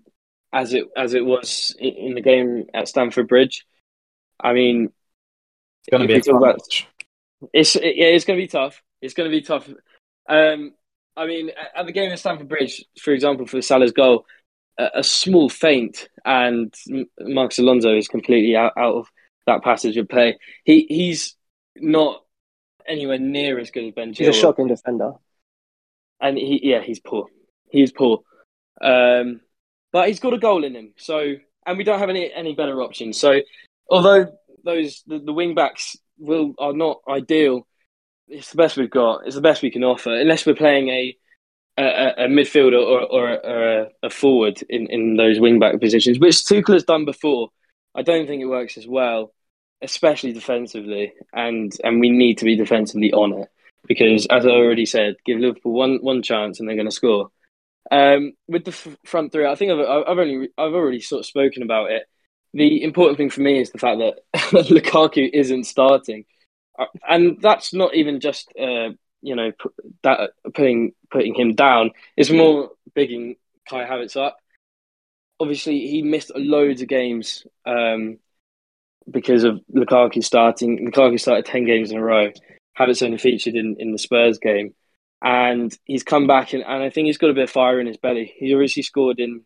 [0.54, 3.66] as it as it was in, the game at Stamford Bridge.
[4.40, 4.91] I mean,
[5.82, 6.60] It's going to be tough about-
[7.54, 8.82] it's it, yeah, it's going to be tough.
[9.02, 9.70] It's going to be tough.
[10.28, 10.74] Um,
[11.18, 14.26] I mean, at- at the game at Stamford Bridge, for example, for Salah's goal,
[14.78, 16.74] a, a small feint and
[17.20, 19.08] Marcos Alonso is completely out, out of
[19.48, 20.38] that passage of play.
[20.64, 21.36] He he's
[21.78, 22.24] not
[22.88, 25.14] anywhere near as good as Ben He's a Chilwell shocking defender.
[26.22, 27.28] and he yeah he's poor.
[27.70, 28.22] He's poor.
[28.82, 29.41] Um
[29.91, 31.36] but he's got a goal in him so
[31.66, 33.20] and we don't have any any better options.
[33.20, 33.41] So
[33.90, 34.28] although
[34.64, 37.68] those the, the wing backs will are not ideal
[38.28, 39.28] it's the best we've got.
[39.28, 41.16] It's the best we can offer unless we're playing a
[41.78, 45.80] a, a a midfielder or, or, or a, a forward in, in those wing back
[45.80, 47.49] positions which Tuchel has done before.
[47.94, 49.34] I don't think it works as well
[49.81, 53.49] especially defensively and and we need to be defensively on it
[53.88, 57.30] because, as I already said, give Liverpool one one chance and they're going to score.
[57.91, 61.26] Um, with the f- front three, I think I've, I've only I've already sort of
[61.26, 62.07] spoken about it.
[62.53, 64.19] The important thing for me is the fact that
[64.69, 66.26] Lukaku isn't starting,
[66.80, 68.89] Uh, and that's not even just uh,
[69.22, 69.52] you know
[70.03, 71.91] that putting putting him down.
[72.18, 73.35] It's more bigging
[73.69, 74.38] Kai Havertz up.
[75.39, 78.19] Obviously, he missed loads of games um,
[79.10, 80.88] because of Lukaku starting.
[80.90, 82.32] Lukaku started ten games in a row.
[82.77, 84.73] Havertz only featured in, in the Spurs game,
[85.23, 87.88] and he's come back and, and I think he's got a bit of fire in
[87.88, 88.34] his belly.
[88.38, 89.44] He obviously scored in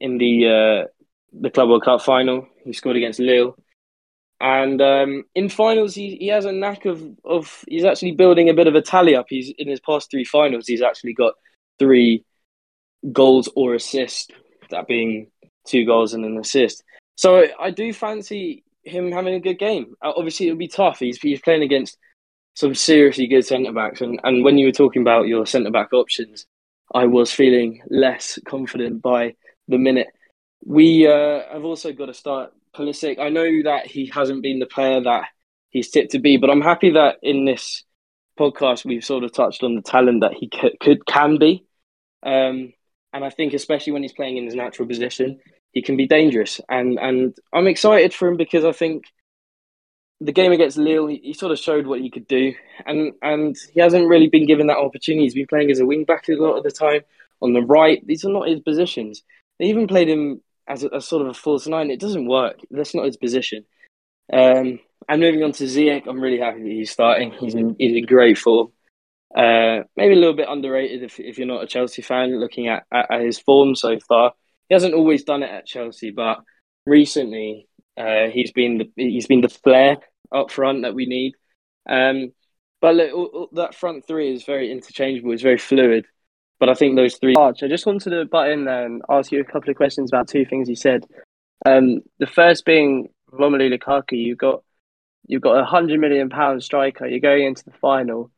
[0.00, 0.88] in the uh,
[1.32, 2.46] the Club World Cup final.
[2.64, 3.56] He scored against Lille.
[4.40, 8.54] And um, in finals, he, he has a knack of, of he's actually building a
[8.54, 9.26] bit of a tally up.
[9.28, 11.34] He's in his past three finals, he's actually got
[11.78, 12.24] three
[13.12, 14.26] goals or assists,
[14.70, 15.30] that being
[15.64, 16.82] two goals and an assist.
[17.16, 19.94] So I do fancy him having a good game.
[20.02, 20.98] Uh, obviously, it'll be tough.
[20.98, 21.98] He's he's playing against
[22.54, 25.92] some seriously good centre backs, and and when you were talking about your centre back
[25.92, 26.46] options,
[26.94, 29.34] I was feeling less confident by
[29.68, 30.08] the minute.
[30.64, 33.18] We uh, have also got to start Pulisic.
[33.18, 35.24] I know that he hasn't been the player that
[35.70, 37.84] he's tipped to be, but I'm happy that in this
[38.38, 41.64] podcast we've sort of touched on the talent that he could, could can be.
[42.22, 42.72] Um,
[43.12, 45.40] and I think especially when he's playing in his natural position,
[45.72, 46.60] he can be dangerous.
[46.68, 49.04] And and I'm excited for him because I think
[50.20, 52.54] the game against Lille, he, sort of showed what he could do,
[52.86, 55.24] and and he hasn't really been given that opportunity.
[55.24, 57.00] He's been playing as a wing back a lot of the time
[57.40, 58.06] on the right.
[58.06, 59.22] These are not his positions.
[59.58, 61.90] They even played him as a, a sort of a false nine.
[61.90, 62.60] It doesn't work.
[62.70, 63.64] That's not his position.
[64.32, 64.78] Um,
[65.08, 67.32] and moving on to Ziyech, I'm really happy that he's starting.
[67.32, 68.72] He's in, he's in great form.
[69.34, 72.84] Uh, maybe a little bit underrated if, if you're not a Chelsea fan, looking at,
[72.92, 74.34] at, at, his form so far.
[74.72, 76.38] He hasn't always done it at Chelsea, but
[76.86, 77.68] recently
[77.98, 79.98] uh, he's been the, he's been the flair
[80.34, 81.34] up front that we need.
[81.86, 82.32] Um,
[82.80, 85.32] but look, that front three is very interchangeable.
[85.32, 86.06] It's very fluid.
[86.58, 87.34] But I think those three.
[87.36, 90.10] Arch, I just wanted to butt in there and ask you a couple of questions
[90.10, 91.04] about two things you said.
[91.66, 94.12] Um, the first being Romelu Lukaku.
[94.12, 94.62] You got
[95.26, 97.06] you've got a hundred million pound striker.
[97.06, 98.30] You're going into the final,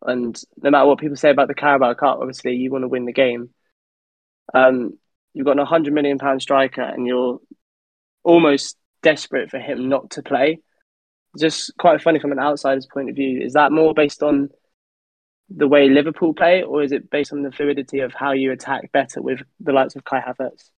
[0.00, 3.04] and no matter what people say about the Carabao Cup, obviously you want to win
[3.04, 3.50] the game.
[4.54, 4.98] Um,
[5.36, 7.38] you've got a hundred million pound striker, and you're
[8.24, 10.60] almost desperate for him not to play.
[11.38, 13.42] Just quite funny from an outsider's point of view.
[13.42, 14.48] Is that more based on
[15.50, 18.90] the way Liverpool play, or is it based on the fluidity of how you attack
[18.92, 20.70] better with the likes of Kai Havertz?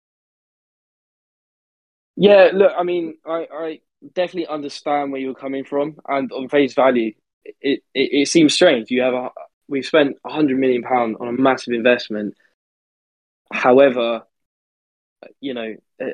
[2.16, 3.80] Yeah, look, I mean, I, I
[4.12, 7.12] definitely understand where you're coming from, and on face value,
[7.44, 8.90] it, it, it seems strange.
[8.90, 9.30] You have a
[9.68, 12.35] we've spent a hundred million pound on a massive investment.
[13.52, 14.24] However,
[15.40, 16.06] you know, uh,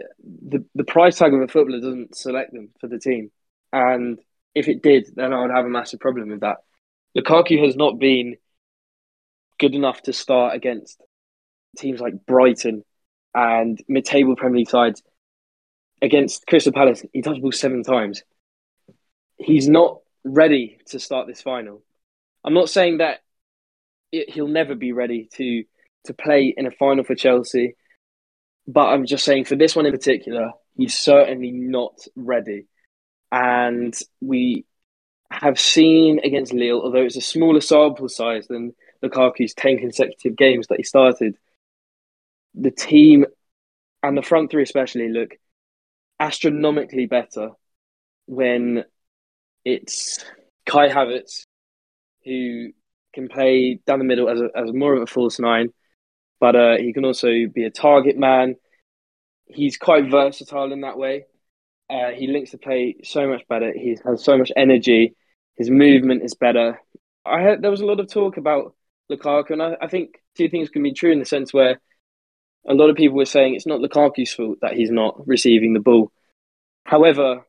[0.48, 3.30] the the price tag of a footballer doesn't select them for the team,
[3.72, 4.18] and
[4.54, 6.58] if it did, then I would have a massive problem with that.
[7.16, 8.36] Lukaku has not been
[9.58, 11.00] good enough to start against
[11.76, 12.84] teams like Brighton
[13.34, 15.02] and mid-table Premier League sides.
[16.02, 18.22] Against Crystal Palace, he touched ball seven times.
[19.38, 21.82] He's not ready to start this final.
[22.44, 23.20] I'm not saying that
[24.12, 25.64] it, he'll never be ready to
[26.04, 27.76] to play in a final for Chelsea,
[28.66, 32.66] but I'm just saying for this one in particular, he's certainly not ready.
[33.30, 34.64] And we
[35.30, 40.68] have seen against Lille, although it's a smaller sample size than Lukaku's 10 consecutive games
[40.68, 41.36] that he started,
[42.54, 43.26] the team
[44.02, 45.36] and the front three especially look
[46.20, 47.50] astronomically better
[48.26, 48.84] when
[49.64, 50.24] it's
[50.66, 51.46] Kai Havertz
[52.24, 52.70] who
[53.12, 55.70] can play down the middle as, a, as more of a false nine,
[56.40, 58.56] but uh, he can also be a target man.
[59.46, 61.26] He's quite versatile in that way.
[61.90, 63.72] Uh, he links the play so much better.
[63.72, 65.14] He has so much energy.
[65.56, 66.80] His movement is better.
[67.24, 68.74] I heard there was a lot of talk about
[69.10, 71.80] Lukaku, and I, I think two things can be true in the sense where
[72.66, 75.80] a lot of people were saying it's not Lukaku's fault that he's not receiving the
[75.80, 76.10] ball.
[76.84, 77.46] However,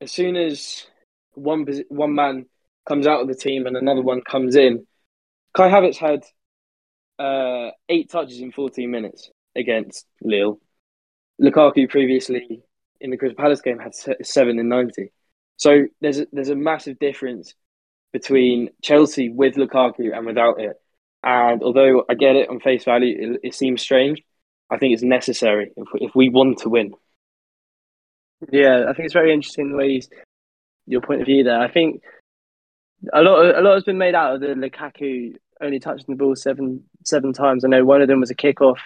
[0.00, 0.86] as soon as
[1.34, 2.46] one one man
[2.86, 4.86] comes out of the team and another one comes in,
[5.54, 6.24] Kai Havertz had
[7.22, 10.58] uh, eight touches in 14 minutes against Lille.
[11.40, 12.62] Lukaku previously
[13.00, 13.94] in the Crystal Palace game had
[14.24, 15.12] seven in 90.
[15.56, 17.54] So there's a, there's a massive difference
[18.12, 20.76] between Chelsea with Lukaku and without it.
[21.22, 24.22] And although I get it on face value, it, it seems strange.
[24.68, 26.92] I think it's necessary if we, if we want to win.
[28.50, 30.00] Yeah, I think it's very interesting the way you,
[30.86, 31.60] your point of view there.
[31.60, 32.02] I think
[33.12, 36.36] a lot a lot has been made out of the Lukaku only touching the ball
[36.36, 37.64] seven seven times.
[37.64, 38.78] I know one of them was a kickoff,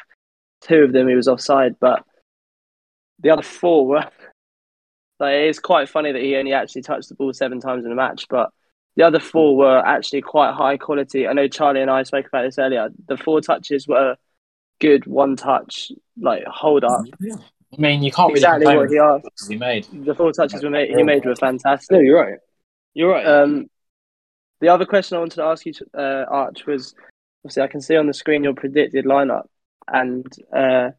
[0.60, 2.04] two of them he was offside, but
[3.20, 4.04] the other four were.
[5.18, 7.90] Like, it is quite funny that he only actually touched the ball seven times in
[7.90, 8.50] a match, but
[8.96, 11.26] the other four were actually quite high quality.
[11.26, 12.90] I know Charlie and I spoke about this earlier.
[13.08, 14.16] The four touches were
[14.78, 15.90] good, one touch,
[16.20, 17.00] like hold up.
[17.18, 17.36] Yeah.
[17.76, 19.48] I mean, you can't exactly really what he asked.
[19.48, 21.90] He made the four touches were made, he made were fantastic.
[21.90, 22.38] No, you're right.
[22.94, 23.26] You're right.
[23.26, 23.68] Um,
[24.60, 26.94] the other question I wanted to ask you, uh, Arch, was
[27.44, 29.46] obviously I can see on the screen your predicted lineup,
[29.88, 30.90] and uh,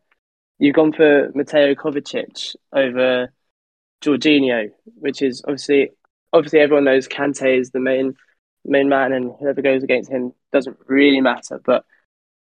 [0.60, 3.34] you've gone for Mateo Kovacic over
[4.02, 5.92] Jorginho, which is obviously
[6.34, 8.16] obviously everyone knows Kante is the main
[8.66, 11.60] main man, and whoever goes against him doesn't really matter.
[11.64, 11.86] But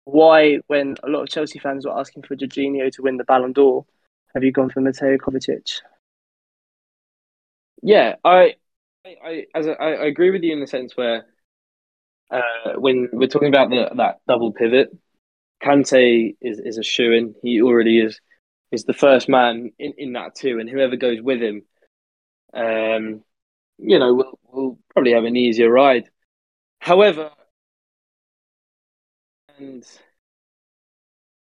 [0.05, 3.53] why, when a lot of Chelsea fans were asking for Jorginho to win the Ballon
[3.53, 3.85] d'Or,
[4.33, 5.81] have you gone for Mateo Kovacic?
[7.81, 8.55] Yeah, I,
[9.05, 11.25] I, as I agree with you in the sense where
[12.31, 14.89] uh, when we're talking about the, that double pivot,
[15.63, 17.35] Kante is, is a shoe in.
[17.41, 18.19] He already is
[18.71, 21.63] is the first man in, in that too, and whoever goes with him,
[22.53, 23.23] um,
[23.77, 26.09] you know, will will probably have an easier ride.
[26.79, 27.31] However,
[29.57, 29.83] and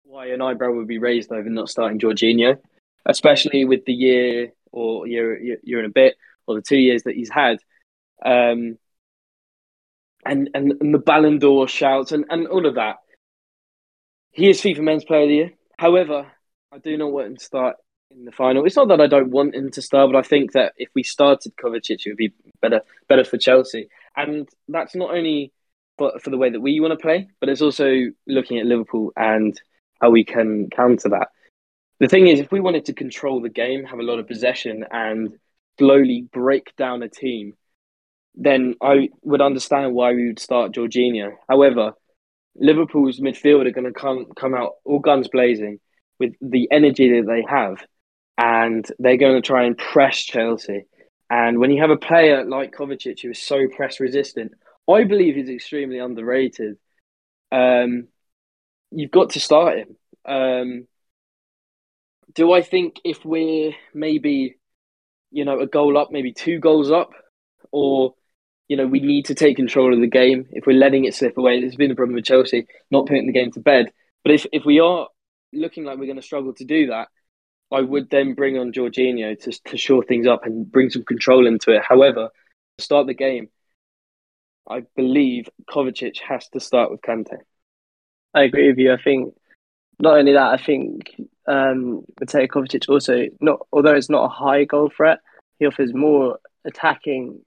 [0.03, 2.57] why an eyebrow would be raised over not starting Jorginho,
[3.05, 6.15] especially with the year or year year and a bit
[6.47, 7.57] or the two years that he's had.
[8.23, 8.77] Um,
[10.25, 12.97] and, and, and the Ballon d'Or shouts and, and all of that.
[14.31, 15.51] He is FIFA Men's Player of the Year.
[15.77, 16.31] However,
[16.71, 17.75] I do not want him to start
[18.11, 18.65] in the final.
[18.65, 21.03] It's not that I don't want him to start, but I think that if we
[21.03, 23.87] started Kovacic, it would be better better for Chelsea.
[24.17, 25.53] And that's not only
[25.97, 29.13] for, for the way that we want to play, but it's also looking at Liverpool
[29.15, 29.59] and
[30.01, 31.29] how we can counter that.
[31.99, 34.85] The thing is, if we wanted to control the game, have a lot of possession,
[34.91, 35.37] and
[35.77, 37.53] slowly break down a team,
[38.35, 41.33] then I would understand why we would start Jorginho.
[41.47, 41.93] However,
[42.55, 45.79] Liverpool's midfield are going to come come out all guns blazing
[46.19, 47.85] with the energy that they have,
[48.37, 50.85] and they're going to try and press Chelsea.
[51.29, 54.53] And when you have a player like Kovacic who is so press resistant,
[54.89, 56.77] I believe he's extremely underrated.
[57.51, 58.07] Um,
[58.91, 59.97] you've got to start him.
[60.25, 60.87] Um,
[62.33, 64.57] do I think if we're maybe,
[65.35, 67.11] you know, a goal up, maybe two goals up,
[67.73, 68.13] or
[68.69, 70.47] you know, we need to take control of the game.
[70.51, 73.33] If we're letting it slip away, it's been a problem with Chelsea not putting the
[73.33, 73.91] game to bed.
[74.23, 75.09] But if if we are
[75.51, 77.09] looking like we're going to struggle to do that,
[77.69, 81.45] I would then bring on Jorginho to to shore things up and bring some control
[81.45, 81.83] into it.
[81.83, 82.29] However,
[82.77, 83.49] to start the game,
[84.69, 87.39] I believe Kovacic has to start with Kante.
[88.33, 88.93] I agree with you.
[88.93, 89.35] I think
[89.99, 91.13] not only that, I think
[91.47, 95.19] um, Mateo Kovacic also not although it's not a high goal threat,
[95.59, 97.41] he offers more attacking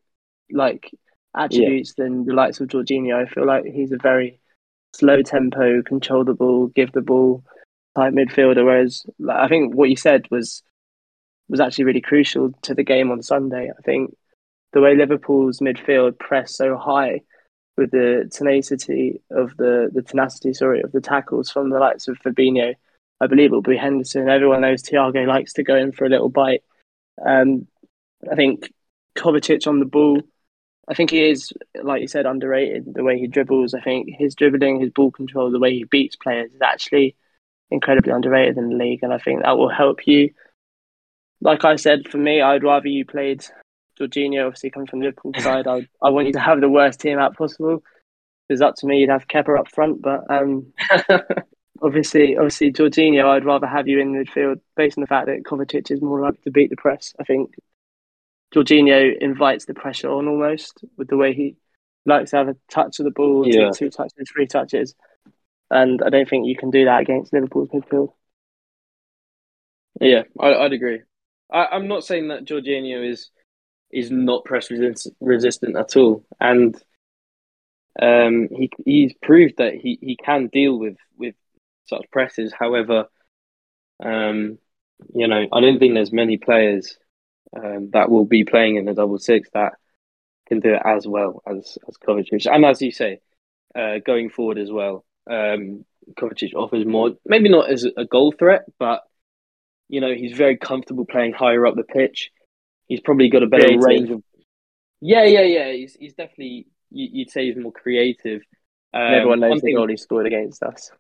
[0.51, 0.91] like
[1.37, 2.05] attributes yeah.
[2.05, 3.15] than the likes of Jorginho.
[3.15, 4.41] I feel like he's a very
[4.95, 7.45] slow tempo, control the ball, give the ball
[7.97, 8.65] type midfielder.
[8.65, 10.63] Whereas like, I think what you said was
[11.49, 13.71] was actually really crucial to the game on Sunday.
[13.77, 14.15] I think
[14.73, 17.23] the way Liverpool's midfield pressed so high
[17.77, 22.19] with the tenacity of the the tenacity, sorry, of the tackles from the likes of
[22.19, 22.75] Fabinho.
[23.21, 24.29] I believe it'll be Henderson.
[24.29, 26.63] Everyone knows Thiago likes to go in for a little bite.
[27.25, 27.67] Um,
[28.31, 28.73] I think
[29.17, 30.23] Kovacic on the ball
[30.89, 32.95] I think he is, like you said, underrated.
[32.95, 36.17] The way he dribbles, I think his dribbling, his ball control, the way he beats
[36.17, 37.15] players is actually
[37.71, 40.31] incredibly underrated in the league, and I think that will help you.
[41.43, 43.45] Like I said, for me, I'd rather you played
[44.01, 44.47] Jorginho.
[44.47, 47.19] Obviously, coming from the Liverpool side, I I want you to have the worst team
[47.19, 47.83] out possible.
[48.49, 49.01] It's up to me.
[49.01, 50.73] You'd have Kepa up front, but um,
[51.83, 55.91] obviously, obviously, Jorginho, I'd rather have you in midfield based on the fact that Kovacic
[55.91, 57.15] is more likely to beat the press.
[57.21, 57.55] I think
[58.55, 61.57] Jorginho invites the pressure on almost with the way he
[62.07, 63.71] likes to have a touch of the ball, yeah.
[63.71, 64.95] two touches, three touches.
[65.71, 68.13] And I don't think you can do that against Liverpool's midfield.
[70.01, 71.03] Yeah, I, would agree.
[71.53, 73.31] I, am not saying that Jorginho is
[73.91, 76.75] is not press resist, resistant at all, and
[78.01, 81.35] um, he he's proved that he, he can deal with, with
[81.89, 82.53] such presses.
[82.59, 83.07] However,
[84.05, 84.59] um,
[85.15, 86.97] you know, I don't think there's many players
[87.57, 89.75] um, that will be playing in the double six that
[90.49, 92.47] can do it as well as as Kovacic.
[92.53, 93.21] And as you say,
[93.75, 95.85] uh, going forward as well, um,
[96.19, 97.13] Kovacic offers more.
[97.25, 99.03] Maybe not as a goal threat, but
[99.89, 102.31] you know he's very comfortable playing higher up the pitch.
[102.87, 103.83] He's probably got a better creative.
[103.85, 104.23] range of.
[105.01, 105.73] Yeah, yeah, yeah.
[105.73, 108.43] He's he's definitely you'd say he's more creative.
[108.95, 110.91] Um, everyone knows the goal he scored against us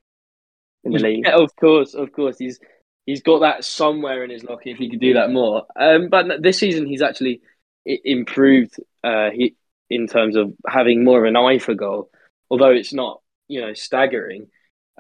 [0.89, 1.24] in the league.
[1.27, 2.39] Yeah, of course, of course.
[2.39, 2.59] He's
[3.06, 5.66] he's got that somewhere in his locker if he could do that more.
[5.77, 7.40] Um, but this season he's actually
[7.85, 9.56] improved uh, he,
[9.89, 12.10] in terms of having more of an eye for goal,
[12.51, 14.48] although it's not you know staggering.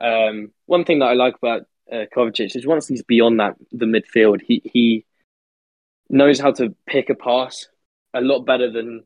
[0.00, 1.62] Um, one thing that I like about
[1.92, 5.04] uh, Kovacic is once he's beyond that the midfield, he he
[6.08, 7.68] knows how to pick a pass
[8.14, 9.04] a lot better than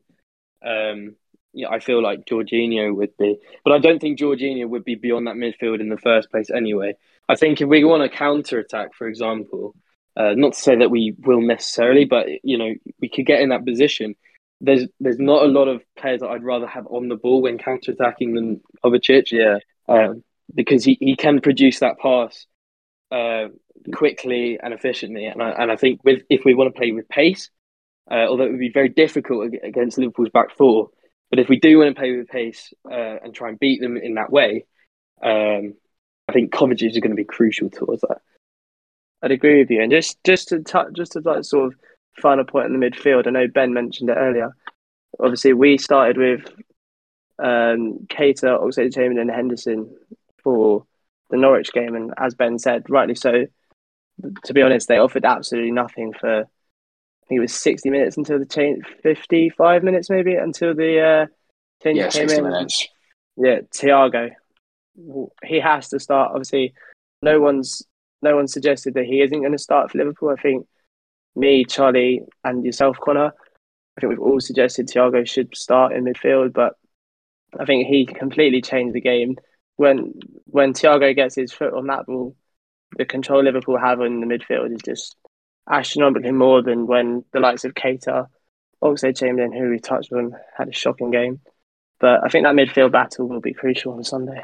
[0.65, 1.15] um,
[1.53, 3.37] yeah, I feel like Jorginho would be.
[3.63, 6.95] But I don't think Jorginho would be beyond that midfield in the first place anyway.
[7.29, 9.75] I think if we want a counter attack, for example,
[10.17, 13.49] uh, not to say that we will necessarily, but you know, we could get in
[13.49, 14.15] that position.
[14.61, 17.57] There's there's not a lot of players that I'd rather have on the ball when
[17.57, 19.31] counter attacking than Kovacic.
[19.31, 20.23] Yeah, um,
[20.53, 22.45] because he, he can produce that pass
[23.11, 23.47] uh,
[23.93, 25.25] quickly and efficiently.
[25.25, 27.49] And I, and I think with if we want to play with pace,
[28.09, 30.89] uh, although it would be very difficult against Liverpool's back four,
[31.33, 33.97] but if we do want to play with pace uh, and try and beat them
[33.97, 34.65] in that way,
[35.23, 35.73] um,
[36.27, 38.19] I think Kovacic are going to be crucial towards that.
[39.23, 39.81] I'd agree with you.
[39.81, 41.79] And just just to touch, just to like sort of
[42.21, 43.25] final point in the midfield.
[43.25, 44.55] I know Ben mentioned it earlier.
[45.19, 46.41] Obviously, we started with
[47.39, 49.89] um, Keita, Oxlade-Chamberlain, and Henderson
[50.43, 50.85] for
[51.31, 53.47] the Norwich game, and as Ben said, rightly so.
[54.45, 56.47] To be honest, they offered absolutely nothing for.
[57.23, 61.25] I think it was sixty minutes until the change, fifty-five minutes maybe until the uh,
[61.81, 62.43] change yeah, came 60 in.
[62.43, 62.87] minutes.
[63.37, 64.31] Yeah, Thiago,
[65.43, 66.31] he has to start.
[66.31, 66.73] Obviously,
[67.21, 67.83] no one's
[68.21, 70.29] no one suggested that he isn't going to start for Liverpool.
[70.29, 70.67] I think
[71.35, 73.33] me, Charlie, and yourself, Connor,
[73.97, 76.73] I think we've all suggested Thiago should start in midfield, but
[77.59, 79.37] I think he completely changed the game
[79.75, 80.13] when
[80.45, 82.35] when Thiago gets his foot on that ball.
[82.97, 85.15] The control Liverpool have in the midfield is just
[85.69, 88.27] astronomically more than when the likes of Keita,
[88.83, 91.41] Oxlade-Chamberlain, who we touched on, had a shocking game.
[91.99, 94.43] But I think that midfield battle will be crucial on Sunday.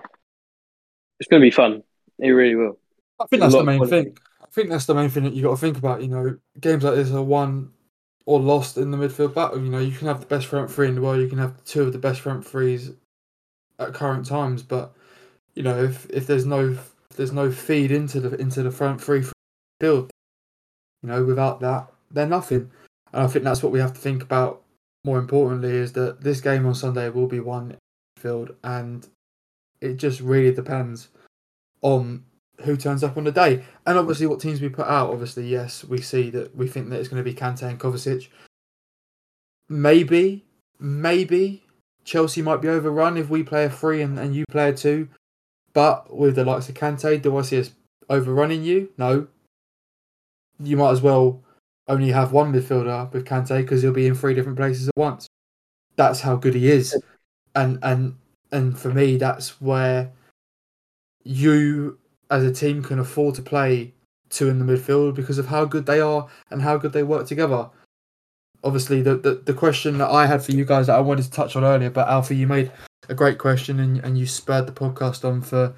[1.20, 1.84] It's going to be fun.
[2.18, 2.80] It really will.
[3.20, 4.18] I think A that's the main thing.
[4.41, 6.02] I think that's the main thing that you got to think about.
[6.02, 7.72] You know, games like this are won
[8.26, 9.62] or lost in the midfield battle.
[9.62, 11.20] You know, you can have the best front three in the world.
[11.20, 12.91] You can have two of the best front threes
[13.78, 14.94] at current times, but
[15.56, 16.78] you know, if if there's no
[17.10, 19.24] if there's no feed into the into the front three
[19.80, 20.12] build,
[21.02, 22.72] you know, without that, they're nothing.
[23.14, 24.62] And I think that's what we have to think about.
[25.06, 27.78] More importantly, is that this game on Sunday will be one
[28.18, 29.08] field, and
[29.80, 31.08] it just really depends
[31.82, 32.26] on
[32.64, 35.12] who turns up on the day, and obviously what teams we put out.
[35.12, 38.28] Obviously, yes, we see that we think that it's going to be Kante and Kovacic.
[39.70, 40.44] Maybe,
[40.80, 41.64] maybe
[42.04, 45.08] Chelsea might be overrun if we play a three and, and you play a two.
[45.74, 47.72] But with the likes of Kante, do I see us
[48.10, 48.90] overrunning you?
[48.98, 49.28] No.
[50.61, 51.41] You might as well
[51.88, 55.27] only have one midfielder with Kante because he'll be in three different places at once.
[55.95, 56.95] That's how good he is,
[57.56, 58.15] and and
[58.52, 60.11] and for me, that's where
[61.23, 61.98] you
[62.30, 63.94] as a team can afford to play
[64.30, 67.27] two in the midfield because of how good they are and how good they work
[67.27, 67.69] together.
[68.64, 71.31] Obviously, the, the, the question that I had for you guys that I wanted to
[71.31, 72.72] touch on earlier, but Alfie, you made
[73.07, 75.73] a great question and, and you spurred the podcast on for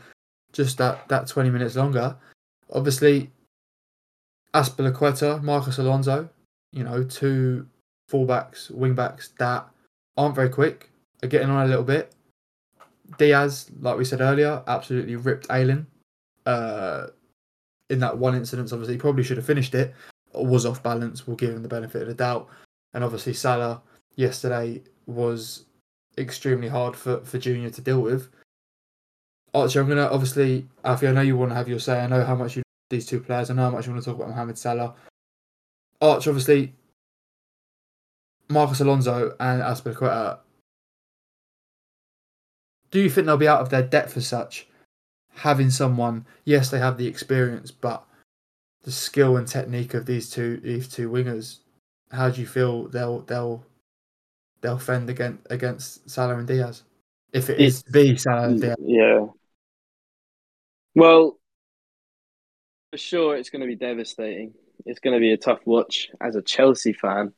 [0.51, 2.17] just that, that 20 minutes longer.
[2.71, 3.29] Obviously,
[4.53, 6.29] Azpilicueta, Marcos Alonso,
[6.71, 7.67] you know, two
[8.09, 9.67] fullbacks, wingbacks that
[10.17, 10.89] aren't very quick,
[11.23, 12.13] are getting on a little bit.
[13.17, 15.85] Diaz, like we said earlier, absolutely ripped Ayling
[16.45, 17.07] uh,
[17.89, 18.71] in that one incident.
[18.71, 19.93] Obviously, he probably should have finished it.
[20.33, 21.27] Was off balance.
[21.27, 22.47] We'll give him the benefit of the doubt.
[22.93, 23.81] And obviously, Salah
[24.15, 25.65] yesterday was
[26.17, 28.29] extremely hard for, for Junior to deal with.
[29.53, 31.07] Archie, I'm gonna obviously, Alfie.
[31.07, 31.99] I know you want to have your say.
[31.99, 33.49] I know how much you these two players.
[33.49, 34.93] I know how much you want to talk about Mohamed Salah.
[35.99, 36.75] Arch, obviously,
[38.49, 40.39] Marcos Alonso and Azpilicueta.
[42.91, 44.67] Do you think they'll be out of their depth as such?
[45.33, 48.03] having someone, yes, they have the experience, but
[48.83, 51.59] the skill and technique of these two these two wingers,
[52.11, 53.63] how do you feel they'll they'll
[54.61, 56.83] they'll fend against against Salah and Diaz?
[57.33, 58.75] If it is to be Salah and mm, Diaz.
[58.81, 59.25] Yeah.
[60.95, 61.39] Well,
[62.91, 64.53] for sure, it's going to be devastating.
[64.85, 67.33] It's going to be a tough watch as a Chelsea fan.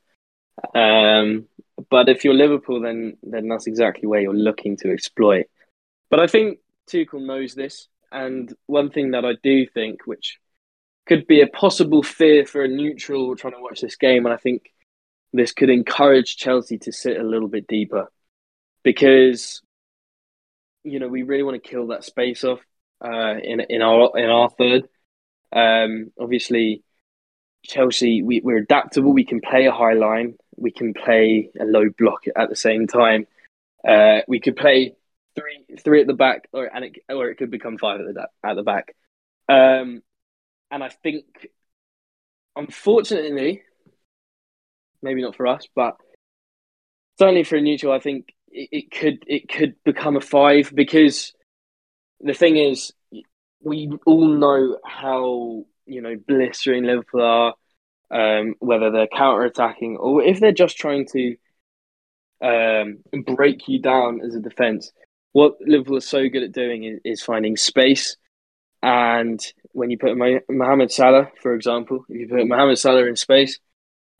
[0.73, 1.47] Um,
[1.89, 5.47] but if you're Liverpool, then then that's exactly where you're looking to exploit.
[6.09, 6.59] But I think
[6.89, 10.39] Tuchel knows this, and one thing that I do think, which
[11.05, 14.37] could be a possible fear for a neutral trying to watch this game, and I
[14.37, 14.71] think
[15.33, 18.11] this could encourage Chelsea to sit a little bit deeper,
[18.83, 19.61] because
[20.83, 22.59] you know we really want to kill that space off
[23.03, 24.87] uh, in in our in our third.
[25.53, 26.83] Um, obviously,
[27.63, 29.13] Chelsea we, we're adaptable.
[29.13, 30.35] We can play a high line.
[30.57, 33.27] We can play a low block at the same time.
[33.87, 34.95] Uh, we could play
[35.35, 38.27] three three at the back, or and it, or it could become five at the
[38.43, 38.95] at the back.
[39.49, 40.01] Um,
[40.71, 41.25] and I think,
[42.55, 43.61] unfortunately,
[45.01, 45.97] maybe not for us, but
[47.19, 51.33] certainly for a neutral, I think it, it could it could become a five because
[52.21, 52.93] the thing is,
[53.63, 57.53] we all know how you know blistering Liverpool are.
[58.11, 61.35] Um, whether they're counter attacking or if they're just trying to
[62.43, 62.99] um,
[63.35, 64.91] break you down as a defense
[65.33, 68.15] what Liverpool are so good at doing is, is finding space.
[68.81, 70.15] And when you put
[70.49, 73.59] Mohamed Salah, for example, if you put Mohamed Salah in space,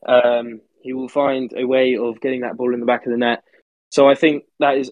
[0.06, 3.18] um, he will find a way of getting that ball in the back of the
[3.18, 3.42] net.
[3.90, 4.90] So I think that is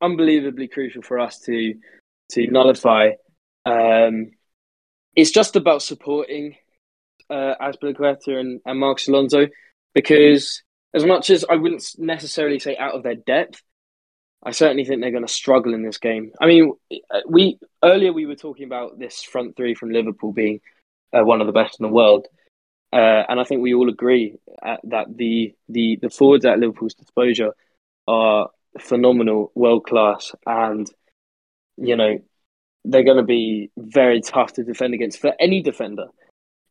[0.00, 1.74] unbelievably crucial for us to
[2.32, 3.10] to nullify.
[3.64, 4.32] Um,
[5.14, 6.56] it's just about supporting
[7.28, 9.48] uh, Azpilicueta and, and Marcos Alonso
[9.94, 10.62] because
[10.94, 13.62] as much as I wouldn't necessarily say out of their depth,
[14.42, 16.32] I certainly think they're going to struggle in this game.
[16.40, 16.72] I mean,
[17.28, 20.60] we earlier we were talking about this front three from Liverpool being
[21.12, 22.26] uh, one of the best in the world,
[22.92, 26.94] uh, and I think we all agree uh, that the the the forwards at Liverpool's
[26.94, 27.52] disposal
[28.08, 30.88] are phenomenal, world class, and
[31.76, 32.18] you know
[32.84, 36.06] they're going to be very tough to defend against for any defender,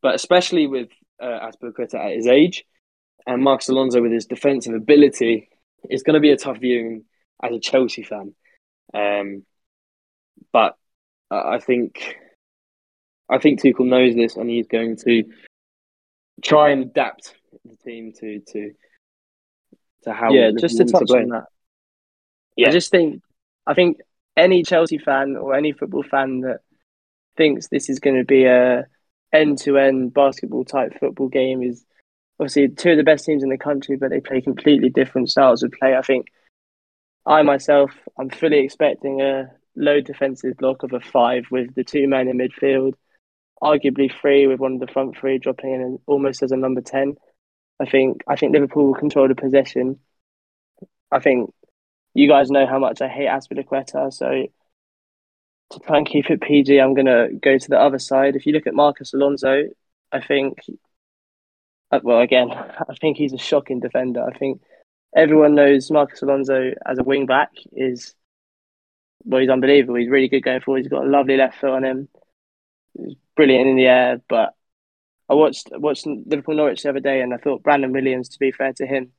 [0.01, 0.89] but especially with
[1.21, 2.65] uh, Azpilicueta at his age
[3.27, 5.49] and Marcos Alonso with his defensive ability
[5.89, 7.05] is going to be a tough viewing
[7.43, 8.33] as a Chelsea fan.
[8.93, 9.45] Um,
[10.51, 10.75] but
[11.29, 12.17] I think
[13.29, 15.23] I think Tuchel knows this, and he's going to
[16.43, 18.71] try and adapt the team to to
[20.03, 20.31] to how.
[20.31, 21.45] Yeah, just to touch to on that.
[22.55, 22.69] Yeah.
[22.69, 23.21] I just think
[23.67, 23.97] I think
[24.39, 26.59] any Chelsea fan or any football fan that
[27.37, 28.85] thinks this is going to be a
[29.31, 31.85] end to end basketball type football game is
[32.39, 35.61] obviously two of the best teams in the country, but they play completely different styles
[35.61, 35.95] of play.
[35.95, 36.27] I think
[37.25, 42.07] I myself, I'm fully expecting a low defensive block of a five with the two
[42.07, 42.93] men in midfield,
[43.61, 47.15] arguably three with one of the front three dropping in almost as a number ten.
[47.79, 49.99] I think I think Liverpool will control the possession.
[51.11, 51.53] I think
[52.13, 54.47] you guys know how much I hate Azpilicueta, so
[55.71, 58.35] to try and keep it PG, I'm to go to the other side.
[58.35, 59.65] If you look at Marcos Alonso,
[60.11, 60.59] I think
[61.91, 62.51] uh, well, again,
[62.89, 64.23] I think he's a shocking defender.
[64.23, 64.61] I think
[65.15, 68.13] everyone knows Marcos Alonso as a wing back is
[69.23, 69.95] well, he's unbelievable.
[69.95, 70.79] He's really good going forward.
[70.79, 72.07] He's got a lovely left foot on him.
[72.97, 74.21] He's brilliant in the air.
[74.29, 74.53] But
[75.27, 78.51] I watched watched Liverpool Norwich the other day, and I thought Brandon Williams, to be
[78.51, 79.11] fair to him,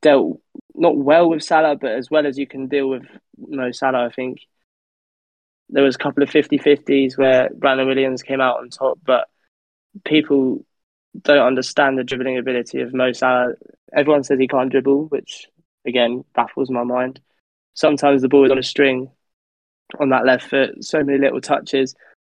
[0.00, 0.40] dealt
[0.76, 3.04] not well with Salah, but as well as you can deal with
[3.38, 4.06] Mo Salah.
[4.06, 4.40] I think
[5.68, 9.26] there was a couple of 50-50s where Brandon Williams came out on top, but
[10.04, 10.64] people
[11.20, 13.54] don't understand the dribbling ability of Mo Salah.
[13.94, 15.48] Everyone says he can't dribble, which
[15.86, 17.20] again baffles my mind.
[17.74, 19.10] Sometimes the ball is on a string
[19.98, 21.94] on that left foot, so many little touches.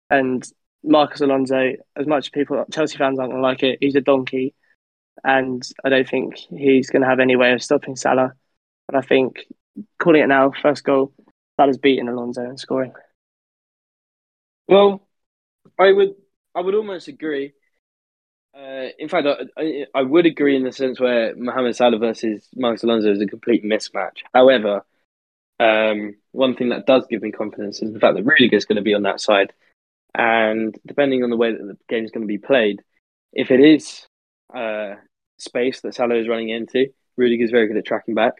[0.09, 0.43] And
[0.83, 4.53] Marcos Alonso, as much as people, Chelsea fans aren't to like it, he's a donkey.
[5.23, 8.33] And I don't think he's going to have any way of stopping Salah.
[8.87, 9.45] But I think
[9.99, 11.13] calling it now, first goal,
[11.57, 12.93] Salah's beating Alonso and scoring.
[14.67, 15.07] Well,
[15.77, 16.15] I would
[16.55, 17.53] I would almost agree.
[18.55, 19.27] Uh, in fact,
[19.57, 23.25] I, I, would agree in the sense where Mohamed Salah versus Marcos Alonso is a
[23.25, 24.17] complete mismatch.
[24.33, 24.85] However,
[25.57, 28.75] um, one thing that does give me confidence is the fact that Rudiger is going
[28.75, 29.53] to be on that side,
[30.13, 32.81] and depending on the way that the game is going to be played,
[33.31, 34.05] if it is
[34.53, 34.95] uh,
[35.41, 36.87] space that Salah is running into,
[37.17, 38.33] Rudiger is very good at tracking back.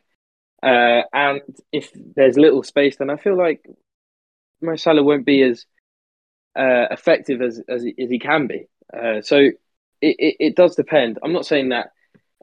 [0.63, 1.41] Uh, and
[1.71, 3.65] if there's little space, then I feel like
[4.61, 5.65] Mo Salah won't be as
[6.57, 8.67] uh, effective as as he, as he can be.
[8.93, 9.55] Uh, so it,
[10.01, 11.17] it, it does depend.
[11.23, 11.91] I'm not saying that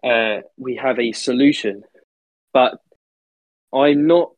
[0.02, 1.82] uh, we have a solution,
[2.52, 2.80] but
[3.72, 4.32] I'm not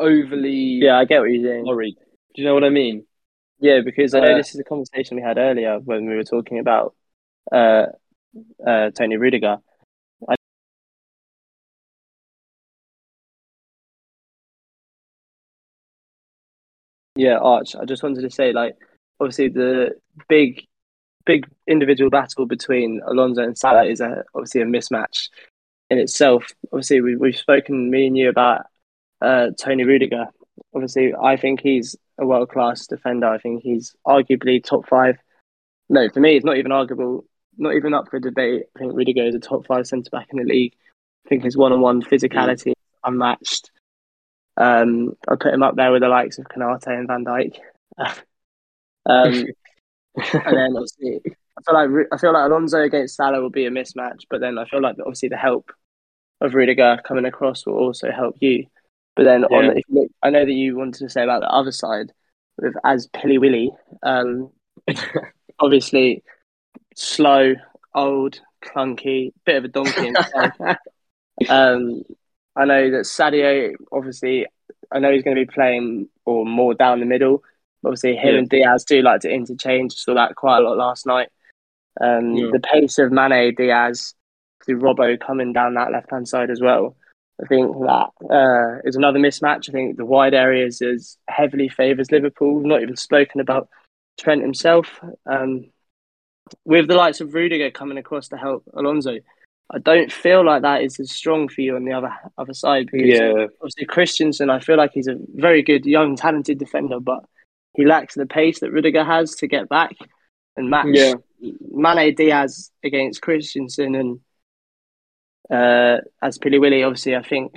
[0.00, 0.80] overly.
[0.82, 1.64] Yeah, I get what you're saying.
[1.64, 1.96] Worried.
[2.34, 3.04] Do you know what I mean?
[3.60, 6.24] Yeah, because I know uh, this is a conversation we had earlier when we were
[6.24, 6.94] talking about
[8.66, 9.58] uh, Tony Rudiger.
[17.16, 17.74] Yeah, Arch.
[17.74, 18.76] I just wanted to say, like,
[19.20, 19.92] obviously the
[20.28, 20.66] big
[21.24, 25.28] big individual battle between Alonso and Salah is a, obviously a mismatch
[25.90, 26.52] in itself.
[26.72, 28.66] Obviously, we, we've spoken, me and you, about
[29.20, 30.26] uh, Tony Rudiger.
[30.74, 33.26] Obviously, I think he's a world class defender.
[33.26, 35.16] I think he's arguably top five.
[35.88, 37.24] No, for me, it's not even arguable,
[37.58, 38.64] not even up for debate.
[38.74, 40.74] I think Rudiger is a top five centre back in the league.
[41.24, 42.72] I think his one on one physicality
[43.04, 43.70] unmatched.
[44.56, 47.58] Um, I put him up there with the likes of Konate and Van Dijk.
[47.98, 49.46] um,
[50.16, 53.70] and then obviously, I feel like I feel like Alonso against Salah will be a
[53.70, 55.72] mismatch, but then I feel like obviously the help
[56.40, 58.66] of Rudiger coming across will also help you.
[59.14, 59.56] But then yeah.
[59.56, 62.12] on, look, I know that you wanted to say about the other side
[62.58, 63.70] with as Pilly Willy,
[64.02, 64.50] um,
[65.58, 66.22] obviously
[66.96, 67.54] slow,
[67.94, 70.12] old, clunky, bit of a donkey.
[71.48, 72.02] um,
[72.56, 74.46] I know that Sadio, obviously,
[74.90, 77.42] I know he's going to be playing or more down the middle,
[77.86, 78.38] Obviously, him yeah.
[78.38, 79.94] and Diaz do like to interchange.
[79.94, 81.28] Saw that quite a lot last night.
[82.00, 82.48] Um, yeah.
[82.52, 84.14] The pace of Mane, Diaz,
[84.64, 86.96] through Robbo coming down that left hand side as well.
[87.40, 89.68] I think that uh, is another mismatch.
[89.68, 92.60] I think the wide areas is heavily favours Liverpool.
[92.60, 93.68] Not even spoken about
[94.18, 94.98] Trent himself.
[95.30, 95.66] Um,
[96.64, 99.18] with the likes of Rudiger coming across to help Alonso,
[99.70, 102.88] I don't feel like that is as strong for you on the other other side.
[102.90, 103.46] Because yeah.
[103.60, 107.24] obviously Christensen, I feel like he's a very good young, talented defender, but
[107.74, 109.92] he lacks the pace that Rudiger has to get back
[110.56, 111.14] and match Yeah.
[111.40, 114.20] Mane Diaz against Christensen and
[115.50, 116.82] uh, as Pilly Willy.
[116.82, 117.52] Obviously, I think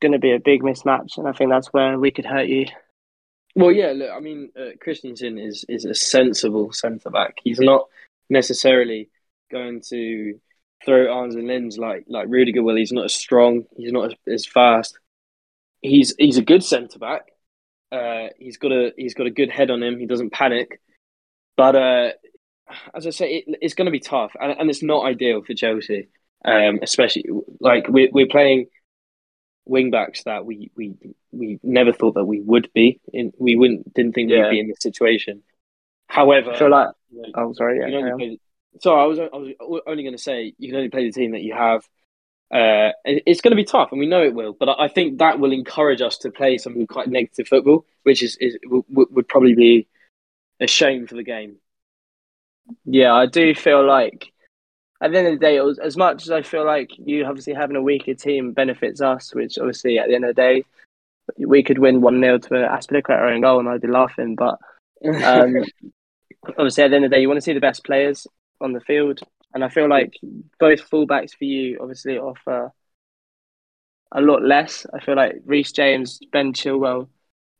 [0.00, 2.66] going to be a big mismatch, and I think that's where we could hurt you.
[3.54, 3.92] Well, yeah.
[3.92, 7.34] Look, I mean, uh, Christensen is is a sensible centre back.
[7.42, 7.86] He's not
[8.28, 9.08] necessarily
[9.50, 10.38] going to
[10.84, 12.76] throw arms and limbs like like Rudiger will.
[12.76, 13.64] He's not as strong.
[13.76, 14.98] He's not as, as fast.
[15.82, 17.22] He's he's a good centre back.
[17.92, 19.98] Uh, he's got a he's got a good head on him.
[19.98, 20.80] He doesn't panic.
[21.56, 22.10] But uh,
[22.94, 25.54] as I say, it, it's going to be tough, and, and it's not ideal for
[25.54, 26.08] Chelsea.
[26.42, 27.24] Um, especially
[27.60, 28.66] like we're we're playing
[29.64, 30.94] wing backs that we, we
[31.32, 33.32] we never thought that we would be in.
[33.38, 34.44] We wouldn't didn't think Yeah.
[34.44, 35.42] we'd be in this situation.
[36.08, 38.30] However, feel like you know, oh sorry, yeah, you can carry only on.
[38.30, 38.40] play,
[38.80, 41.32] sorry, I was I was only going to say you can only play the team
[41.32, 41.86] that you have.
[42.52, 44.52] Uh, it's going to be tough, and we know it will.
[44.52, 48.36] But I think that will encourage us to play some quite negative football, which is,
[48.40, 49.86] is would probably be
[50.58, 51.56] a shame for the game.
[52.84, 54.32] Yeah, I do feel like
[55.00, 57.54] at the end of the day, was, as much as I feel like you obviously
[57.54, 60.64] having a weaker team benefits us, which obviously at the end of the day,
[61.38, 64.34] we could win 1 0 to Azpilicueta our own goal and I'd be laughing.
[64.34, 64.58] But
[65.24, 65.56] um,
[66.48, 68.26] obviously, at the end of the day, you want to see the best players
[68.60, 69.20] on the field.
[69.54, 70.14] And I feel like
[70.58, 72.72] both fullbacks for you obviously offer
[74.12, 74.86] a lot less.
[74.92, 77.08] I feel like Reece James, Ben Chilwell,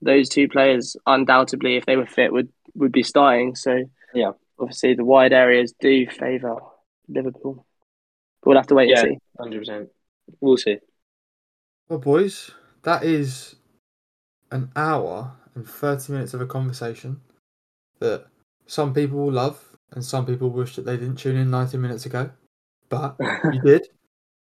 [0.02, 3.54] those two players undoubtedly, if they were fit, would, would be starting.
[3.54, 3.84] So
[4.14, 4.32] Yeah.
[4.58, 6.56] obviously the wide areas do favour
[7.10, 7.66] Liverpool.
[8.42, 9.00] But we'll have to wait Yeah.
[9.00, 9.18] and see.
[9.38, 9.88] Hundred percent.
[10.40, 10.78] We'll see.
[11.88, 12.50] Well, boys,
[12.82, 13.56] that is
[14.50, 17.20] an hour and 30 minutes of a conversation
[17.98, 18.26] that
[18.66, 22.06] some people will love and some people wish that they didn't tune in 90 minutes
[22.06, 22.30] ago.
[22.88, 23.16] But
[23.52, 23.88] you did.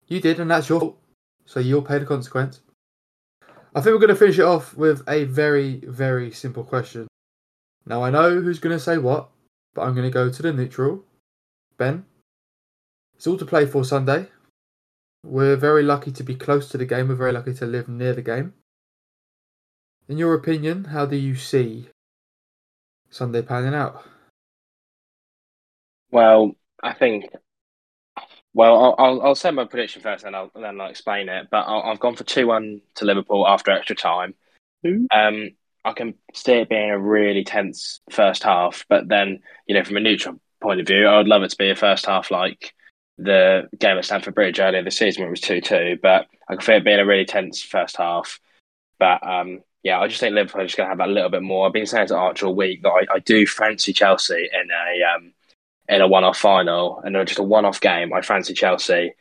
[0.08, 0.98] You did, and that's your fault.
[1.46, 2.62] So you'll pay the consequence.
[3.76, 7.08] I think we're going to finish it off with a very, very simple question.
[7.86, 9.30] Now, I know who's going to say what,
[9.74, 11.04] but I'm going to go to the neutral.
[11.78, 12.06] Ben,
[13.20, 14.28] it's all to play for Sunday.
[15.26, 17.10] We're very lucky to be close to the game.
[17.10, 18.54] We're very lucky to live near the game.
[20.08, 21.90] In your opinion, how do you see
[23.10, 24.06] Sunday panning out?
[26.12, 27.26] Well, I think.
[28.54, 31.50] Well, I'll I'll, I'll say my prediction first, and I'll then I'll explain it.
[31.52, 34.34] But I'll, I've gone for two one to Liverpool after extra time.
[34.88, 35.08] Ooh.
[35.12, 35.50] Um,
[35.84, 39.98] I can see it being a really tense first half, but then you know, from
[39.98, 42.74] a neutral point of view, I would love it to be a first half like
[43.22, 45.98] the game at Stamford Bridge earlier this season, it was two two.
[46.02, 48.40] But I can feel it being a really tense first half.
[48.98, 51.44] But um, yeah, I just think Liverpool are just going to have that little bit
[51.44, 51.68] more.
[51.68, 55.16] I've been saying to Archer all week that I, I do fancy Chelsea in a
[55.16, 55.34] um,
[55.88, 58.14] in a one-off final and just a one-off game.
[58.14, 59.14] I fancy Chelsea,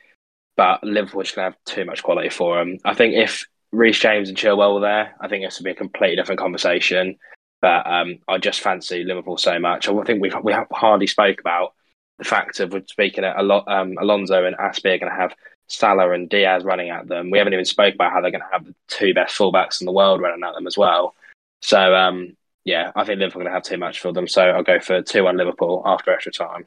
[0.56, 2.78] but Liverpool just going to have too much quality for them.
[2.84, 5.74] I think if Reece James and Chilwell were there, I think this would be a
[5.74, 7.16] completely different conversation.
[7.60, 9.88] But um, I just fancy Liverpool so much.
[9.88, 11.74] I think we we have hardly spoke about
[12.18, 13.66] the fact of we're speaking at a lot.
[13.68, 15.34] Um, Alonso and Azpi are going to have
[15.68, 17.30] Salah and Diaz running at them.
[17.30, 19.86] We haven't even spoke about how they're going to have the two best fullbacks in
[19.86, 21.14] the world running at them as well.
[21.62, 24.26] So um, yeah, I think Liverpool are going to have too much for them.
[24.28, 26.66] So I'll go for two one Liverpool after extra time.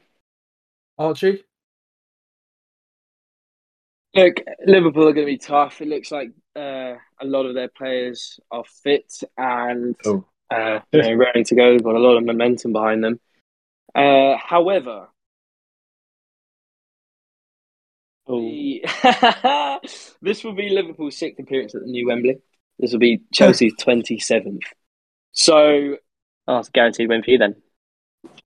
[0.98, 1.44] Archie?
[4.14, 5.80] Look, Liverpool are going to be tough.
[5.80, 10.24] It looks like uh, a lot of their players are fit and Oh.
[10.50, 11.72] uh, you know, raring to go.
[11.72, 13.20] They've got a lot of momentum behind them.
[13.94, 15.08] Uh, however,
[18.40, 19.78] the-
[20.22, 22.38] this will be Liverpool's sixth appearance at the new Wembley.
[22.78, 24.62] This will be Chelsea's twenty seventh.
[25.32, 25.96] So
[26.48, 27.54] Oh, it's a guaranteed win for you then.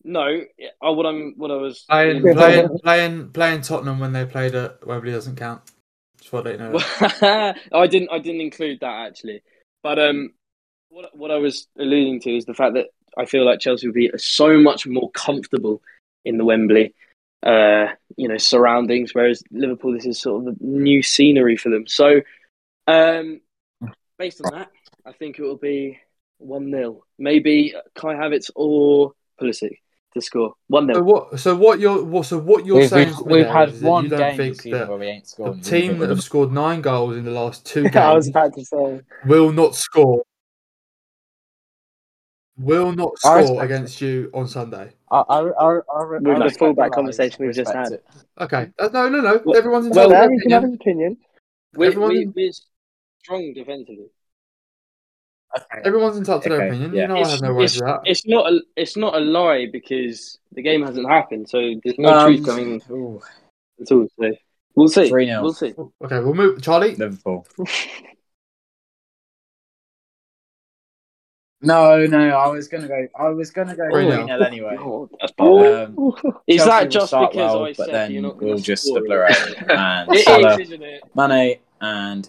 [0.05, 0.43] no,
[0.83, 4.87] oh, what I'm what I was Playing, playing, playing, playing Tottenham when they played at
[4.87, 5.63] Wembley doesn't count.
[6.21, 6.79] Just want to let you
[7.23, 7.55] know.
[7.73, 8.11] I didn't.
[8.11, 9.43] I didn't include that actually.
[9.83, 10.31] But um,
[10.89, 12.87] what what I was alluding to is the fact that
[13.17, 15.81] I feel like Chelsea would be so much more comfortable
[16.25, 16.95] in the Wembley,
[17.43, 17.87] uh,
[18.17, 19.15] you know, surroundings.
[19.15, 21.87] Whereas Liverpool, this is sort of the new scenery for them.
[21.87, 22.21] So,
[22.87, 23.41] um,
[24.19, 24.71] based on that,
[25.05, 25.99] I think it will be
[26.39, 29.79] one 0 Maybe Kai Havertz or Pulisic
[30.15, 31.41] to score one So what?
[31.41, 32.03] So what you're?
[32.03, 32.27] What?
[32.27, 33.09] So what you're We've, saying?
[33.09, 35.25] we've, we've had is one you don't game think this season that where we ain't
[35.25, 35.63] the scored.
[35.63, 38.65] team that have scored nine goals in the last two I was games about to
[38.65, 39.01] say.
[39.27, 40.23] will not score.
[42.59, 44.93] Will not score respect against you on Sunday.
[45.11, 47.93] I, I, I, I, I With the fullback conversation we've just had.
[47.93, 48.05] it.
[48.41, 48.71] Okay.
[48.79, 49.43] Uh, no, no, no.
[49.45, 50.71] Well- Everyone's well, entitled Well, to you their have opinion.
[50.73, 51.17] his opinion.
[51.75, 52.53] We, Everyone- we, we're
[53.23, 54.07] strong defensively.
[55.57, 55.81] Okay.
[55.85, 56.95] Everyone's entitled to their opinion.
[56.95, 57.03] yeah.
[57.03, 58.01] You know, I have no worries it's, with that.
[58.05, 62.09] it's not a it's not a lie because the game hasn't happened, so there's no
[62.11, 63.21] Um, truth coming ooh,
[63.81, 64.09] at all.
[64.09, 64.09] So
[64.75, 65.11] we'll see.
[65.11, 65.43] 3-0.
[65.43, 65.73] We'll see.
[66.05, 66.61] Okay, we'll move.
[66.63, 66.95] Charlie.
[66.97, 67.47] Liverpool.
[71.63, 73.09] No, no, I was gonna go.
[73.19, 74.27] I was gonna go Three three nil.
[74.27, 74.77] 0 anyway.
[74.77, 75.09] God.
[75.21, 75.33] That's.
[75.39, 76.13] Um,
[76.47, 78.85] Is Chelsea that just because well, I but said then you're not we'll gonna just
[78.85, 79.71] score obliterate it?
[79.71, 81.03] and It Salah, is, isn't it?
[81.15, 82.29] Mane, and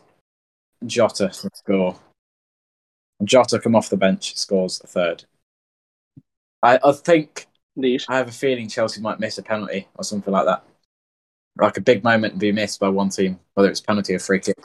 [0.86, 1.96] Jota score.
[3.24, 5.26] Jota come off the bench, scores a third.
[6.64, 8.06] I, I think Niche.
[8.08, 10.64] I have a feeling Chelsea might miss a penalty or something like that.
[11.60, 14.40] Like a big moment and be missed by one team, whether it's penalty or free
[14.40, 14.58] kick.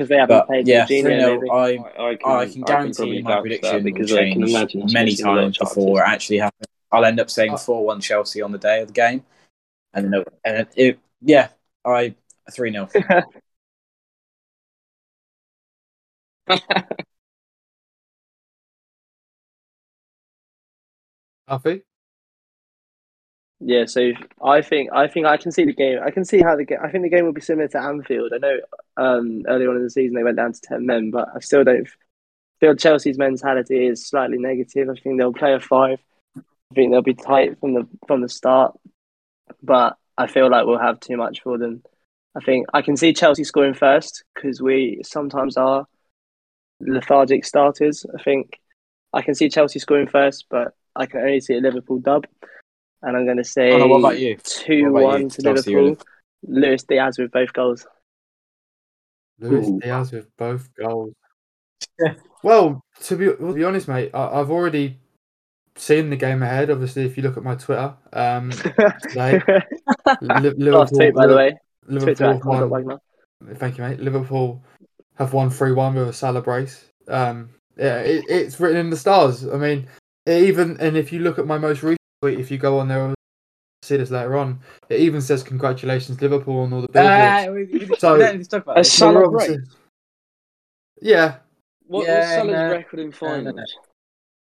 [0.00, 1.52] Because they haven't But played yeah, Jorginho, 3 0.
[1.52, 4.12] I, I, I can, I can guarantee probably my vouch for prediction that will because
[4.12, 6.66] I can change imagine many missing a lot of times before it actually happens.
[6.90, 9.22] I'll end up saying Uh, 4 1 Chelsea on the day of the game.
[9.92, 11.48] And, then and it, it, yeah,
[11.84, 12.14] I
[12.50, 12.88] 3 0.
[21.46, 21.82] Alfie?
[23.60, 24.12] Yeah, so
[24.42, 25.98] I think I think I can see the game.
[26.02, 26.78] I can see how the game.
[26.82, 28.32] I think the game will be similar to Anfield.
[28.34, 28.58] I know
[28.96, 31.62] um, early on in the season they went down to ten men, but I still
[31.62, 31.86] don't
[32.58, 34.88] feel Chelsea's mentality is slightly negative.
[34.88, 35.98] I think they'll play a five.
[36.36, 38.78] I think they'll be tight from the from the start,
[39.62, 41.82] but I feel like we'll have too much for them.
[42.34, 45.86] I think I can see Chelsea scoring first because we sometimes are
[46.80, 48.06] lethargic starters.
[48.18, 48.58] I think
[49.12, 52.26] I can see Chelsea scoring first, but I can only see a Liverpool dub.
[53.02, 54.36] And I'm going to say Oh, no, what about you?
[54.36, 55.28] 2 What about 1 you?
[55.30, 56.04] to Chelsea, Liverpool.
[56.46, 57.86] Luis Diaz with both goals.
[59.38, 59.80] Luis Ooh.
[59.80, 61.12] Diaz with both goals.
[62.42, 64.98] well, to be, to be honest, mate, I, I've already
[65.76, 66.70] seen the game ahead.
[66.70, 68.50] Obviously, if you look at my Twitter, um,
[69.08, 69.40] today,
[70.20, 71.58] Li- Last tweet, by the way.
[71.86, 72.98] Liverpool Twitter have at Conor won.
[73.54, 74.00] Thank you, mate.
[74.00, 74.62] Liverpool
[75.16, 76.84] have won three one with a Salah brace.
[77.08, 79.46] Um, yeah, it, it's written in the stars.
[79.48, 79.88] I mean,
[80.26, 83.14] even and if you look at my most recent tweet, if you go on there,
[83.82, 84.60] see this later on.
[84.88, 87.72] It even says congratulations Liverpool on all the Ah, billboards.
[87.72, 88.92] we, we, So- we don't need to talk about A this.
[88.92, 89.68] Salah obviously- brace?
[91.02, 91.36] Yeah,
[91.86, 92.70] What Yeah, was Salah's no.
[92.70, 93.50] record in No, no, no.
[93.52, 93.74] finals?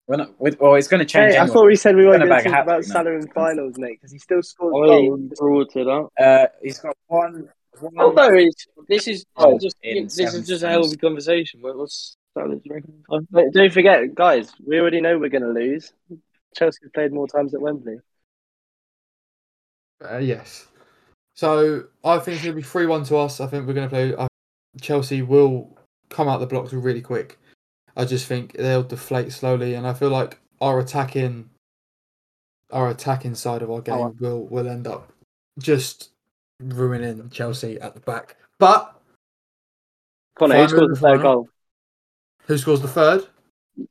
[0.07, 1.34] We're not, we, well, it's going to change.
[1.34, 2.94] Hey, I thought we said we weren't Gonna going to bag a talk about hat-trick.
[2.94, 5.19] Salah in finals, mate, because he still scored I goals.
[5.38, 6.14] brought it up.
[6.18, 7.49] Uh, he's got one.
[7.81, 10.85] one Oh no, it's, this is Oh, just in this is just a hell of
[10.85, 10.95] a finals.
[11.02, 11.61] conversation.
[11.61, 12.94] What- What's Salah's record?
[13.30, 15.91] But don't forget, guys, we already know we're going to lose.
[16.58, 17.98] Chelsea played more times at Wembley.
[20.10, 20.68] uh, yes.
[21.36, 23.40] So I think it'll be three one to us.
[23.40, 24.16] I think we're going to play.
[24.16, 24.28] Uh,
[24.82, 25.78] Chelsea will
[26.10, 27.38] come out the blocks really quick.
[27.96, 31.50] I just think they'll deflate slowly, and I feel like our attacking,
[32.72, 34.16] our attacking side of our game Oh.
[34.20, 35.12] will will end up
[35.60, 36.10] just
[36.60, 38.36] ruining Chelsea at the back.
[38.60, 39.00] But
[40.36, 41.22] Connor, who in the the third final.
[41.22, 41.50] goal?
[42.46, 43.28] who scores the third?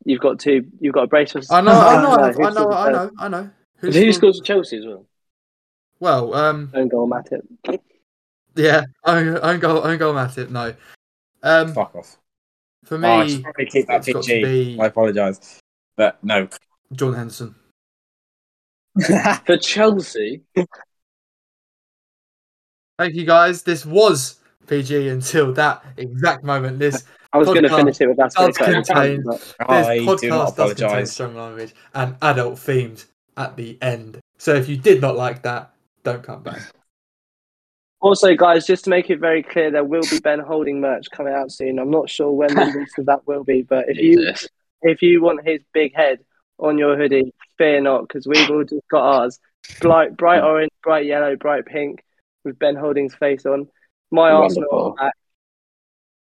[0.05, 0.67] You've got two.
[0.81, 1.41] You've got a brace for.
[1.51, 3.51] I know, I know, I know, scored the I know, I know.
[3.79, 5.07] Who, scores- scores for Chelsea as well?
[6.01, 7.43] Well, um, Own goal, Matip.
[8.55, 10.51] yeah, own, own goal, own goal, Matip.
[10.51, 10.75] No,
[11.43, 12.17] um, Fuck off.
[12.85, 14.45] for Oh, me, I should probably keep that it's got to PG.
[14.77, 15.61] be- I apologise,
[15.97, 16.49] but no.
[16.93, 17.55] John Henderson.
[19.47, 20.43] For Chelsea,
[22.99, 23.63] Thank you, guys.
[23.63, 26.79] This was PG until that exact moment.
[26.79, 28.33] This I was going to finish it with that.
[28.33, 33.05] does but- contain this I do not podcast does contain strong language and adult themed
[33.37, 34.21] at the end.
[34.39, 35.73] So if you did not like that,
[36.03, 36.63] don't come back.
[38.01, 41.33] Also, guys, just to make it very clear, there will be Ben Holding merch coming
[41.33, 41.79] out soon.
[41.79, 44.49] I'm not sure when the release of that will be, but if you Jesus.
[44.83, 46.21] if you want his big head
[46.59, 49.39] on your hoodie, fear not, because we've all just got ours.
[49.81, 52.05] Bright, bright orange, bright yellow, bright pink,
[52.45, 53.69] with Ben Holding's face on.
[54.11, 54.97] My Arsenal Wonderful.
[55.01, 55.15] are back,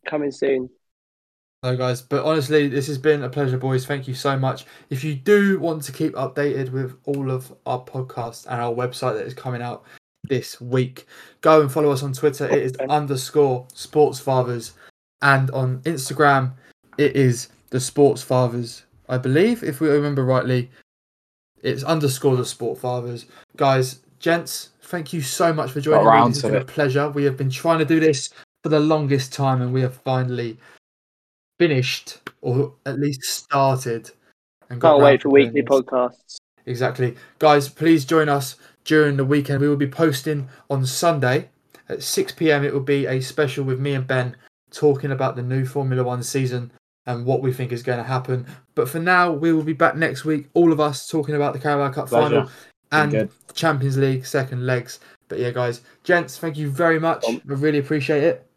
[0.07, 0.69] coming soon.
[1.65, 3.87] So, guys, but honestly, this has been a pleasure, boys.
[3.87, 4.67] Thank you so much.
[4.91, 9.17] If you do want to keep updated with all of our podcasts and our website
[9.17, 9.83] that is coming out
[10.25, 11.07] this week,
[11.41, 12.47] go and follow us on Twitter.
[12.47, 14.73] It is underscore Sports Fathers,
[15.23, 16.53] and on Instagram,
[16.99, 18.83] it is the Sports Fathers.
[19.09, 20.69] I believe, if we remember rightly,
[21.63, 23.25] it's underscore the Sport Fathers.
[23.57, 26.11] Guys, gents, thank you so much for joining me.
[26.11, 27.09] around This has been a pleasure.
[27.09, 28.29] We have been trying to do this
[28.61, 30.59] for the longest time, and we have finally
[31.59, 34.11] finished or at least started.
[34.69, 35.69] And got Can't wait for weekly this.
[35.69, 36.37] podcasts.
[36.65, 37.15] Exactly.
[37.39, 39.61] Guys, please join us during the weekend.
[39.61, 41.49] We will be posting on Sunday
[41.89, 42.63] at 6 pm.
[42.63, 44.35] It will be a special with me and Ben
[44.71, 46.71] talking about the new Formula One season
[47.05, 48.47] and what we think is going to happen.
[48.73, 51.59] But for now, we will be back next week, all of us talking about the
[51.59, 52.29] Carabao Cup Pleasure.
[52.29, 52.51] final
[52.91, 54.99] and the Champions League second legs.
[55.27, 57.23] But yeah, guys, gents, thank you very much.
[57.27, 58.47] I really appreciate it.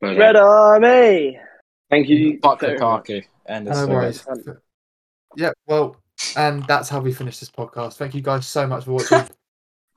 [0.00, 1.38] Red Army!
[1.90, 2.38] Thank you.
[2.42, 2.60] Fuck
[4.28, 4.58] And.
[5.36, 5.96] Yeah, well,
[6.36, 7.96] and that's how we finish this podcast.
[7.96, 9.28] Thank you guys so much for watching.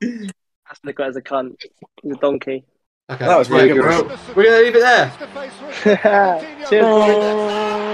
[0.00, 1.56] That's the guy's a cunt.
[2.02, 2.64] He's a donkey.
[3.10, 4.18] Okay, that was really good.
[4.36, 5.10] We're gonna leave it there.
[6.68, 7.87] Cheers.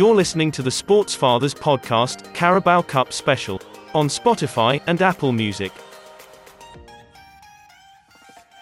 [0.00, 3.60] You're listening to the Sports Fathers podcast, Carabao Cup Special,
[3.92, 5.72] on Spotify and Apple Music.